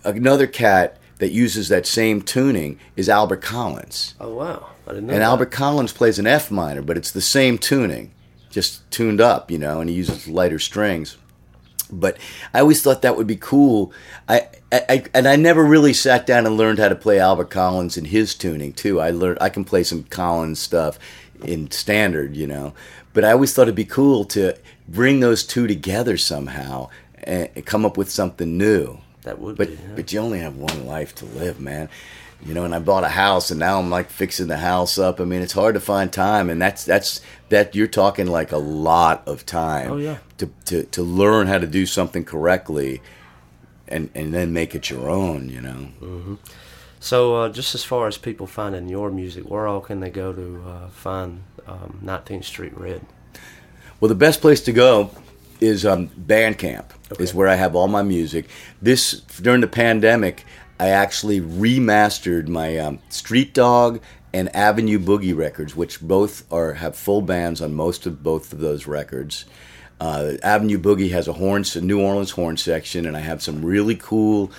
another 0.05 0.47
cat 0.47 0.99
that 1.19 1.31
uses 1.31 1.69
that 1.71 1.87
same 1.87 2.21
tuning 2.21 2.79
is 2.97 3.09
Albert 3.09 3.41
Collins. 3.41 4.15
Oh 4.21 4.35
wow. 4.35 4.69
And 4.87 5.09
that. 5.09 5.23
Albert 5.23 5.51
Collins 5.51 5.93
plays 5.93 6.19
an 6.19 6.27
F 6.27 6.51
minor, 6.51 6.83
but 6.83 6.97
it's 6.97 7.11
the 7.11 7.21
same 7.21 7.59
tuning, 7.59 8.13
just 8.51 8.89
tuned 8.91 9.21
up, 9.21 9.51
you 9.51 9.59
know, 9.59 9.81
and 9.81 9.91
he 9.91 9.97
uses 9.97 10.29
lighter 10.29 10.59
strings. 10.59 11.17
but 11.91 12.17
I 12.55 12.61
always 12.61 12.83
thought 12.83 13.03
that 13.03 13.17
would 13.17 13.27
be 13.27 13.37
cool. 13.37 13.93
I, 14.29 14.49
I, 14.73 14.83
I 14.89 15.05
and 15.15 15.27
I 15.29 15.37
never 15.37 15.65
really 15.65 15.93
sat 15.93 16.27
down 16.27 16.47
and 16.47 16.57
learned 16.57 16.79
how 16.79 16.89
to 16.89 16.97
play 16.97 17.19
Albert 17.21 17.51
Collins 17.51 17.97
and 17.97 18.07
his 18.09 18.35
tuning 18.35 18.73
too. 18.73 19.01
I 19.01 19.11
learned 19.11 19.39
I 19.41 19.49
can 19.51 19.65
play 19.65 19.83
some 19.85 20.05
Collins 20.05 20.59
stuff 20.59 20.99
in 21.45 21.71
standard, 21.71 22.35
you 22.37 22.47
know, 22.47 22.73
but 23.13 23.25
I 23.25 23.33
always 23.33 23.53
thought 23.55 23.63
it'd 23.63 23.75
be 23.75 23.85
cool 23.85 24.25
to 24.27 24.57
bring 24.89 25.21
those 25.21 25.45
two 25.45 25.67
together 25.67 26.17
somehow 26.17 26.89
and 27.25 27.49
come 27.67 27.85
up 27.85 27.97
with 27.97 28.11
something 28.11 28.57
new. 28.57 28.99
That 29.23 29.39
would 29.41 29.57
But 29.57 29.69
be. 29.69 29.75
yeah. 29.75 29.81
but 29.97 30.13
you 30.13 30.21
only 30.21 30.39
have 30.39 30.57
one 30.57 30.87
life 30.87 31.15
to 31.17 31.25
live, 31.25 31.61
man. 31.61 31.89
You 32.45 32.55
know, 32.55 32.65
and 32.65 32.75
I 32.75 32.79
bought 32.79 33.03
a 33.03 33.09
house, 33.09 33.51
and 33.51 33.59
now 33.59 33.79
I'm 33.79 33.91
like 33.91 34.11
fixing 34.11 34.47
the 34.47 34.59
house 34.59 34.99
up. 34.99 35.21
I 35.21 35.25
mean, 35.25 35.43
it's 35.43 35.55
hard 35.55 35.75
to 35.75 35.81
find 35.81 36.13
time, 36.13 36.51
and 36.51 36.61
that's 36.61 36.85
that's 36.85 37.21
that 37.49 37.75
you're 37.75 37.87
talking 37.87 38.27
like 38.27 38.53
a 38.53 38.59
lot 38.59 39.27
of 39.27 39.47
time. 39.47 39.93
Oh, 39.93 39.97
yeah. 39.97 40.19
To 40.39 40.51
to 40.67 40.85
to 40.85 41.03
learn 41.03 41.47
how 41.47 41.59
to 41.59 41.67
do 41.67 41.87
something 41.87 42.25
correctly, 42.25 43.01
and 43.89 44.11
and 44.15 44.35
then 44.35 44.53
make 44.53 44.75
it 44.75 44.91
your 44.91 45.09
own. 45.09 45.49
You 45.49 45.61
know. 45.61 46.39
So, 47.01 47.37
uh, 47.37 47.49
just 47.51 47.75
as 47.75 47.85
far 47.85 48.09
as 48.09 48.19
people 48.19 48.47
finding 48.47 48.89
your 48.89 49.11
music, 49.11 49.45
where 49.45 49.67
all 49.67 49.81
can 49.81 50.01
they 50.01 50.11
go 50.11 50.33
to 50.33 50.65
uh, 50.67 50.89
find 50.89 51.43
um, 51.67 52.01
19th 52.05 52.45
Street 52.45 52.77
Red? 52.77 53.05
Well, 54.01 54.09
the 54.09 54.15
best 54.15 54.41
place 54.41 54.61
to 54.63 54.73
go 54.73 55.11
is 55.61 55.87
um, 55.87 56.09
Bandcamp. 56.09 56.87
Is 57.21 57.33
where 57.33 57.47
I 57.47 57.55
have 57.55 57.77
all 57.77 57.87
my 57.87 58.03
music. 58.03 58.49
This 58.83 59.21
during 59.21 59.61
the 59.61 59.69
pandemic, 59.69 60.45
I 60.79 60.89
actually 60.89 61.41
remastered 61.41 62.49
my 62.49 62.79
um, 62.79 62.99
Street 63.09 63.55
Dog 63.55 64.01
and 64.33 64.55
Avenue 64.55 64.99
Boogie 64.99 65.37
records, 65.37 65.75
which 65.75 66.01
both 66.01 66.51
are 66.53 66.75
have 66.75 66.97
full 66.97 67.23
bands 67.23 67.63
on 67.63 67.75
most 67.75 68.07
of 68.07 68.23
both 68.23 68.53
of 68.53 68.59
those 68.59 68.87
records. 68.87 69.47
Uh, 69.99 70.35
Avenue 70.43 70.79
Boogie 70.79 71.11
has 71.11 71.27
a 71.27 71.33
horn, 71.33 71.65
a 71.75 71.81
New 71.81 72.01
Orleans 72.01 72.33
horn 72.33 72.59
section, 72.59 73.07
and 73.07 73.17
I 73.17 73.21
have 73.21 73.43
some 73.43 73.65
really 73.65 73.97
cool 73.97 74.53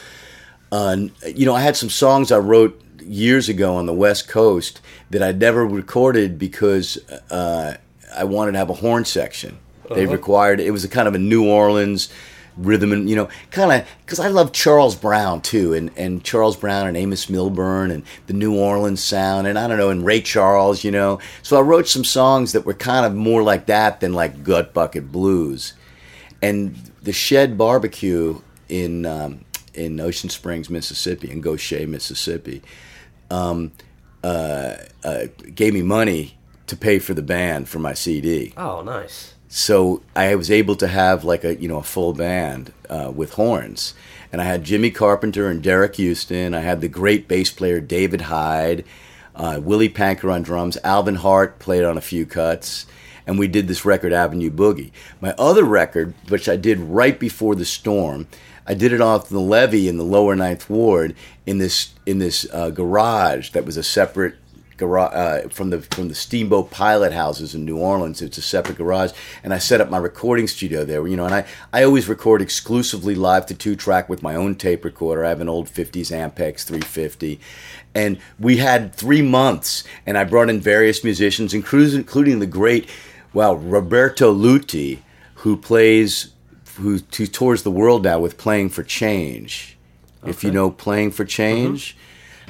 uh, 0.72 0.98
you 1.34 1.46
know, 1.46 1.56
I 1.56 1.62
had 1.62 1.76
some 1.76 1.90
songs 1.90 2.32
I 2.32 2.40
wrote 2.40 2.82
years 3.02 3.48
ago 3.48 3.76
on 3.76 3.86
the 3.86 3.94
West 3.94 4.28
Coast 4.28 4.82
that 5.10 5.24
I 5.24 5.32
never 5.32 5.66
recorded 5.66 6.38
because 6.38 6.98
uh, 7.30 7.76
I 8.16 8.24
wanted 8.26 8.54
to 8.54 8.58
have 8.58 8.70
a 8.70 8.74
horn 8.74 9.06
section. 9.06 9.60
They 9.90 10.06
required 10.06 10.60
it 10.60 10.72
was 10.72 10.84
a 10.84 10.90
kind 10.90 11.08
of 11.08 11.16
a 11.16 11.20
New 11.20 11.48
Orleans 11.48 12.12
rhythm 12.58 12.92
and 12.92 13.10
you 13.10 13.16
know 13.16 13.30
kind 13.52 13.72
of 13.72 13.88
because 14.06 14.20
I 14.20 14.28
love 14.30 14.52
Charles 14.52 14.96
Brown 14.96 15.42
too 15.42 15.74
and 15.74 15.92
and 15.96 16.24
Charles 16.24 16.58
Brown 16.58 16.88
and 16.88 16.98
Amos 16.98 17.30
Milburn 17.30 17.92
and 17.92 18.04
the 18.26 18.34
New 18.34 18.56
Orleans 18.56 19.04
sound 19.04 19.48
and 19.48 19.60
I 19.60 19.68
don't 19.68 19.78
know 19.78 19.90
and 19.90 20.06
Ray 20.06 20.22
Charles 20.22 20.84
you 20.84 20.92
know 20.92 21.20
so 21.44 21.58
I 21.58 21.62
wrote 21.62 21.88
some 21.88 22.04
songs 22.04 22.54
that 22.54 22.66
were 22.66 22.74
kind 22.74 23.06
of 23.06 23.14
more 23.14 23.44
like 23.44 23.68
that 23.68 24.00
than 24.00 24.14
like 24.14 24.44
gut 24.44 24.74
bucket 24.74 25.12
blues 25.12 25.74
and 26.42 26.76
the 27.02 27.14
Shed 27.14 27.58
Barbecue 27.58 28.42
in 28.70 29.06
um, 29.06 29.46
in 29.74 30.00
Ocean 30.00 30.30
Springs, 30.30 30.70
Mississippi, 30.70 31.32
in 31.32 31.42
Gautier, 31.42 31.88
Mississippi, 31.88 32.62
um, 33.30 33.72
uh, 34.24 34.76
uh, 35.04 35.26
gave 35.54 35.74
me 35.74 35.84
money 35.84 36.38
to 36.66 36.76
pay 36.76 37.00
for 37.00 37.14
the 37.14 37.22
band 37.22 37.70
for 37.70 37.80
my 37.80 37.94
CD. 37.94 38.54
Oh, 38.58 38.82
nice. 38.82 39.36
So 39.50 40.02
I 40.16 40.36
was 40.36 40.52
able 40.52 40.76
to 40.76 40.88
have 40.88 41.24
like 41.24 41.44
a 41.44 41.56
you 41.56 41.68
know 41.68 41.78
a 41.78 41.84
full 41.84 42.14
band 42.14 42.74
uh, 42.90 43.12
with 43.16 43.34
horns, 43.34 43.94
and 44.32 44.42
I 44.42 44.46
had 44.46 44.64
Jimmy 44.64 44.92
Carpenter 44.92 45.50
and 45.50 45.64
Derek 45.64 45.98
Huston. 45.98 46.54
I 46.54 46.62
had 46.62 46.82
the 46.82 46.90
great 46.90 47.28
bass 47.28 47.52
player 47.52 47.80
David 47.80 48.22
Hyde, 48.22 48.84
uh, 49.36 49.60
Willie 49.64 49.90
Panker 49.90 50.32
on 50.34 50.44
drums. 50.44 50.78
Alvin 50.84 51.16
Hart 51.16 51.60
played 51.60 51.86
on 51.86 51.98
a 51.98 52.02
few 52.02 52.26
cuts, 52.26 52.86
and 53.26 53.40
we 53.40 53.48
did 53.48 53.70
this 53.70 53.86
record 53.86 54.12
Avenue 54.12 54.52
Boogie. 54.52 54.92
My 55.22 55.34
other 55.38 55.64
record, 55.64 56.14
which 56.28 56.50
I 56.50 56.58
did 56.58 56.80
right 56.80 57.18
before 57.18 57.56
the 57.56 57.66
storm, 57.66 58.28
I 58.66 58.74
did 58.74 58.92
it 58.92 59.00
off 59.00 59.30
the 59.30 59.40
levee 59.40 59.88
in 59.88 59.96
the 59.96 60.04
Lower 60.04 60.36
Ninth 60.36 60.70
Ward 60.70 61.16
in 61.46 61.58
this 61.58 61.94
in 62.06 62.20
this 62.20 62.46
uh, 62.52 62.70
garage 62.70 63.52
that 63.52 63.66
was 63.66 63.78
a 63.78 63.84
separate 63.84 64.36
garage 64.78 65.14
uh, 65.14 65.50
from 65.50 65.72
the 65.72 65.82
from 65.82 66.08
the 66.08 66.16
steamboat 66.16 66.72
pilot 66.72 67.12
houses 67.12 67.54
in 67.54 67.66
New 67.66 67.78
Orleans. 67.78 68.22
It's 68.22 68.38
a 68.38 68.42
separate 68.42 68.78
garage, 68.78 69.12
and 69.44 69.54
I 69.54 69.58
set 69.58 69.82
up 69.82 69.90
my 69.90 69.98
recording 69.98 70.48
studio 70.48 70.86
there. 70.86 71.06
You 71.08 71.18
know, 71.18 71.26
and 71.26 71.34
I 71.34 71.46
I 71.74 71.84
always 71.84 72.08
record 72.08 72.42
exclusively 72.42 73.16
live 73.16 73.46
to 73.48 73.56
two 73.56 73.76
track 73.76 74.08
with 74.08 74.24
my 74.24 74.36
own 74.36 74.56
tape 74.56 74.86
recorder. 74.86 75.26
I 75.26 75.30
have 75.30 75.42
an 75.42 75.50
old 75.50 75.68
'50s 75.68 76.12
Ampex 76.12 76.64
350, 76.64 77.40
and 77.94 78.20
we 78.40 78.58
had 78.58 78.96
three 78.96 79.22
months, 79.22 79.84
and 80.06 80.18
I 80.18 80.24
brought 80.24 80.50
in 80.50 80.62
various 80.62 81.04
musicians, 81.04 81.54
including 81.54 81.98
including 81.98 82.40
the 82.40 82.48
great, 82.48 82.90
well, 83.34 83.56
Roberto 83.56 84.32
Luti, 84.32 85.04
who 85.36 85.58
plays. 85.58 86.34
Who, 86.78 87.00
who 87.18 87.26
tours 87.26 87.64
the 87.64 87.72
world 87.72 88.04
now 88.04 88.20
with 88.20 88.38
Playing 88.38 88.70
for 88.70 88.84
Change. 88.84 89.80
If 90.24 90.44
you 90.44 90.52
know 90.52 90.70
Playing 90.70 91.10
for 91.10 91.26
Change, 91.26 91.98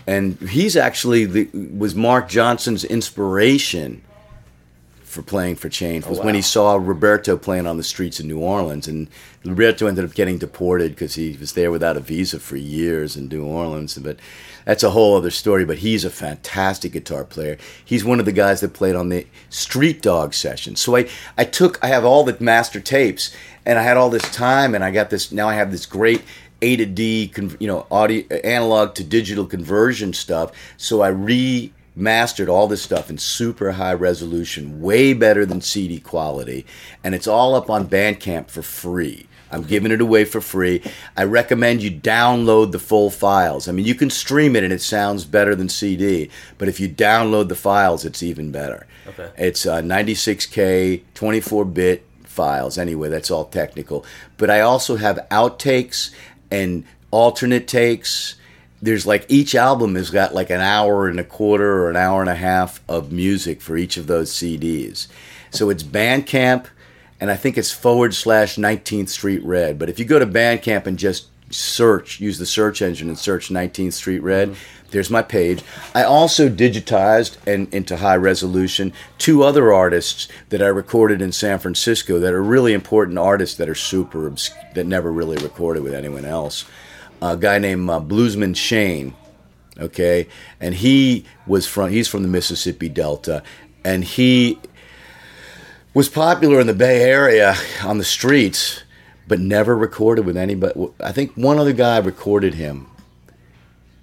and 0.05 0.37
he's 0.49 0.77
actually 0.77 1.25
the, 1.25 1.49
was 1.53 1.95
Mark 1.95 2.29
Johnson's 2.29 2.83
inspiration 2.83 4.03
for 5.17 5.21
playing 5.21 5.55
for 5.55 5.69
change 5.69 6.05
oh, 6.05 6.09
was 6.09 6.19
when 6.19 6.35
he 6.35 6.41
saw 6.41 6.75
Roberto 6.75 7.37
playing 7.37 7.65
on 7.65 7.77
the 7.77 7.83
streets 7.83 8.19
in 8.19 8.27
New 8.27 8.39
Orleans, 8.39 8.87
and 8.87 9.07
Roberto 9.43 9.87
ended 9.87 10.05
up 10.05 10.13
getting 10.13 10.37
deported 10.37 10.91
because 10.91 11.15
he 11.15 11.35
was 11.39 11.53
there 11.53 11.71
without 11.71 11.97
a 11.97 12.01
visa 12.01 12.39
for 12.39 12.57
years 12.57 13.15
in 13.15 13.27
New 13.27 13.43
Orleans. 13.43 13.97
But 13.97 14.19
that's 14.65 14.83
a 14.83 14.89
whole 14.89 15.15
other 15.15 15.31
story. 15.31 15.65
But 15.65 15.79
he's 15.79 16.05
a 16.05 16.09
fantastic 16.09 16.91
guitar 16.91 17.23
player. 17.23 17.57
He's 17.83 18.03
one 18.03 18.19
of 18.19 18.25
the 18.25 18.31
guys 18.31 18.59
that 18.61 18.73
played 18.73 18.95
on 18.95 19.09
the 19.09 19.25
Street 19.49 20.01
Dog 20.01 20.33
session. 20.33 20.75
So 20.75 20.97
I, 20.97 21.09
I 21.37 21.45
took, 21.45 21.83
I 21.83 21.87
have 21.87 22.05
all 22.05 22.23
the 22.23 22.37
master 22.39 22.79
tapes, 22.79 23.33
and 23.65 23.79
I 23.79 23.83
had 23.83 23.97
all 23.97 24.09
this 24.09 24.29
time, 24.31 24.75
and 24.75 24.83
I 24.83 24.91
got 24.91 25.09
this. 25.09 25.31
Now 25.31 25.47
I 25.47 25.55
have 25.55 25.71
this 25.71 25.85
great 25.85 26.21
a 26.61 26.75
to 26.75 26.85
D, 26.85 27.31
you 27.59 27.67
know, 27.67 27.85
audio 27.91 28.25
analog 28.37 28.95
to 28.95 29.03
digital 29.03 29.45
conversion 29.45 30.13
stuff. 30.13 30.51
So 30.77 31.01
I 31.01 31.11
remastered 31.11 32.49
all 32.49 32.67
this 32.67 32.81
stuff 32.81 33.09
in 33.09 33.17
super 33.17 33.73
high 33.73 33.93
resolution, 33.93 34.81
way 34.81 35.13
better 35.13 35.45
than 35.45 35.61
CD 35.61 35.99
quality, 35.99 36.65
and 37.03 37.13
it's 37.13 37.27
all 37.27 37.55
up 37.55 37.69
on 37.69 37.87
Bandcamp 37.87 38.49
for 38.49 38.61
free. 38.61 39.27
I'm 39.49 39.63
giving 39.63 39.91
it 39.91 40.01
away 40.01 40.25
for 40.25 40.41
free. 40.41 40.81
I 41.15 41.23
recommend 41.23 41.81
you 41.81 41.91
download 41.91 42.71
the 42.71 42.79
full 42.79 43.09
files. 43.09 43.67
I 43.67 43.71
mean, 43.71 43.85
you 43.85 43.95
can 43.95 44.09
stream 44.09 44.55
it 44.55 44.63
and 44.63 44.73
it 44.73 44.81
sounds 44.81 45.23
better 45.23 45.55
than 45.55 45.69
CD, 45.69 46.29
but 46.57 46.67
if 46.67 46.79
you 46.79 46.89
download 46.89 47.47
the 47.47 47.55
files, 47.55 48.03
it's 48.03 48.21
even 48.21 48.51
better. 48.51 48.85
Okay. 49.07 49.31
It's 49.37 49.65
uh, 49.65 49.81
96K, 49.81 51.03
24 51.13 51.65
bit 51.65 52.03
files. 52.23 52.77
Anyway, 52.77 53.09
that's 53.09 53.31
all 53.31 53.45
technical. 53.45 54.05
But 54.37 54.49
I 54.49 54.61
also 54.61 54.97
have 54.97 55.25
outtakes 55.31 56.13
and 56.51 56.83
alternate 57.11 57.67
takes. 57.67 58.35
There's 58.81 59.05
like 59.05 59.25
each 59.27 59.55
album 59.55 59.95
has 59.95 60.09
got 60.09 60.33
like 60.33 60.49
an 60.49 60.61
hour 60.61 61.07
and 61.07 61.19
a 61.19 61.23
quarter 61.23 61.83
or 61.83 61.89
an 61.89 61.95
hour 61.95 62.21
and 62.21 62.29
a 62.29 62.35
half 62.35 62.81
of 62.87 63.11
music 63.11 63.61
for 63.61 63.75
each 63.77 63.97
of 63.97 64.07
those 64.07 64.31
CDs. 64.31 65.07
So 65.49 65.69
it's 65.69 65.83
Bandcamp, 65.83 66.67
and 67.19 67.31
I 67.31 67.35
think 67.35 67.57
it's 67.57 67.71
forward 67.71 68.13
slash 68.13 68.55
19th 68.55 69.09
Street 69.09 69.43
Red. 69.43 69.79
But 69.79 69.89
if 69.89 69.97
you 69.97 70.05
go 70.05 70.19
to 70.19 70.27
Bandcamp 70.27 70.85
and 70.85 70.99
just 70.99 71.27
search, 71.49 72.19
use 72.19 72.37
the 72.37 72.45
search 72.45 72.81
engine 72.81 73.07
and 73.07 73.17
search 73.17 73.49
19th 73.49 73.93
Street 73.93 74.19
Red, 74.19 74.49
mm-hmm. 74.49 74.76
There's 74.91 75.09
my 75.09 75.21
page. 75.21 75.63
I 75.93 76.03
also 76.03 76.49
digitized 76.49 77.37
and 77.45 77.73
into 77.73 77.97
high 77.97 78.15
resolution 78.15 78.93
two 79.17 79.43
other 79.43 79.73
artists 79.73 80.27
that 80.49 80.61
I 80.61 80.67
recorded 80.67 81.21
in 81.21 81.31
San 81.31 81.59
Francisco 81.59 82.19
that 82.19 82.33
are 82.33 82.43
really 82.43 82.73
important 82.73 83.17
artists 83.17 83.57
that 83.57 83.69
are 83.69 83.75
super 83.75 84.33
that 84.75 84.85
never 84.85 85.11
really 85.11 85.37
recorded 85.37 85.83
with 85.83 85.93
anyone 85.93 86.25
else. 86.25 86.65
A 87.21 87.35
guy 87.35 87.59
named 87.59 87.89
uh, 87.89 87.99
Bluesman 87.99 88.55
Shane, 88.55 89.15
okay, 89.77 90.27
and 90.59 90.75
he 90.75 91.25
was 91.45 91.67
from 91.67 91.89
he's 91.89 92.07
from 92.07 92.21
the 92.21 92.29
Mississippi 92.29 92.89
Delta, 92.89 93.43
and 93.83 94.03
he 94.03 94.59
was 95.93 96.09
popular 96.09 96.59
in 96.59 96.67
the 96.67 96.73
Bay 96.73 97.01
Area 97.01 97.55
on 97.83 97.97
the 97.97 98.03
streets, 98.03 98.83
but 99.27 99.39
never 99.39 99.75
recorded 99.75 100.25
with 100.25 100.37
anybody. 100.37 100.89
I 100.99 101.11
think 101.11 101.35
one 101.35 101.57
other 101.57 101.73
guy 101.73 101.97
recorded 101.97 102.53
him. 102.53 102.87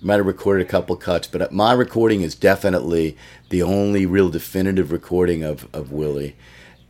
Might 0.04 0.16
have 0.16 0.26
recorded 0.26 0.66
a 0.66 0.68
couple 0.68 0.94
cuts, 0.96 1.26
but 1.26 1.50
my 1.50 1.72
recording 1.72 2.20
is 2.20 2.34
definitely 2.34 3.16
the 3.48 3.62
only 3.62 4.04
real 4.04 4.28
definitive 4.28 4.92
recording 4.92 5.42
of, 5.42 5.66
of 5.72 5.92
Willie. 5.92 6.36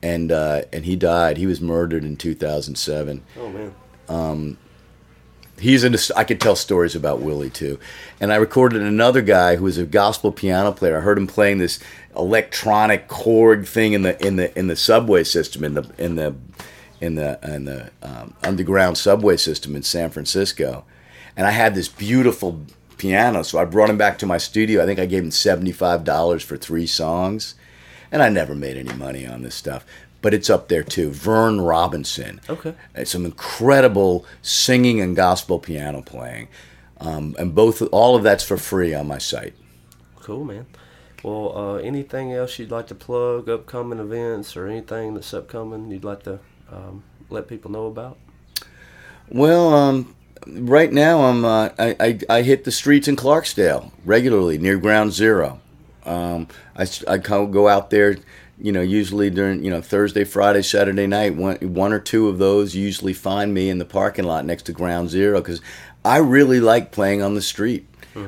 And 0.03 0.33
uh, 0.33 0.63
and 0.73 0.85
he 0.85 0.97
died. 0.97 1.39
He 1.39 1.47
was 1.47 1.61
murdered 1.61 2.05
in 2.05 2.17
2007 2.17 3.23
Oh 3.39 3.49
man. 3.49 3.75
Um, 4.09 4.59
he's 5.59 5.85
in. 5.85 5.97
I 6.17 6.25
could 6.25 6.41
tell 6.41 6.57
stories 6.57 6.95
about 6.95 7.21
Willie 7.21 7.51
too, 7.51 7.79
and 8.21 8.33
I 8.33 8.37
recorded 8.37 8.83
another 8.83 9.23
guy 9.23 9.57
who 9.57 9.65
was 9.65 9.79
a 9.79 9.85
gospel 9.85 10.33
piano 10.33 10.73
player. 10.73 10.99
I 10.99 11.01
heard 11.01 11.19
him 11.19 11.27
playing 11.27 11.59
this 11.59 11.79
electronic 12.17 13.09
Korg 13.09 13.67
thing 13.67 13.93
in 13.93 14.03
the 14.03 14.27
in 14.27 14.37
the 14.37 14.57
in 14.59 14.67
the 14.67 14.77
subway 14.77 15.25
system 15.25 15.65
in 15.65 15.75
the 15.75 15.91
in 15.99 16.17
the 16.17 16.35
in 17.01 17.15
the 17.15 17.39
in 17.43 17.65
the 17.65 17.91
um, 18.03 18.35
underground 18.43 18.99
subway 18.99 19.37
system 19.37 19.77
in 19.77 19.83
San 19.83 20.11
Francisco, 20.11 20.85
and 21.37 21.47
I 21.47 21.51
had 21.51 21.75
this 21.75 21.89
beautiful 21.89 22.63
piano. 22.99 23.43
So 23.43 23.59
I 23.59 23.65
brought 23.65 23.91
him 23.91 23.99
back 23.99 24.19
to 24.19 24.27
my 24.27 24.39
studio. 24.39 24.83
I 24.83 24.87
think 24.87 24.99
I 24.99 25.07
gave 25.07 25.23
him 25.23 25.31
seventy 25.31 25.73
five 25.73 26.05
dollars 26.05 26.43
for 26.43 26.57
three 26.57 26.87
songs, 26.87 27.55
and 28.13 28.23
I 28.23 28.29
never 28.29 28.55
made 28.55 28.77
any 28.77 28.93
money 28.95 29.27
on 29.27 29.43
this 29.43 29.55
stuff. 29.55 29.85
but 30.25 30.33
it's 30.33 30.49
up 30.49 30.69
there 30.69 30.83
too. 30.83 31.11
Vern 31.11 31.61
Robinson. 31.61 32.41
Okay. 32.49 32.75
It's 32.95 33.11
some 33.11 33.27
incredible 33.27 34.25
singing 34.41 34.99
and 34.99 35.15
gospel 35.15 35.59
piano 35.59 36.01
playing, 36.01 36.49
um, 36.99 37.37
and 37.39 37.55
both 37.55 37.83
all 37.93 38.17
of 38.17 38.23
that's 38.23 38.43
for 38.43 38.57
free 38.57 38.95
on 38.95 39.07
my 39.07 39.19
site. 39.19 39.53
Cool, 40.21 40.45
man. 40.45 40.65
Well, 41.23 41.57
uh, 41.57 41.75
anything 41.77 42.33
else 42.33 42.59
you'd 42.59 42.71
like 42.71 42.87
to 42.87 42.95
plug, 42.95 43.51
upcoming 43.51 43.99
events, 43.99 44.57
or 44.57 44.67
anything 44.67 45.13
that's 45.13 45.35
upcoming 45.35 45.91
you'd 45.91 46.05
like 46.05 46.23
to 46.23 46.39
um, 46.73 47.03
let 47.29 47.47
people 47.47 47.71
know 47.71 47.87
about? 47.87 48.17
Well, 49.29 49.75
um, 49.75 50.17
right 50.47 50.93
now 50.93 51.23
I'm 51.25 51.45
uh, 51.45 51.71
I, 51.79 51.97
I 52.01 52.19
I 52.29 52.43
hit 52.43 52.65
the 52.65 52.73
streets 52.73 53.09
in 53.09 53.17
Clarksdale 53.17 53.91
regularly 54.05 54.59
near 54.59 54.79
Ground 54.79 55.13
Zero. 55.13 55.61
Um, 56.05 56.49
I 56.77 56.87
I 57.09 57.19
go 57.19 57.69
out 57.69 57.91
there, 57.91 58.17
you 58.59 58.73
know, 58.73 58.81
usually 58.83 59.31
during 59.31 59.65
you 59.65 59.71
know 59.71 59.81
Thursday, 59.81 60.25
Friday, 60.25 60.63
Saturday 60.63 61.07
night. 61.07 61.35
One 61.35 61.57
one 61.57 61.93
or 61.93 62.01
two 62.01 62.29
of 62.29 62.39
those 62.39 62.75
usually 62.75 63.13
find 63.13 63.55
me 63.55 63.69
in 63.71 63.79
the 63.79 63.85
parking 63.85 64.25
lot 64.25 64.45
next 64.45 64.65
to 64.65 64.73
Ground 64.73 65.11
Zero 65.11 65.41
because 65.41 65.61
I 66.05 66.19
really 66.19 66.61
like 66.61 66.93
playing 66.93 67.23
on 67.23 67.35
the 67.35 67.43
street 67.43 67.87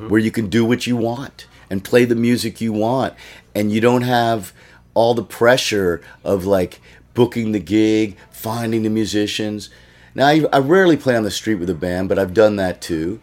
where 0.09 0.21
you 0.21 0.31
can 0.33 0.49
do 0.49 0.65
what 0.65 0.87
you 0.87 0.97
want 0.97 1.47
and 1.71 1.85
play 1.85 2.05
the 2.05 2.17
music 2.17 2.61
you 2.61 2.73
want, 2.73 3.15
and 3.55 3.71
you 3.71 3.81
don't 3.81 4.03
have 4.03 4.53
all 4.95 5.15
the 5.15 5.23
pressure 5.23 6.01
of 6.25 6.47
like 6.47 6.81
booking 7.15 7.53
the 7.53 7.61
gig, 7.61 8.17
finding 8.31 8.83
the 8.83 8.91
musicians. 8.91 9.71
Now, 10.17 10.29
I, 10.29 10.47
I 10.51 10.59
rarely 10.61 10.97
play 10.97 11.15
on 11.15 11.25
the 11.25 11.31
street 11.31 11.57
with 11.57 11.69
a 11.69 11.75
band, 11.75 12.09
but 12.09 12.19
I've 12.19 12.33
done 12.33 12.57
that 12.57 12.81
too. 12.81 13.21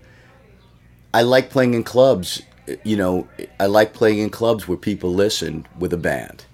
I 1.11 1.23
like 1.23 1.49
playing 1.49 1.73
in 1.73 1.83
clubs. 1.83 2.43
You 2.83 2.95
know, 2.95 3.27
I 3.59 3.65
like 3.65 3.93
playing 3.93 4.19
in 4.19 4.29
clubs 4.29 4.67
where 4.67 4.77
people 4.77 5.11
listen 5.11 5.65
with 5.79 5.91
a 5.91 5.97
band. 5.97 6.45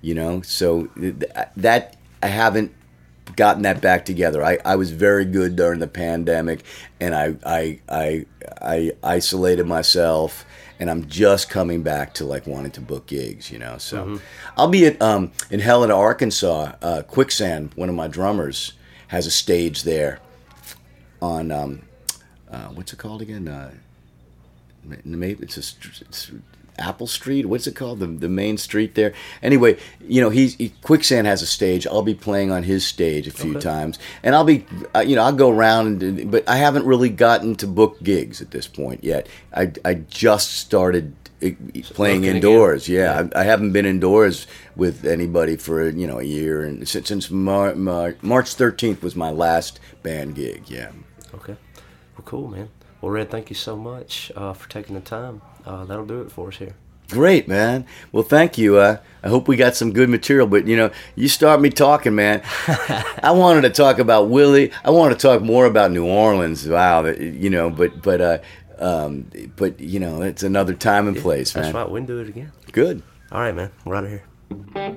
You 0.00 0.14
know, 0.14 0.40
so 0.40 0.88
that 0.96 1.96
I 2.22 2.26
haven't 2.28 2.72
gotten 3.34 3.62
that 3.62 3.82
back 3.82 4.06
together. 4.06 4.42
I, 4.42 4.58
I 4.64 4.76
was 4.76 4.92
very 4.92 5.26
good 5.26 5.56
during 5.56 5.80
the 5.80 5.88
pandemic, 5.88 6.64
and 6.98 7.14
I 7.14 7.36
I 7.44 7.80
I 7.88 8.26
I 8.62 8.92
isolated 9.02 9.66
myself, 9.66 10.46
and 10.80 10.90
I'm 10.90 11.06
just 11.06 11.50
coming 11.50 11.82
back 11.82 12.14
to 12.14 12.24
like 12.24 12.46
wanting 12.46 12.72
to 12.72 12.80
book 12.80 13.06
gigs. 13.06 13.50
You 13.50 13.58
know, 13.58 13.76
so 13.76 14.20
I'll 14.56 14.68
be 14.68 14.86
at 14.86 15.02
um 15.02 15.32
in 15.50 15.60
Helena, 15.60 15.94
Arkansas. 15.94 16.72
Uh, 16.80 17.02
Quicksand, 17.02 17.72
one 17.74 17.90
of 17.90 17.94
my 17.94 18.08
drummers, 18.08 18.72
has 19.08 19.26
a 19.26 19.30
stage 19.30 19.82
there 19.84 20.18
on 21.22 21.50
um 21.50 21.82
uh, 22.50 22.68
what's 22.68 22.92
it 22.92 22.98
called 22.98 23.22
again? 23.22 23.48
Uh, 23.48 23.72
maybe 25.04 25.42
it's 25.42 25.56
a 25.56 25.60
it's 26.04 26.30
Apple 26.78 27.06
Street. 27.06 27.46
What's 27.46 27.66
it 27.66 27.74
called? 27.74 27.98
The 28.00 28.06
the 28.06 28.28
main 28.28 28.56
street 28.58 28.94
there. 28.94 29.12
Anyway, 29.42 29.78
you 30.00 30.20
know, 30.20 30.30
he's 30.30 30.54
he, 30.54 30.68
Quicksand 30.82 31.26
has 31.26 31.42
a 31.42 31.46
stage. 31.46 31.86
I'll 31.86 32.02
be 32.02 32.14
playing 32.14 32.50
on 32.52 32.62
his 32.62 32.86
stage 32.86 33.26
a 33.26 33.30
few 33.32 33.52
Okay. 33.52 33.60
times, 33.60 33.98
and 34.22 34.34
I'll 34.34 34.44
be, 34.44 34.64
uh, 34.94 35.00
you 35.00 35.16
know, 35.16 35.22
I'll 35.22 35.32
go 35.32 35.50
around, 35.50 36.02
and, 36.02 36.30
but 36.30 36.48
I 36.48 36.56
haven't 36.56 36.84
really 36.86 37.08
gotten 37.08 37.56
to 37.56 37.66
book 37.66 38.00
gigs 38.02 38.40
at 38.40 38.50
this 38.52 38.68
point 38.68 39.02
yet. 39.02 39.26
I 39.52 39.72
I 39.84 39.94
just 39.94 40.52
started. 40.52 41.14
Playing 41.40 42.24
indoors, 42.24 42.88
again. 42.88 43.30
yeah. 43.32 43.38
I, 43.38 43.42
I 43.42 43.44
haven't 43.44 43.72
been 43.72 43.84
indoors 43.86 44.46
with 44.74 45.04
anybody 45.04 45.56
for 45.56 45.88
you 45.88 46.06
know 46.06 46.18
a 46.18 46.22
year, 46.24 46.62
and 46.64 46.88
since, 46.88 47.08
since 47.08 47.30
Mar- 47.30 47.74
Mar- 47.74 48.16
March 48.22 48.54
thirteenth 48.54 49.02
was 49.02 49.14
my 49.14 49.30
last 49.30 49.78
band 50.02 50.34
gig. 50.34 50.62
Yeah, 50.68 50.92
Okay. 51.34 51.56
Well, 52.16 52.24
cool, 52.24 52.48
man. 52.48 52.70
Well, 53.02 53.12
Red, 53.12 53.30
thank 53.30 53.50
you 53.50 53.56
so 53.56 53.76
much 53.76 54.32
uh, 54.34 54.54
for 54.54 54.68
taking 54.70 54.94
the 54.94 55.02
time. 55.02 55.42
Uh, 55.66 55.84
that'll 55.84 56.06
do 56.06 56.22
it 56.22 56.32
for 56.32 56.48
us 56.48 56.56
here. 56.56 56.74
Great, 57.10 57.46
man. 57.46 57.86
Well, 58.10 58.24
thank 58.24 58.56
you. 58.58 58.78
Uh, 58.78 58.96
I 59.22 59.28
hope 59.28 59.46
we 59.46 59.54
got 59.56 59.76
some 59.76 59.92
good 59.92 60.08
material. 60.08 60.46
But 60.46 60.66
you 60.66 60.76
know, 60.76 60.90
you 61.14 61.28
start 61.28 61.60
me 61.60 61.68
talking, 61.70 62.14
man. 62.14 62.42
I 63.22 63.30
wanted 63.32 63.60
to 63.62 63.70
talk 63.70 63.98
about 63.98 64.30
Willie. 64.30 64.72
I 64.84 64.90
want 64.90 65.12
to 65.12 65.18
talk 65.20 65.42
more 65.42 65.66
about 65.66 65.92
New 65.92 66.06
Orleans. 66.06 66.66
Wow, 66.66 67.04
you 67.04 67.50
know. 67.50 67.68
But 67.70 68.02
but 68.02 68.20
uh, 68.20 68.38
um, 68.78 69.30
but 69.56 69.80
you 69.80 70.00
know, 70.00 70.22
it's 70.22 70.42
another 70.42 70.74
time 70.74 71.08
and 71.08 71.16
place, 71.16 71.52
That's 71.52 71.66
man. 71.66 71.74
right. 71.74 71.90
We 71.90 72.00
can 72.00 72.06
do 72.06 72.18
it 72.20 72.28
again. 72.28 72.52
Good. 72.72 73.02
All 73.32 73.40
right, 73.40 73.54
man. 73.54 73.70
We're 73.84 73.96
out 73.96 74.04
of 74.04 74.10
here. 74.10 74.96